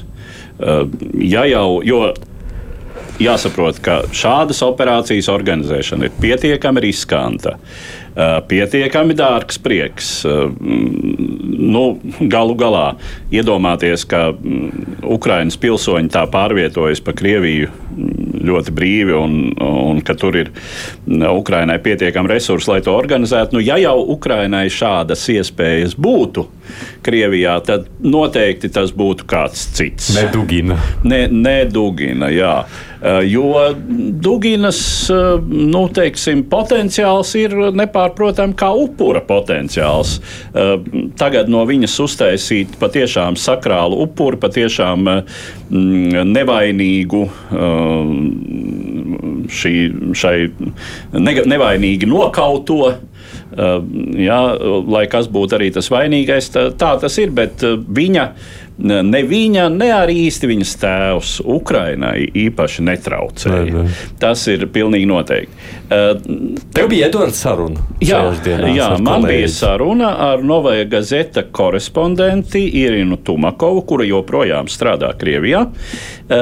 Ja 1.20 1.44
jau, 1.48 1.82
jo 1.84 2.00
jāsaprot, 3.22 3.80
ka 3.84 4.02
šādas 4.16 4.62
operācijas 4.66 5.30
organizēšana 5.32 6.10
ir 6.10 6.18
pietiekami 6.20 6.84
riskanta. 6.88 7.56
Pietiekami 8.16 9.16
dārgs 9.18 9.60
prieks. 9.60 10.12
Nu, 10.26 11.84
galu 12.32 12.56
galā 12.60 12.86
iedomāties, 13.34 14.06
ka 14.08 14.30
Ukraiņas 15.04 15.60
pilsoņi 15.60 16.14
tā 16.14 16.24
pārvietojas 16.32 17.04
pa 17.04 17.16
Krieviju 17.18 17.72
ļoti 18.46 18.74
brīvi 18.76 19.16
un, 19.18 19.36
un 19.62 20.02
ka 20.06 20.16
tur 20.20 20.38
ir 20.40 20.52
Ukraiņai 21.08 21.78
pietiekami 21.84 22.32
resursi, 22.32 22.70
lai 22.72 22.82
to 22.86 22.94
organizētu. 22.96 23.58
Nu, 23.58 23.64
ja 23.64 23.78
jau 23.82 23.98
Ukraiņai 24.16 24.66
šādas 24.74 25.26
iespējas 25.36 25.96
būtu 26.00 26.46
Krievijā, 27.06 27.58
tad 27.66 27.90
noteikti 28.04 28.72
tas 28.74 28.94
būtu 28.96 29.28
kāds 29.30 29.68
cits. 29.78 30.14
Nedugina. 30.18 30.80
Ne, 31.08 31.26
nedugina, 31.32 32.32
jā. 32.34 32.58
Jo 33.04 33.76
Duginas 34.26 34.80
nu, 35.46 35.82
teiksim, 35.94 36.46
potenciāls 36.50 37.34
ir 37.40 37.56
nepārprotami 37.76 38.56
kā 38.58 38.72
upura 38.76 39.22
potenciāls. 39.26 40.18
Tagad 41.20 41.52
no 41.52 41.66
viņas 41.68 41.98
uztaisīt 42.06 42.78
patiešām 42.82 43.38
sakrālu 43.40 44.00
upuru, 44.06 44.40
patiešām 44.42 45.10
nevainīgu 46.36 47.26
šī, 49.52 49.76
šai 50.16 50.38
nevainīgi 51.14 52.10
nokauto. 52.10 52.96
Uh, 53.56 53.80
jā, 54.20 54.38
lai 54.92 55.06
kas 55.10 55.30
būtu 55.32 55.56
arī 55.58 55.70
tas 55.74 55.88
vainīgais, 55.92 56.50
tā, 56.52 56.66
tā 56.76 56.92
tas 57.02 57.16
ir. 57.22 57.32
Bet 57.36 57.64
uh, 57.66 57.78
viņa, 57.80 58.26
ne 58.78 59.22
viņa, 59.24 59.70
ne 59.72 59.88
arī 59.96 60.18
īsti 60.26 60.50
viņas 60.50 60.74
tēvs 60.82 61.32
Ukrainai 61.48 62.26
īpaši 62.36 62.84
netraucēja. 62.86 63.72
Ne, 63.72 63.86
ne. 63.86 63.96
Tas 64.20 64.44
ir 64.52 64.68
pilnīgi 64.74 65.08
noteikti. 65.10 65.72
Tev 66.76 66.90
bija 66.92 67.10
Edvards 67.10 67.40
saruna. 67.46 67.84
Jā, 68.04 68.22
jā 68.74 68.90
man 68.98 69.22
kolēģi. 69.22 69.32
bija 69.32 69.52
saruna 69.54 70.12
ar 70.32 70.44
Novaja 70.44 70.88
Gazeta 70.90 71.46
korespondenti 71.56 72.66
Irinu 72.82 73.20
Tumakovu, 73.24 73.86
kura 73.88 74.08
joprojām 74.10 74.70
strādā 74.72 75.14
Krievijā. 75.20 75.66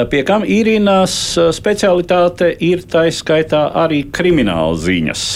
Pie 0.10 0.24
kam 0.28 0.46
Irinas 0.48 1.18
specialitāte 1.56 2.54
ir 2.64 2.86
taiskaitā 2.88 3.68
arī 3.84 4.06
krimināla 4.14 4.80
ziņas. 4.80 5.28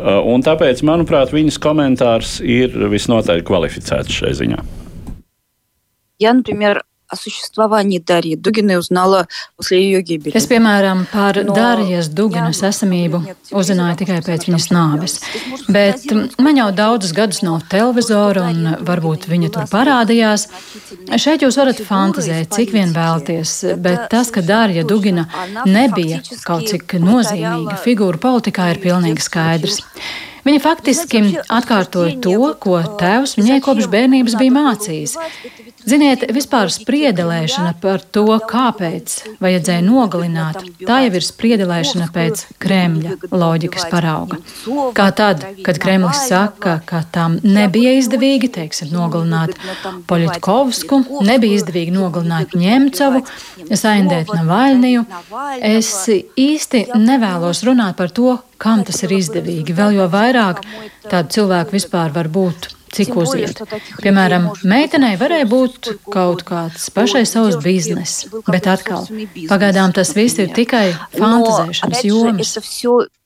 Un 0.00 0.44
tāpēc, 0.46 0.84
manuprāt, 0.86 1.32
viņas 1.34 1.58
komentārs 1.60 2.36
ir 2.44 2.76
visnotaļ 2.92 3.42
kvalificēts 3.46 4.20
šai 4.22 4.36
ziņā. 4.38 4.79
Я, 6.19 6.33
например, 6.33 6.83
о 7.07 7.15
существовании 7.15 7.99
Дарьи 7.99 8.35
Дугиной 8.35 8.77
узнала 8.79 9.27
после 9.55 9.83
ее 9.83 10.01
гибели. 10.01 10.35
Es, 10.35 10.47
piemēram, 10.49 11.05
par 11.11 11.37
Darijas 11.45 12.09
Duginas 12.09 12.63
esamību 12.65 13.21
uzzināju 13.53 13.99
tikai 14.01 14.19
pēc 14.25 14.47
viņas 14.49 14.67
nāves. 14.73 15.19
Bet 15.69 16.05
man 16.41 16.57
jau 16.57 16.71
daudzus 16.73 17.13
gadus 17.13 17.43
nav 17.45 17.61
televizora, 17.69 18.49
un 18.49 18.75
varbūt 18.81 19.29
viņa 19.29 19.53
tur 19.53 19.69
parādījās. 19.69 20.47
Šeit 21.21 21.45
jūs 21.45 21.59
varat 21.61 21.81
fantazēt, 21.85 22.49
cik 22.57 22.73
vien 22.73 22.93
vēlties, 22.95 23.57
bet 23.77 24.09
tas, 24.09 24.33
ka 24.33 24.41
Darija 24.41 24.85
Dugina 24.87 25.27
nebija 25.65 26.23
kaut 26.45 26.65
cik 26.71 26.97
nozīmīga 27.05 27.77
figūra 27.85 28.21
politikā, 28.21 28.71
ir 28.73 28.81
pilnīgi 28.81 29.29
skaidrs. 29.29 29.83
Viņa 30.45 30.61
faktiski 30.61 31.21
atkārtoja 31.49 32.19
to, 32.21 32.37
ko 32.61 32.77
tēvs 32.99 33.33
viņai 33.39 33.61
kopš 33.65 33.87
bērnības 33.89 34.35
bija 34.37 34.53
mācījis. 34.53 35.15
Ziniet, 35.90 36.22
vispār 36.30 36.70
spriedelēšana 36.70 37.72
par 37.82 38.02
to, 38.14 38.22
kāpēc 38.50 39.14
vajadzēja 39.42 39.82
nogalināt, 39.82 40.60
tā 40.86 41.00
jau 41.02 41.12
ir 41.18 41.24
spriedelēšana 41.26 42.06
pēc 42.14 42.44
Kremļa 42.62 43.16
loģikas 43.34 43.88
parauga. 43.90 44.38
Kā 44.94 45.08
tad, 45.18 45.42
kad 45.66 45.80
Kremlis 45.82 46.22
saka, 46.28 46.76
ka 46.86 47.02
tam 47.10 47.40
nebija 47.42 47.96
izdevīgi, 47.98 48.52
teiksim, 48.54 48.92
nogalināt 48.94 49.56
Poļitkovsku, 50.10 51.00
nebija 51.26 51.58
izdevīgi 51.58 51.96
nogalināt 51.96 52.54
Ņemcovu, 52.60 53.24
saindēt 53.74 54.30
Navaļniju, 54.36 55.06
es 55.72 55.94
īsti 56.10 56.86
nevēlos 57.00 57.64
runāt 57.66 57.98
par 57.98 58.14
to, 58.14 58.38
kam 58.60 58.84
tas 58.86 59.02
ir 59.02 59.16
izdevīgi. 59.18 59.74
Vēl 59.74 59.98
jo 59.98 60.10
vairāk 60.12 60.62
tādu 61.08 61.40
cilvēku 61.40 61.80
vispār 61.80 62.14
var 62.14 62.30
būt 62.30 62.76
cik 62.94 63.14
uziet. 63.22 63.62
Piemēram, 64.02 64.50
meitenei 64.66 65.18
varēja 65.20 65.48
būt 65.50 65.92
kaut 66.10 66.44
kāds 66.48 66.88
pašai 66.94 67.24
savs 67.28 67.60
bizness, 67.62 68.26
bet 68.50 68.68
atkal, 68.70 69.06
pagaidām 69.50 69.94
tas 69.96 70.14
viss 70.16 70.40
ir 70.42 70.52
tikai 70.56 70.90
fantazēšanas 71.16 72.04
jomas 72.08 72.56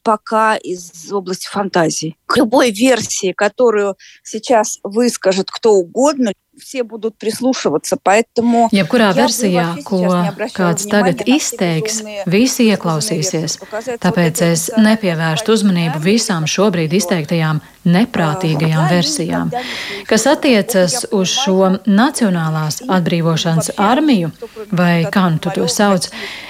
пока 0.03 0.55
из 0.55 1.11
области 1.11 1.47
фантазии. 1.47 2.17
К 2.25 2.37
любой 2.37 2.71
версии, 2.71 3.33
которую 3.33 3.95
сейчас 4.23 4.79
выскажет 4.83 5.51
кто 5.51 5.73
угодно, 5.73 6.31
все 6.59 6.83
будут 6.83 7.17
прислушиваться. 7.17 7.97
Поэтому 8.01 8.69
Jebkurā 8.71 9.13
versijā, 9.15 9.79
ko 9.87 10.03
kāds 10.53 10.85
tagad 10.91 11.23
izteiks, 11.25 12.03
visi 12.27 12.69
ieklausīsies. 12.69 13.59
Tāpēc 14.03 14.43
es 14.45 14.69
nepievērstu 14.77 15.55
uzmanību 15.55 16.01
visām 16.03 16.47
šobrīd 16.49 16.93
izteiktajām 16.99 17.61
neprātīgajām 17.89 18.89
versijām. 18.91 19.53
Kas 20.09 20.27
attiecas 20.29 21.05
uz 21.15 21.31
šo 21.31 21.79
Nacionālās 21.87 22.81
atbrīvošanas 22.83 23.71
armiju, 23.79 24.31
vai 24.71 25.07
kā 25.11 25.29
nu 25.31 25.39
tu 25.41 25.53
to 25.55 25.67
sauc, 25.71 26.09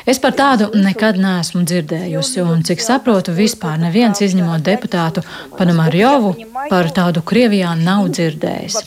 es 0.09 0.19
par 0.19 0.33
tādu 0.37 0.71
nekad 0.73 1.19
neesmu 1.21 1.63
dzirdējusi, 1.69 2.41
un 2.43 2.65
cik 2.65 2.81
saprotu, 2.83 3.35
vispār 3.44 3.78
neviens 3.82 4.22
izņemot 4.24 4.64
deputātu 4.64 5.24
Panamarjovu 5.58 6.34
par 6.70 6.90
tādu 6.96 7.22
Krievijā 7.26 7.74
nav 7.80 8.08
dzirdējis. 8.14 8.78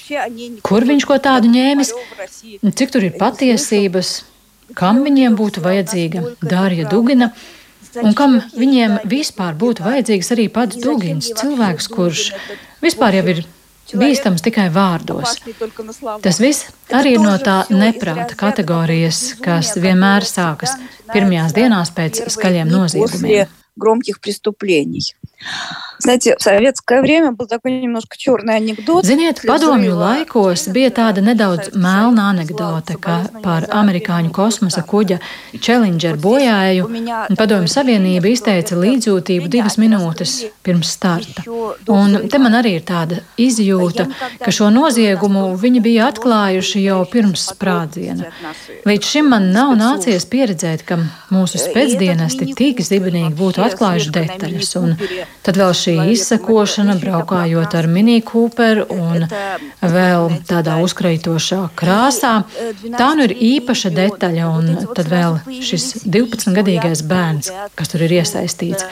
Kur 0.66 0.88
viņš 0.90 1.08
ko 1.08 1.20
tādu 1.24 1.52
ņēmis? 1.54 1.94
Cik 2.68 2.96
tur 2.96 3.08
ir 3.08 3.20
patiesības? 3.22 4.18
Kam 4.78 5.00
viņiem 5.06 5.38
būtu 5.40 5.64
vajadzīga 5.64 6.24
Dārija 6.44 6.90
Dugina? 6.92 7.32
Un 8.04 8.14
kam 8.18 8.40
viņiem 8.54 9.00
vispār 9.10 9.56
būtu 9.58 9.86
vajadzīgs 9.86 10.34
arī 10.36 10.48
pats 10.54 10.78
Dugins, 10.82 11.32
cilvēks, 11.40 11.88
kurš 11.94 12.26
vispār 12.84 13.18
jau 13.18 13.24
ir 13.34 13.46
bīstams 13.96 14.44
tikai 14.44 14.68
vārdos. 14.74 15.38
Tas 16.24 16.42
viss 16.44 16.68
arī 16.94 17.16
ir 17.16 17.24
no 17.24 17.36
tā 17.40 17.62
neprāta 17.72 18.36
kategorijas, 18.40 19.38
kas 19.44 19.76
vienmēr 19.80 20.28
sākas 20.28 20.76
pirmajās 21.14 21.56
dienās 21.56 21.94
pēc 21.96 22.26
skaļiem 22.36 22.74
noziegumiem. 22.74 23.56
Громких 23.78 24.20
преступлений. 24.20 25.16
Знаете, 26.03 26.35
в 26.37 26.43
советское 26.43 27.01
время 27.01 27.31
был 27.31 27.47
такой 27.47 27.81
немножко 27.81 28.17
черный 28.19 28.57
анекдот. 28.57 29.05
Ziniet, 29.07 29.39
padomju 29.47 29.95
laikos 29.95 30.67
bija 30.75 30.91
tāda 30.91 31.23
nedaudz 31.23 31.71
melna 31.79 32.27
anekdote, 32.33 32.97
ka 32.99 33.21
par 33.45 33.69
amerikāņu 33.71 34.33
kosmosa 34.35 34.83
kuģa 34.83 35.21
Challenger 35.61 36.19
bojāju 36.19 36.89
padomju 37.39 37.71
savienība 37.71 38.33
izteica 38.33 38.79
līdzjūtību 38.81 39.47
divas 39.53 39.79
minūtes 39.79 40.33
pirms 40.67 40.91
starta. 40.97 41.45
Un 41.87 42.27
te 42.27 42.43
man 42.43 42.59
arī 42.59 42.75
ir 42.81 42.87
tāda 42.89 43.21
izjūta, 43.39 44.09
ka 44.43 44.51
šo 44.51 44.73
noziegumu 44.75 45.53
viņi 45.63 45.85
bija 45.87 46.11
atklājuši 46.11 46.83
jau 46.83 46.99
pirms 47.13 47.47
sprādziena. 47.53 48.33
Līdz 48.91 49.13
šim 49.15 49.31
man 49.31 49.53
nav 49.55 49.77
nācies 49.79 50.27
pieredzēt, 50.27 50.83
ka 50.89 50.99
mūsu 51.31 51.63
spēcdienesti 51.63 52.51
tik 52.59 52.83
zibenīgi 52.83 53.37
būtu 53.39 53.63
atklājuši 53.69 54.15
detaļas. 54.19 54.75
Un 54.83 54.97
tad 55.47 55.63
vēl 55.63 55.75
šī 55.77 55.86
izsekošana, 56.14 56.98
braukājot 57.02 57.76
ar 57.78 57.88
mini 57.92 58.20
Cooper 58.26 58.84
un 58.94 59.28
vēl 59.82 60.40
tādā 60.50 60.78
uzkraitošā 60.84 61.62
krāsā, 61.78 62.34
tā 62.98 63.10
nu 63.18 63.28
ir 63.28 63.36
īpaša 63.52 63.94
detaļa. 63.96 64.50
Un 64.58 64.92
tad 64.98 65.12
vēl 65.12 65.40
šis 65.64 66.04
12-gadīgais 66.06 67.06
bērns, 67.08 67.52
kas 67.78 67.94
tur 67.94 68.06
ir 68.08 68.20
iesaistīts. 68.20 68.86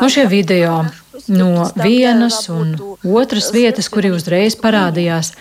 Nu, 0.00 0.08
šie 0.08 0.24
video 0.30 0.84
no 1.28 1.68
vienas 1.76 2.48
un 2.48 2.74
otras 3.04 3.50
vietas, 3.52 3.90
kuri 3.92 4.14
uzreiz 4.14 4.56
parādījās, 4.56 5.34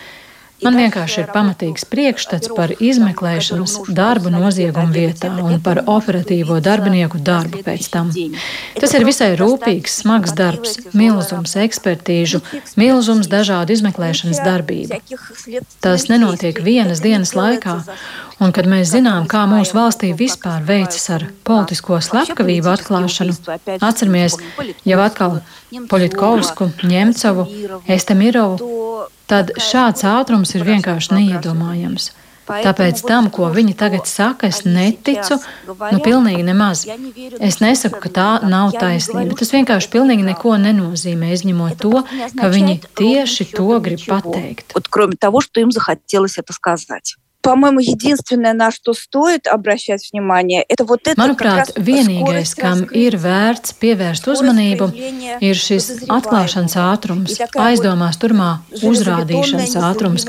Man 0.63 0.77
vienkārši 0.79 1.21
ir 1.23 1.29
pamatīgs 1.33 1.85
priekšstats 1.91 2.51
par 2.57 2.73
izmeklēšanas 2.77 3.75
darbu 3.95 4.31
noziegumu 4.33 4.93
vietā 4.95 5.31
un 5.43 5.59
par 5.63 5.83
operatīvo 5.85 6.59
darbinieku 6.63 7.21
darbu 7.23 7.63
pēc 7.65 7.89
tam. 7.93 8.11
Tas 8.79 8.95
ir 8.97 9.07
visai 9.07 9.33
rūpīgs, 9.39 9.99
smags 10.03 10.35
darbs, 10.37 10.77
milzums 10.97 11.55
ekspertīžu, 11.65 12.43
milzums 12.79 13.31
dažādu 13.31 13.77
izmeklēšanas 13.77 14.43
darbību. 14.45 15.01
Tas 15.83 16.09
nenotiek 16.11 16.61
vienas 16.63 17.03
dienas 17.03 17.35
laikā, 17.37 17.81
Un 18.41 18.51
kad 18.51 18.67
mēs 18.67 18.89
zinām, 18.91 19.27
kā 19.29 19.43
mūsu 19.49 19.75
valstī 19.77 20.09
vispār 20.17 20.63
veicas 20.67 21.05
ar 21.13 21.25
politisko 21.47 21.99
slepkavību 22.03 22.71
atklāšanu, 22.73 23.35
atceramies 23.77 24.39
jau 24.89 24.99
atkal 25.03 25.37
Poļitkovsku, 25.89 26.71
Ņemcovu, 26.89 27.45
Estemirovu, 27.93 28.71
tad 29.29 29.53
šāds 29.61 30.03
ātrums 30.09 30.52
ir 30.57 30.67
vienkārši 30.67 31.17
neiedomājams. 31.19 32.11
Tāpēc 32.43 32.99
tam, 33.07 33.29
ko 33.31 33.47
viņi 33.55 33.71
tagad 33.79 34.07
saka, 34.09 34.49
es 34.51 34.65
neticu, 34.67 35.37
nu, 35.67 35.99
pilnīgi 36.03 36.43
nemaz. 36.43 36.83
Es 37.39 37.61
nesaku, 37.63 38.01
ka 38.03 38.11
tā 38.11 38.27
nav 38.43 38.75
taisnība. 38.75 39.37
Tas 39.39 39.53
vienkārši 39.55 39.91
pilnīgi 39.93 40.27
neko 40.27 40.57
nenozīmē, 40.59 41.31
izņemot 41.37 41.79
to, 41.79 42.03
ka 42.35 42.51
viņi 42.51 42.81
tieši 42.99 43.47
to 43.55 43.79
grib 43.83 44.03
pateikt. 44.09 44.75
Кроме 47.42 47.68
того, 47.68 47.82
что 47.82 47.92
им 47.92 48.06
захотелось 48.06 48.18
это 48.18 48.24
сказать. 48.28 48.28
По-моему, 48.28 48.52
единственное, 48.52 48.52
на 48.52 48.70
что 48.70 48.92
стоит 48.92 49.46
обращать 49.46 50.10
внимание, 50.12 50.62
это 50.68 50.84
вот 50.84 51.06
это. 51.06 51.18
Manuprāt, 51.18 51.72
vienīgais, 51.76 52.52
kam 52.54 52.82
ir 52.92 53.16
vērts 53.16 53.72
pievērst 53.78 54.26
uzmanību, 54.28 54.90
ir 55.40 55.54
šis 55.56 56.10
atklāšanas 56.10 56.74
ātrums, 56.76 57.38
aizdomās 57.56 58.18
turmā 58.18 58.58
uzrādīšanas 58.82 59.76
ātrums 59.80 60.26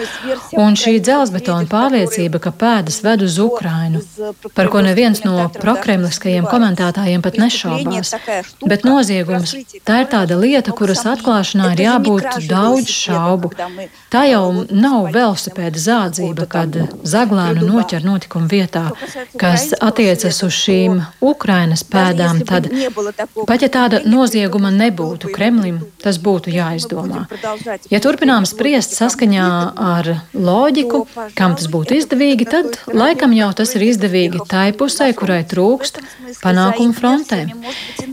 un 0.54 0.78
šī 0.80 1.02
dzelzbetona 1.02 1.68
pārliecība, 1.68 2.40
ka 2.40 2.54
pēdas 2.54 3.02
ved 3.04 3.26
uz 3.26 3.40
Ukrainu, 3.42 4.00
par 4.54 4.70
ko 4.70 4.80
neviens 4.86 5.24
no 5.26 5.50
prokremliskajiem 5.50 6.46
komentētājiem 6.48 7.26
pat 7.26 7.36
nešaubās. 7.42 8.14
Bet 8.64 8.86
noziegums 8.86 9.58
tā 9.84 10.06
ir 10.06 10.08
tāda 10.14 10.40
lieta, 10.40 10.72
kuras 10.72 11.04
atklāšanā 11.10 11.74
ir 11.74 11.84
jābūt 11.90 12.48
daudz 12.48 12.88
šaubu. 12.88 13.52
Tā 14.14 14.24
jau 14.30 14.64
nav 14.72 15.10
velosipēda 15.12 15.78
zādzība, 15.90 16.48
kad 16.48 16.80
Zaglānu 17.05 17.67
noķer 17.69 18.05
notikumu 18.05 18.49
vietā, 18.49 18.85
kas 19.41 19.71
attiecas 19.77 20.41
uz 20.47 20.55
šīm 20.57 21.01
Ukrainas 21.25 21.85
pēdām, 21.85 22.41
tad 22.49 22.71
pat 23.49 23.65
ja 23.65 23.71
tāda 23.73 24.01
nozieguma 24.09 24.73
nebūtu 24.75 25.33
Kremlim, 25.35 25.83
tas 26.03 26.19
būtu 26.23 26.53
jāizdomā. 26.55 27.27
Ja 27.93 28.01
turpinām 28.05 28.49
spriest 28.49 28.97
saskaņā 28.97 29.49
ar 29.77 30.11
loģiku, 30.33 31.05
kam 31.37 31.57
tas 31.59 31.69
būtu 31.73 31.99
izdevīgi, 32.01 32.49
tad 32.51 32.81
laikam 32.93 33.35
jau 33.37 33.51
tas 33.57 33.75
ir 33.77 33.87
izdevīgi 33.91 34.45
tai 34.49 34.71
pusē, 34.77 35.11
kurai 35.17 35.43
trūkst 35.49 36.01
panākumu 36.43 36.97
frontē. 36.97 37.41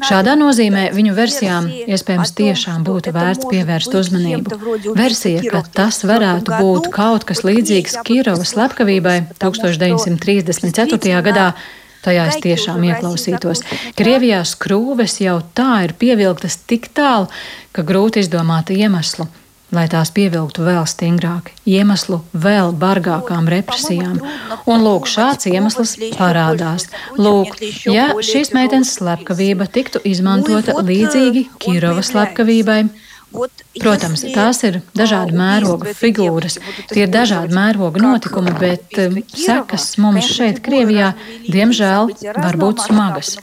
Šādā 0.08 0.36
nozīmē 0.40 0.90
viņu 0.96 1.16
versijām 1.18 1.70
iespējams 1.88 2.34
tiešām 2.38 2.86
būtu 2.88 3.14
vērts 3.16 3.48
pievērst 3.52 3.96
uzmanību. 4.02 4.60
Versija, 4.98 5.44
ka 5.52 5.64
tas 5.80 6.02
varētu 6.08 6.58
būt 6.60 6.92
kaut 6.94 7.28
kas 7.30 7.44
līdzīgs 7.48 8.00
Kirovas 8.08 8.54
slepkavības, 8.56 8.81
slepkavībai 8.82 9.28
1934. 9.40 11.22
gadā. 11.22 11.54
Tajā 12.02 12.24
es 12.32 12.40
tiešām 12.42 12.82
ieklausītos. 12.82 13.62
Krievijā 13.94 14.42
skrūves 14.42 15.20
jau 15.22 15.38
tā 15.54 15.84
ir 15.86 15.94
pievilktas 15.94 16.58
tik 16.66 16.90
tālu, 16.98 17.28
ka 17.72 17.84
grūti 17.86 18.24
izdomāt 18.24 18.72
iemeslu, 18.74 19.28
lai 19.70 19.86
tās 19.86 20.10
pievilktu 20.10 20.66
vēl 20.66 20.88
stingrāk, 20.90 21.52
iemeslu 21.70 22.24
vēl 22.34 22.74
bargākām 22.74 23.46
represijām. 23.54 24.18
Un 24.66 24.82
lūk, 24.82 25.06
šāds 25.06 25.46
iemesls 25.52 25.94
parādās. 26.18 26.90
Lūk, 27.22 27.62
ja 27.86 28.16
šīs 28.18 28.50
meitenes 28.58 28.96
slepkavība 28.98 29.70
tiktu 29.70 30.02
izmantota 30.02 30.82
līdzīgi 30.82 31.52
Kirovas 31.62 32.10
slepkavībai, 32.16 32.88
Protams, 33.32 34.24
tās 34.36 34.60
ir 34.68 34.82
dažādi 34.98 35.36
mēroga 35.38 35.94
figūras, 35.96 36.58
tie 36.92 37.06
ir 37.06 37.12
dažādi 37.12 37.56
mēroga 37.56 38.02
notikumi, 38.04 38.52
bet 38.60 38.98
sekas 39.32 39.88
um, 39.96 40.08
mums 40.08 40.28
šeit, 40.28 40.60
Krievijā, 40.66 41.14
diemžēl 41.48 42.12
var 42.36 42.60
būt 42.60 42.84
smagas. 42.90 43.38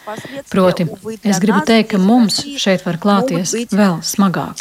Proti, 0.52 0.88
es 1.24 1.40
gribu 1.40 1.62
teikt, 1.68 1.94
ka 1.94 2.02
mums 2.02 2.42
šeit 2.60 2.84
var 2.84 3.00
klāties 3.00 3.56
vēl 3.72 3.98
smagāk. 4.04 4.60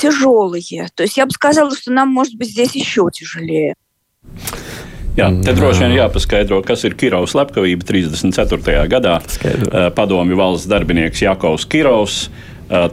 Jā, 5.18 5.32
te 5.42 5.54
droši 5.58 5.82
vien 5.82 5.96
jāpaskaidro, 5.98 6.60
kas 6.66 6.84
ir 6.86 6.94
Kirovs 6.94 7.34
slepkavība 7.34 7.88
34. 7.90 8.84
gadā. 8.92 9.16
Uh, 9.18 9.88
padomju 9.98 10.38
valsts 10.38 10.70
darbinieks 10.70 11.24
Jakovs 11.26 11.66
Kirovs 11.66 12.28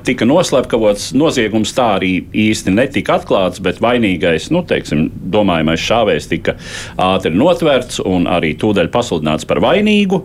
tika 0.07 0.27
noslepkavots. 0.29 1.13
Noziegums 1.19 1.75
tā 1.77 1.89
arī 1.99 2.13
īsti 2.45 2.75
netika 2.75 3.19
atklāts, 3.19 3.63
bet 3.65 3.81
vainīgais, 3.85 4.51
nu, 4.55 4.65
teiksim, 4.67 5.09
domājamais 5.35 5.83
šāvējs 5.83 6.29
tika 6.31 6.59
ātri 7.01 7.35
notverts 7.35 8.03
un 8.05 8.29
arī 8.31 8.55
tūdaļ 8.61 8.93
pasludināts 8.95 9.49
par 9.49 9.63
vainīgu. 9.65 10.25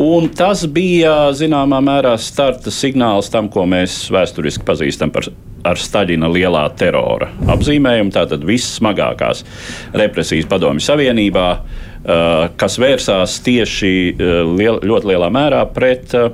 Un 0.00 0.30
tas 0.32 0.64
bija 0.72 1.32
zināmā 1.36 1.82
mērā 1.84 2.14
starta 2.20 2.72
signāls 2.72 3.28
tam, 3.32 3.50
ko 3.52 3.66
mēs 3.68 4.06
vēsturiski 4.12 4.64
pazīstam 4.64 5.12
par 5.12 5.28
ar 5.62 5.78
Staļina 5.78 6.26
lielā 6.32 6.64
terora 6.78 7.28
apzīmējumu. 7.54 8.10
Tātad 8.14 8.42
vissmagākās 8.46 9.44
represijas 9.94 10.48
Padomju 10.50 10.82
Savienībā, 10.82 11.46
kas 12.58 12.80
vērsās 12.82 13.36
tieši 13.46 13.92
liel, 14.56 14.80
ļoti 14.82 15.12
lielā 15.12 15.28
mērā 15.30 15.60
pret 15.70 16.16
uh, 16.18 16.32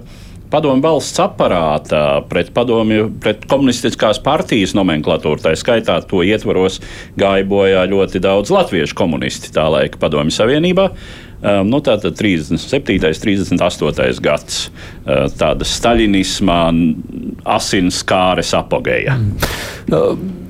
padomju 0.50 0.84
valsts 0.84 1.20
aparātā, 1.22 2.02
pret, 2.30 2.50
padomju, 2.56 3.08
pret 3.22 3.44
komunistiskās 3.50 4.20
partijas 4.24 4.74
nomenklatūru. 4.78 5.42
Tā 5.44 5.54
skaitā 5.58 6.00
to 6.08 6.24
ietvaros 6.26 6.80
gāja 7.18 7.46
bojā 7.48 7.84
ļoti 7.90 8.22
daudz 8.24 8.52
latviešu 8.54 8.98
komunisti 8.98 9.52
tā 9.54 9.68
laika 9.72 10.00
Padomju 10.00 10.34
Savienībā. 10.34 10.90
Um, 11.38 11.68
nu, 11.70 11.78
tā 11.84 11.94
tad 12.02 12.16
37. 12.18 12.98
un 12.98 13.14
38. 13.14 14.18
gads 14.24 14.64
uh, 14.66 15.28
tāda 15.38 15.68
staļinismā, 15.68 16.58
asins 17.46 18.02
kāres 18.08 18.50
apogēja. 18.58 19.14
Mm. 19.14 19.94
Uh, 19.94 20.46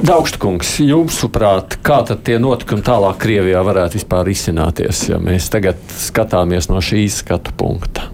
Daugstkungs, 0.00 0.76
jūsuprāt, 0.86 1.74
kā 1.84 1.98
tad 2.08 2.22
tie 2.24 2.38
notikumi 2.40 2.84
tālāk 2.86 3.18
Krievijā 3.20 3.60
varētu 3.66 3.98
vispār 3.98 4.30
izcināties, 4.32 5.02
ja 5.10 5.18
mēs 5.20 5.50
tagad 5.52 5.82
skatāmies 5.92 6.70
no 6.70 6.80
šīs 6.84 7.20
skatu 7.24 7.52
punkta? 7.58 8.06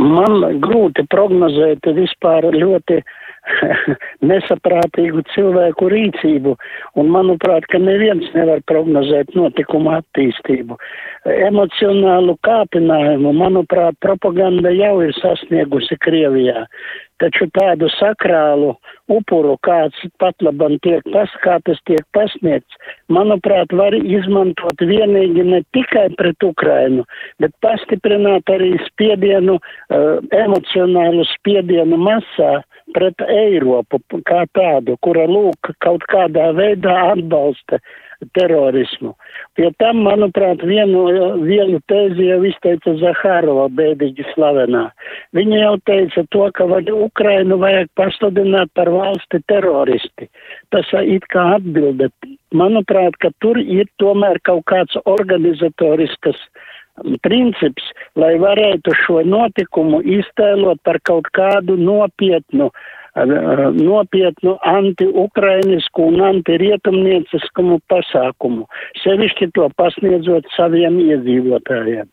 Man 0.00 0.40
grūti 0.64 1.04
prognozēt 1.12 1.86
vispār 1.96 2.48
ļoti 2.56 3.02
nesaprātīgu 4.30 5.24
cilvēku 5.34 5.90
rīcību, 5.92 6.54
un 7.00 7.12
manuprāt, 7.14 7.66
ka 7.72 7.80
neviens 7.82 8.28
nevar 8.36 8.62
prognozēt 8.70 9.34
notikumu 9.38 9.94
attīstību. 9.98 10.78
Emocionālu 11.50 12.36
kāpinājumu, 12.46 13.34
manuprāt, 13.36 13.98
propaganda 14.04 14.72
jau 14.74 14.96
ir 15.04 15.14
sasniegusi 15.18 15.98
Krievijā, 16.00 16.64
taču 17.20 17.46
tādu 17.52 17.90
sakrālu 17.98 18.72
upuru, 19.12 19.56
kāds 19.66 19.98
pat 20.22 20.40
labam 20.44 20.78
tiek 20.84 21.04
pas, 21.12 21.30
kā 21.44 21.58
tas 21.66 21.80
tiek 21.88 22.02
pasniegts, 22.16 22.78
manuprāt, 23.12 23.74
var 23.76 23.96
izmantot 23.98 24.80
vienīgi 24.80 25.44
ne 25.44 25.60
tikai 25.76 26.08
pret 26.16 26.46
Ukrainu, 26.46 27.04
bet 27.42 27.52
pastiprināt 27.64 28.48
arī 28.54 28.72
spiedienu, 28.86 29.58
uh, 29.60 30.18
emocionālu 30.40 31.26
spiedienu 31.34 32.00
masā 32.00 32.60
pret 32.94 33.24
Eiropu 33.26 34.00
kā 34.28 34.44
tādu, 34.56 34.96
kura 35.04 35.26
lūk 35.30 35.72
kaut 35.84 36.06
kādā 36.10 36.50
veidā 36.56 36.96
atbalsta 37.12 37.80
terorismu. 38.36 39.14
Pie 39.56 39.70
tam, 39.80 40.02
manuprāt, 40.04 40.62
vienu, 40.66 41.06
vienu 41.44 41.80
tēzi 41.90 42.28
jau 42.28 42.40
izteica 42.48 42.94
Zahārova 43.00 43.68
bēdīgi 43.76 44.26
slavenā. 44.34 44.86
Viņa 45.36 45.62
jau 45.62 45.74
teica 45.88 46.24
to, 46.34 46.48
ka 46.56 46.68
Ukrainu 46.94 47.60
vajag 47.62 47.88
pasludināt 47.96 48.72
par 48.74 48.92
valsti 48.92 49.40
teroristi. 49.48 50.28
Tas 50.70 50.86
it 51.00 51.26
kā 51.32 51.56
atbilde. 51.56 52.10
Manuprāt, 52.54 53.16
ka 53.22 53.30
tur 53.40 53.58
ir 53.58 53.86
tomēr 54.02 54.40
kaut 54.44 54.64
kāds 54.66 54.96
organizatoriskas 55.04 56.38
princips, 57.26 57.84
lai 58.18 58.36
varētu 58.42 58.94
šo 59.04 59.20
notikumu 59.26 60.00
iztēlot 60.18 60.82
par 60.86 61.00
kaut 61.06 61.28
kādu 61.36 61.76
nopietnu 61.80 62.70
uh, 62.70 62.88
nopietnu 63.16 64.58
anti-ukrainisku 64.62 66.06
un 66.12 66.20
anti-rietumnieciskumu 66.20 67.80
pasākumu, 67.90 68.68
sevišķi 69.02 69.50
to 69.54 69.68
pasniedzot 69.76 70.46
saviem 70.56 70.98
iedzīvotājiem. 71.00 72.08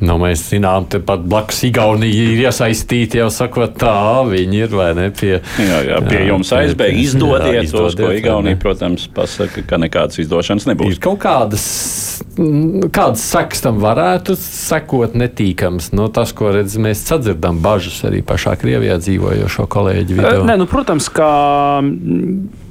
Nu, 0.00 0.14
mēs 0.16 0.46
zinām, 0.48 0.86
ka 0.88 0.98
pat 1.04 1.24
blakus 1.28 1.58
Igaunija 1.68 2.22
ir 2.32 2.38
iesaistīta 2.46 3.18
jau 3.20 3.26
sakot, 3.34 3.74
tā 3.80 3.92
viņi 4.24 4.62
ir 4.64 4.72
vai 4.72 4.88
ne 4.96 5.10
pie, 5.12 5.34
jā, 5.60 5.80
jā, 5.90 5.98
pie 6.06 6.22
jā, 6.22 6.28
jums 6.30 6.52
aizbēga 6.56 7.02
izdodiet 7.02 7.58
jā, 7.58 7.64
tos, 7.74 7.98
ko 7.98 8.08
Igaunija, 8.16 8.56
protams, 8.62 9.04
pasaka, 9.12 9.64
ka 9.68 9.80
nekādas 9.82 10.22
izdošanas 10.24 10.64
nebūs. 10.70 10.94
Ir 10.96 11.02
kaut 11.04 11.20
kādas, 11.20 11.66
kādas 12.96 13.26
sekas 13.28 13.60
tam 13.66 13.82
varētu 13.84 14.38
sekot 14.40 15.18
netīkams. 15.20 15.92
No 15.92 16.08
tas, 16.08 16.32
ko 16.36 16.54
redz, 16.56 16.78
mēs 16.80 17.04
sadzirdam 17.04 17.60
bažas 17.60 18.00
arī 18.08 18.24
pašā 18.24 18.56
Krievijā 18.60 18.96
dzīvojošo 19.04 19.68
kolēģi 19.68 20.16
vidū. 20.16 20.48
Nē, 20.48 20.56
nu, 20.62 20.70
protams, 20.70 21.12
ka 21.12 21.28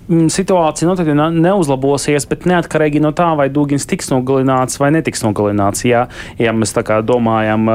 situācija 0.10 0.90
noteikti 0.90 1.16
neuzlabosies, 1.16 2.26
bet 2.30 2.48
neatkarīgi 2.50 3.02
no 3.04 3.14
tā, 3.16 3.32
vai 3.38 3.50
Dūgins 3.54 3.88
tiks 3.90 4.10
nogalināts 4.14 4.80
vai 4.82 4.94
netiks 4.96 5.22
nogalināts. 5.26 5.86
Ja, 5.86 6.08
ja 6.42 6.56
mēs 6.56 6.74
tā 6.76 6.86
kā 6.88 7.04
domājam. 7.06 7.70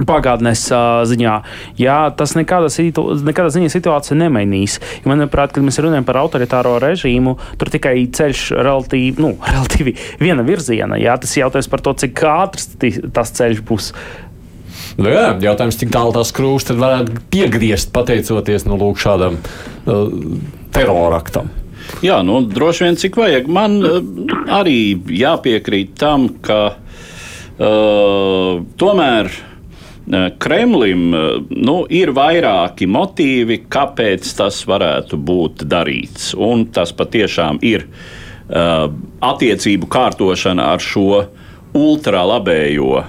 Pagātnes 0.00 0.62
uh, 0.72 1.02
ziņā, 1.04 1.32
jā, 1.76 1.96
tas 2.16 2.32
nekādā, 2.32 2.70
situ, 2.72 3.02
nekādā 3.26 3.50
ziņā 3.52 3.68
situācija 3.68 4.16
nemainīs. 4.16 4.78
Jo, 5.02 5.10
manuprāt, 5.10 5.52
kad 5.52 5.66
mēs 5.66 5.76
runājam 5.82 6.06
par 6.08 6.16
autoritāro 6.22 6.78
režīmu, 6.80 7.34
tur 7.60 7.68
tikai 7.74 7.92
ceļš 8.16 8.46
relatīvi, 8.64 9.20
nu, 9.20 9.34
relatīvi 9.52 9.92
viena 10.22 10.46
virziena. 10.46 10.96
Jā, 10.96 11.18
tas 11.20 11.36
jautājums 11.36 11.68
par 11.68 11.84
to, 11.84 11.92
cik 12.00 12.24
ātrs 12.30 12.70
tas 13.12 13.34
ceļš 13.36 13.60
būs. 13.68 13.92
Nu, 15.00 15.08
jā, 15.08 15.30
jautājums, 15.40 15.78
cik 15.80 15.94
tālu 15.94 16.12
tās 16.12 16.28
krūšas 16.36 16.76
varētu 16.76 17.22
piegriezt 17.32 17.88
pateicoties 17.94 18.66
nu, 18.68 18.76
lūk, 18.80 19.00
šādam 19.00 19.38
uh, 19.40 20.10
teroraktam. 20.76 21.48
Jā, 22.04 22.18
nu, 22.26 22.42
droši 22.44 22.84
vien 22.84 22.98
cik 23.00 23.16
vajag. 23.16 23.48
Man 23.48 23.78
uh, 23.80 24.00
arī 24.52 24.98
jāpiekrīt 25.16 25.94
tam, 26.00 26.28
ka 26.44 26.60
uh, 26.76 28.60
tomēr 28.82 29.32
uh, 29.32 30.28
Kremlim 30.42 31.08
uh, 31.16 31.26
nu, 31.48 31.80
ir 31.88 32.12
vairāki 32.16 32.84
motīvi, 32.84 33.62
kāpēc 33.72 34.28
tas 34.36 34.60
varētu 34.68 35.16
būt 35.16 35.64
darīts. 35.64 36.34
Un 36.36 36.68
tas 36.76 36.92
patiešām 36.92 37.64
ir 37.64 37.88
uh, 37.88 38.90
attiecību 39.32 39.88
kārtošana 39.96 40.74
ar 40.74 40.90
šo 40.92 41.08
uh, 41.22 41.39
ultralabējo 41.76 42.92
uh, 42.98 43.04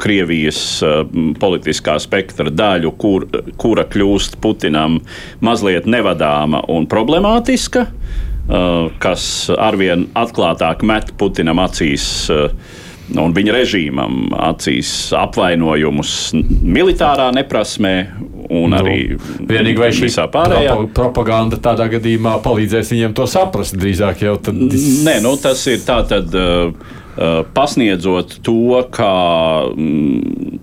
Krievijas 0.00 0.60
uh, 0.82 1.02
politiskā 1.40 1.96
spektra 2.02 2.50
daļu, 2.50 2.94
kur, 2.98 3.26
kura 3.60 3.86
kļūst 3.90 4.38
Putinam 4.42 5.00
mazliet 5.44 5.86
nevadāma 5.90 6.64
un 6.74 6.88
problemātiska, 6.90 7.86
uh, 7.86 8.88
kas 9.02 9.28
arvien 9.54 10.08
atklātāk 10.18 10.82
met 10.86 11.14
Putinam 11.20 11.62
acīs. 11.62 12.08
Uh, 12.32 12.82
un 13.20 13.34
viņa 13.36 13.52
režīmam 13.52 14.32
acīs 14.32 14.90
apvainojumus 15.18 16.32
militārā 16.34 17.30
neprasmē. 17.36 17.96
Un 18.44 18.74
nu, 18.74 18.76
arī 18.76 19.16
vienīgi 19.48 19.80
vai 19.80 19.88
šī 19.96 20.10
pārējā 20.32 20.74
propaganda 20.94 21.56
tādā 21.64 21.86
gadījumā 21.94 22.36
palīdzēs 22.44 22.92
viņiem 22.92 23.14
to 23.16 23.24
saprast 23.30 23.76
drīzāk 23.80 24.20
jau 24.26 24.34
tad. 24.36 24.58
Nē, 24.58 25.16
nu 25.24 25.32
tas 25.40 25.64
ir 25.72 25.80
tā 25.86 26.02
tad. 26.08 26.32
Uh, 26.32 27.00
pasniedzot 27.54 28.38
to, 28.44 28.80
kā 28.94 29.14
mm, 29.70 30.60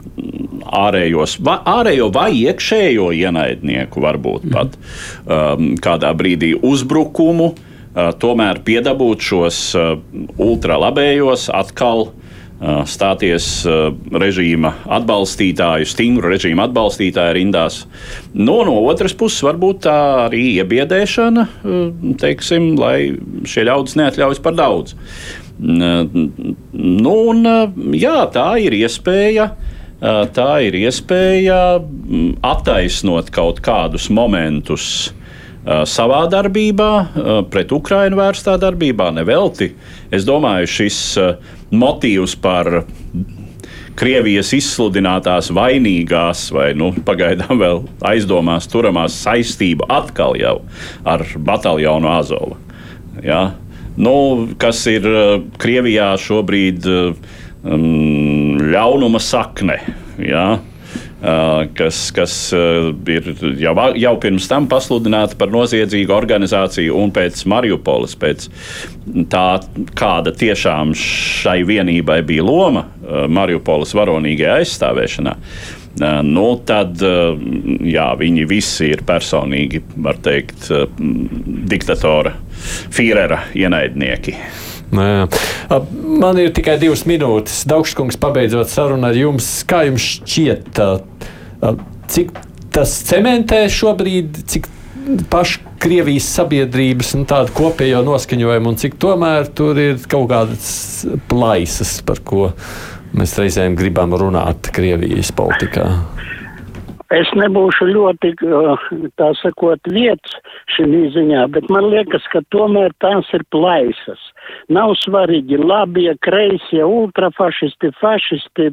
ārējos, 0.72 1.38
va, 1.44 1.60
ārējo 1.80 2.10
vai 2.14 2.32
iekšējo 2.46 3.12
ienaidnieku, 3.18 4.04
varbūt 4.04 4.48
pat 4.54 4.78
um, 4.78 5.76
kādā 5.82 6.14
brīdī 6.18 6.54
uzbrukumu, 6.56 7.52
uh, 7.52 8.10
tomēr 8.22 8.64
piedabūt 8.68 9.28
šos 9.32 9.62
uh, 9.78 9.94
ultralabējos 10.42 11.50
atkal 11.56 12.08
uh, 12.08 12.82
stāties 12.86 13.50
režīma 13.66 14.76
atbalstītāju, 15.00 15.90
stingru 15.90 16.32
režīma 16.34 16.68
atbalstītāju 16.70 17.38
rindās. 17.40 17.84
No, 18.34 18.62
nu, 18.62 18.72
no 18.72 18.76
otras 18.92 19.16
puses, 19.18 19.42
varbūt 19.46 19.84
tā 19.88 19.98
arī 20.28 20.44
iebiedēšana, 20.62 21.48
teiksim, 22.22 22.76
lai 22.80 23.16
šie 23.50 23.66
ļaudis 23.66 23.98
neatļaujas 23.98 24.44
par 24.46 24.60
daudz. 24.60 24.94
Nu, 25.62 27.14
un, 27.30 27.46
jā, 27.94 28.18
tā 28.34 28.48
ir 28.64 28.74
iespēja. 28.82 29.52
Tā 30.02 30.52
ir 30.66 30.74
iespēja 30.80 31.58
attaisnot 32.42 33.30
kaut 33.34 33.60
kādus 33.62 34.08
momentus 34.10 35.12
savā 35.62 36.24
darbībā, 36.32 36.90
pret 37.54 37.70
Ukrajinu 37.76 38.18
vērstā 38.18 38.56
darbībā, 38.62 39.12
nevelti. 39.14 39.76
Es 40.10 40.26
domāju, 40.26 40.72
šis 40.80 40.98
motīvs 41.70 42.34
par 42.42 42.72
Krievijas 44.02 44.50
izsludinātās 44.56 45.52
vainīgās, 45.54 46.48
vai 46.56 46.72
nu, 46.74 46.90
pagaidām 47.06 47.60
vēl 47.62 47.84
aizdomās 48.10 48.66
turamās 48.72 49.20
saistību 49.22 49.86
atkal 49.92 50.34
jau 50.40 50.56
ar 51.06 51.22
bataljonu 51.38 52.10
Azovu. 52.10 52.58
Ja? 53.22 53.52
Nu, 53.98 54.16
kas 54.62 54.84
ir 54.92 55.08
eh, 55.08 55.38
Krievijā 55.62 56.12
šobrīd 56.22 56.88
eh, 56.90 57.32
um, 57.64 58.60
ļaunuma 58.72 59.22
sakne. 59.24 59.80
Ja? 60.22 60.60
Uh, 61.22 61.68
kas, 61.78 62.08
kas 62.18 62.34
uh, 62.58 62.88
ir 63.06 63.28
jau, 63.62 63.74
jau 63.94 64.14
pirms 64.24 64.48
tam 64.50 64.66
pasludināta 64.66 65.38
par 65.38 65.52
noziedzīgu 65.54 66.16
organizāciju, 66.16 66.96
un 66.98 67.14
pēc 67.14 67.44
Mariupoles, 67.46 68.16
pēc 68.18 68.48
tā, 69.30 69.44
kāda 70.00 70.34
tiešām 70.34 70.96
šai 70.98 71.60
vienībai 71.70 72.24
bija 72.26 72.48
loma 72.48 72.88
uh, 72.88 73.28
Mariupoles 73.30 73.94
varonīgajā 74.00 74.64
aizstāvēšanā. 74.64 75.36
Nu, 76.00 76.46
tad 76.66 77.02
jā, 77.04 78.08
viņi 78.20 78.46
visi 78.48 78.88
ir 78.94 79.02
personīgi, 79.08 79.82
var 80.00 80.22
teikt, 80.24 80.70
diktatora 81.72 82.32
Fīrera 82.96 83.42
ienaidnieki. 83.58 84.36
Nē. 84.96 85.10
Man 86.22 86.40
ir 86.40 86.52
tikai 86.56 86.78
divas 86.80 87.04
minūtes. 87.08 87.64
Daugškungs, 87.70 88.20
pabeidzot 88.22 88.72
sarunu 88.72 89.08
ar 89.08 89.18
jums, 89.20 89.50
kā 89.68 89.86
jums 89.88 90.04
šķiet, 90.20 90.80
cik 92.12 92.32
tas 92.76 92.96
cementē 93.08 93.66
šobrīd, 93.72 94.46
cik 94.52 94.72
pašu 95.32 95.68
Krievijas 95.82 96.28
sabiedrības 96.36 97.16
tādu 97.26 97.56
kopējo 97.58 98.04
noskaņojumu, 98.06 98.70
un 98.70 98.76
cik 98.78 99.00
tomēr 99.02 99.48
tur 99.58 99.80
ir 99.82 100.04
kaut 100.12 100.28
kādas 100.30 100.68
plaisas, 101.32 101.96
par 102.06 102.22
ko 102.22 102.52
mēs 103.18 103.36
reizēm 103.40 103.76
gribam 103.80 104.14
runāt 104.18 104.72
Krievijas 104.76 105.32
politikā. 105.36 105.88
Es 107.12 107.28
nebūšu 107.36 107.90
ļoti, 107.92 108.30
tā 109.20 109.32
sakot, 109.42 109.84
vietas 109.92 110.38
šī 110.72 110.86
ziņā, 111.12 111.44
bet 111.52 111.68
man 111.74 111.90
liekas, 111.92 112.24
ka 112.32 112.40
tomēr 112.56 112.94
tās 113.04 113.28
ir 113.36 113.44
plaisas. 113.52 114.22
Nav 114.72 114.94
svarīgi 115.02 115.60
labie, 115.60 116.14
kreisie, 116.24 116.82
ultrafašisti, 116.86 117.92
fašisti 118.00 118.70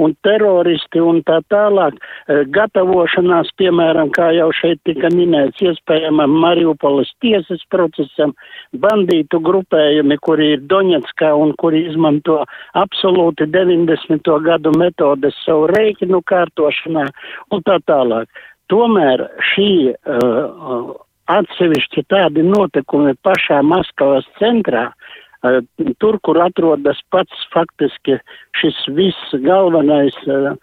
un 0.00 0.14
teroristi 0.24 1.02
un 1.04 1.20
tā 1.28 1.42
tālāk. 1.52 1.98
E, 2.00 2.42
gatavošanās, 2.56 3.52
piemēram, 3.60 4.10
kā 4.16 4.30
jau 4.36 4.48
šeit 4.56 4.80
tika 4.88 5.12
minēts, 5.12 5.60
iespējamam 5.60 6.32
Mariupoles 6.42 7.12
tiesas 7.20 7.60
procesam, 7.72 8.32
bandītu 8.72 9.42
grupējumi, 9.44 10.18
kuri 10.24 10.54
ir 10.56 10.64
Doņetskā 10.72 11.34
un 11.36 11.52
kuri 11.60 11.84
izmanto 11.90 12.40
absolūti 12.80 13.46
90. 13.52 14.32
gadu 14.48 14.72
metodes 14.78 15.36
savu 15.44 15.68
reikinu 15.72 16.22
kārtošanā 16.24 17.08
un 17.50 17.64
tā 17.66 17.78
tālāk. 17.88 18.28
Tomēr 18.72 19.26
šī 19.52 19.72
uh, 19.92 20.92
atsevišķi 21.32 22.06
tādi 22.12 22.44
notikumi 22.46 23.14
pašā 23.26 23.60
Maskavas 23.66 24.28
centrā, 24.38 24.86
uh, 24.88 25.58
tur, 26.00 26.18
kur 26.24 26.38
atrodas 26.44 27.00
pats 27.12 27.44
faktiski 27.52 28.16
šis 28.58 28.78
viss 28.96 29.36
galvenais 29.44 30.16
uh, 30.30 30.54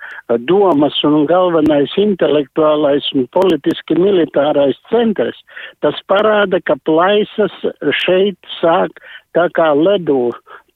domas 0.50 0.98
un 1.08 1.28
galvenais 1.30 1.94
intelektuālais 2.00 3.12
un 3.14 3.28
politiski 3.36 4.00
militārais 4.00 4.80
centrs, 4.90 5.44
tas 5.84 6.00
parāda, 6.12 6.64
ka 6.64 6.80
plaisas 6.88 7.56
šeit 8.06 8.40
sāk 8.60 9.04
tā 9.38 9.50
kā 9.54 9.72
ledu 9.78 10.32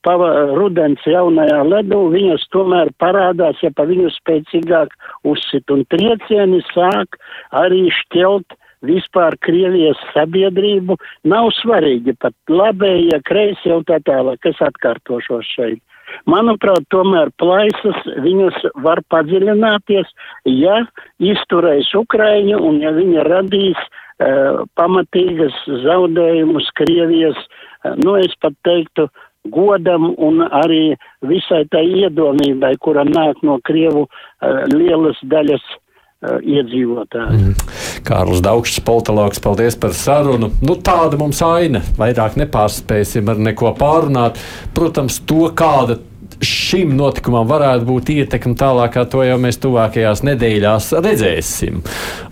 pava, 0.05 0.29
rudens 0.57 1.03
jaunajā 1.07 1.61
ledū, 1.67 2.01
viņas 2.13 2.47
tomēr 2.55 2.91
parādās, 3.01 3.61
ja 3.63 3.71
pa 3.75 3.87
viņu 3.89 4.11
spēcīgāk 4.17 4.93
uzsit. 5.27 5.69
Un 5.73 5.85
triecieni 5.91 6.61
sāk 6.73 7.17
arī 7.51 7.87
šķelt 8.03 8.57
vispār 8.83 9.37
Krievijas 9.43 9.99
sabiedrību. 10.11 10.97
Nav 11.29 11.49
svarīgi 11.61 12.15
pat 12.19 12.35
labējie, 12.51 13.19
kreisi 13.27 13.71
jau 13.71 13.81
tā 13.87 13.99
tālāk, 14.03 14.43
es 14.49 14.59
atkārtošos 14.63 15.49
šeit. 15.55 15.81
Manuprāt, 16.29 16.85
tomēr 16.93 17.31
plaisas 17.41 17.99
viņas 18.21 18.59
var 18.85 19.01
padziļināties, 19.09 20.09
ja 20.51 20.83
izturēs 21.23 21.89
Ukraiņu 21.97 22.59
un 22.59 22.79
ja 22.83 22.91
viņa 22.93 23.25
radīs 23.29 23.79
uh, 23.79 24.63
pamatīgas 24.77 25.55
zaudējumus 25.85 26.69
Krievijas, 26.77 27.39
uh, 27.39 27.95
nu 28.03 28.17
es 28.21 28.35
pat 28.43 28.55
teiktu, 28.67 29.07
godam 29.51 30.13
un 30.17 30.43
arī 30.47 30.95
visai 31.27 31.63
tai 31.71 31.83
iedomībai, 32.03 32.75
kura 32.79 33.03
nāk 33.07 33.43
no 33.43 33.59
Krievu 33.65 34.05
uh, 34.07 34.63
lielas 34.71 35.19
daļas 35.23 35.63
uh, 35.63 36.39
iedzīvotāju. 36.39 37.39
Mm. 37.39 37.73
Kārlis 38.07 38.43
Daugšs, 38.43 38.79
politologs, 38.83 39.41
paldies 39.43 39.77
par 39.79 39.95
sarunu. 39.95 40.51
Nu, 40.63 40.75
tāda 40.75 41.19
mums 41.19 41.41
aina. 41.45 41.83
Vairāk 41.99 42.39
nepārspēsim 42.39 43.29
ar 43.31 43.39
neko 43.51 43.71
pārunāt. 43.79 44.39
Protams, 44.75 45.21
to 45.27 45.47
kāda 45.55 45.99
šim 46.43 46.95
notikumam 46.97 47.47
varētu 47.49 47.87
būt 47.87 48.11
ietekme 48.13 48.55
tālāk, 48.59 48.97
to 49.11 49.23
jau 49.25 49.37
mēs 49.41 49.59
tuvākajās 49.63 50.23
nedēļās 50.25 50.89
redzēsim. 51.03 51.81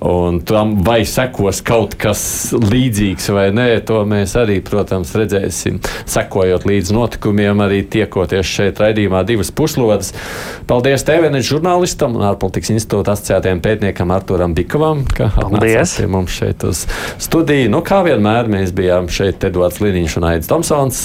Un 0.08 0.40
tam 0.48 0.78
vai 0.86 1.02
sekos 1.06 1.62
kaut 1.66 1.94
kas 2.02 2.24
līdzīgs 2.56 3.30
vai 3.36 3.48
nē, 3.54 3.68
to 3.86 4.02
mēs 4.10 4.34
arī, 4.40 4.60
protams, 4.66 5.14
redzēsim. 5.18 5.78
Sekojot 6.10 6.66
līdz 6.70 6.94
notikumiem, 6.96 7.62
arī 7.66 7.82
tiekoties 7.92 8.50
šeit 8.50 8.82
raidījumā 8.82 9.24
divas 9.28 9.54
puslodes. 9.54 10.14
Paldies 10.70 11.06
TVN 11.08 11.42
žurnālistam 11.46 12.18
un 12.18 12.26
ārpolitikas 12.32 12.74
institūta 12.76 13.16
asociētajam 13.16 13.62
pētniekam 13.64 14.14
Arturam 14.16 14.56
Bikovam, 14.58 15.04
ka 15.06 15.30
atnācāt 15.36 15.98
pie 16.00 16.10
mums 16.10 16.34
šeit 16.34 16.66
uz 16.68 16.86
studiju. 17.22 17.70
Nu, 17.76 17.84
kā 17.86 18.02
vienmēr 18.08 18.50
mēs 18.52 18.74
bijām 18.76 19.10
šeit 19.12 19.44
Edvards 19.48 19.82
Liniņš 19.84 20.18
un 20.20 20.28
Aits 20.32 20.50
Tomsons. 20.50 21.04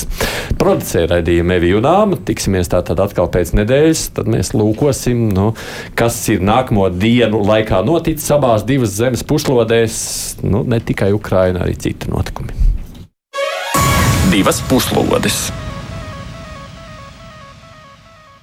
Producēja 0.57 1.11
raidījumu 1.17 1.57
Evi 1.59 1.75
Junām. 1.75 2.17
Tiksimies 2.27 2.71
tātad 2.73 2.86
tad 2.87 3.03
atkal 3.03 3.29
pēc 3.33 3.53
nedēļas 3.59 4.07
mēs 4.27 4.55
lūkosim, 4.57 5.27
nu, 5.35 5.51
kas 5.99 6.19
ir 6.33 6.45
nākamo 6.47 6.89
dienu 6.95 7.43
laikā 7.47 7.83
noticis 7.87 8.31
abās 8.37 8.67
divas 8.67 8.97
zemes 8.97 9.27
puslodēs, 9.27 9.99
nu, 10.47 10.65
ne 10.67 10.81
tikai 10.81 11.13
Ukraina, 11.17 11.67
arī 11.67 11.77
citi 11.89 12.11
notikumi. 12.13 12.55
Divas 14.33 14.63
puslodes! 14.71 15.47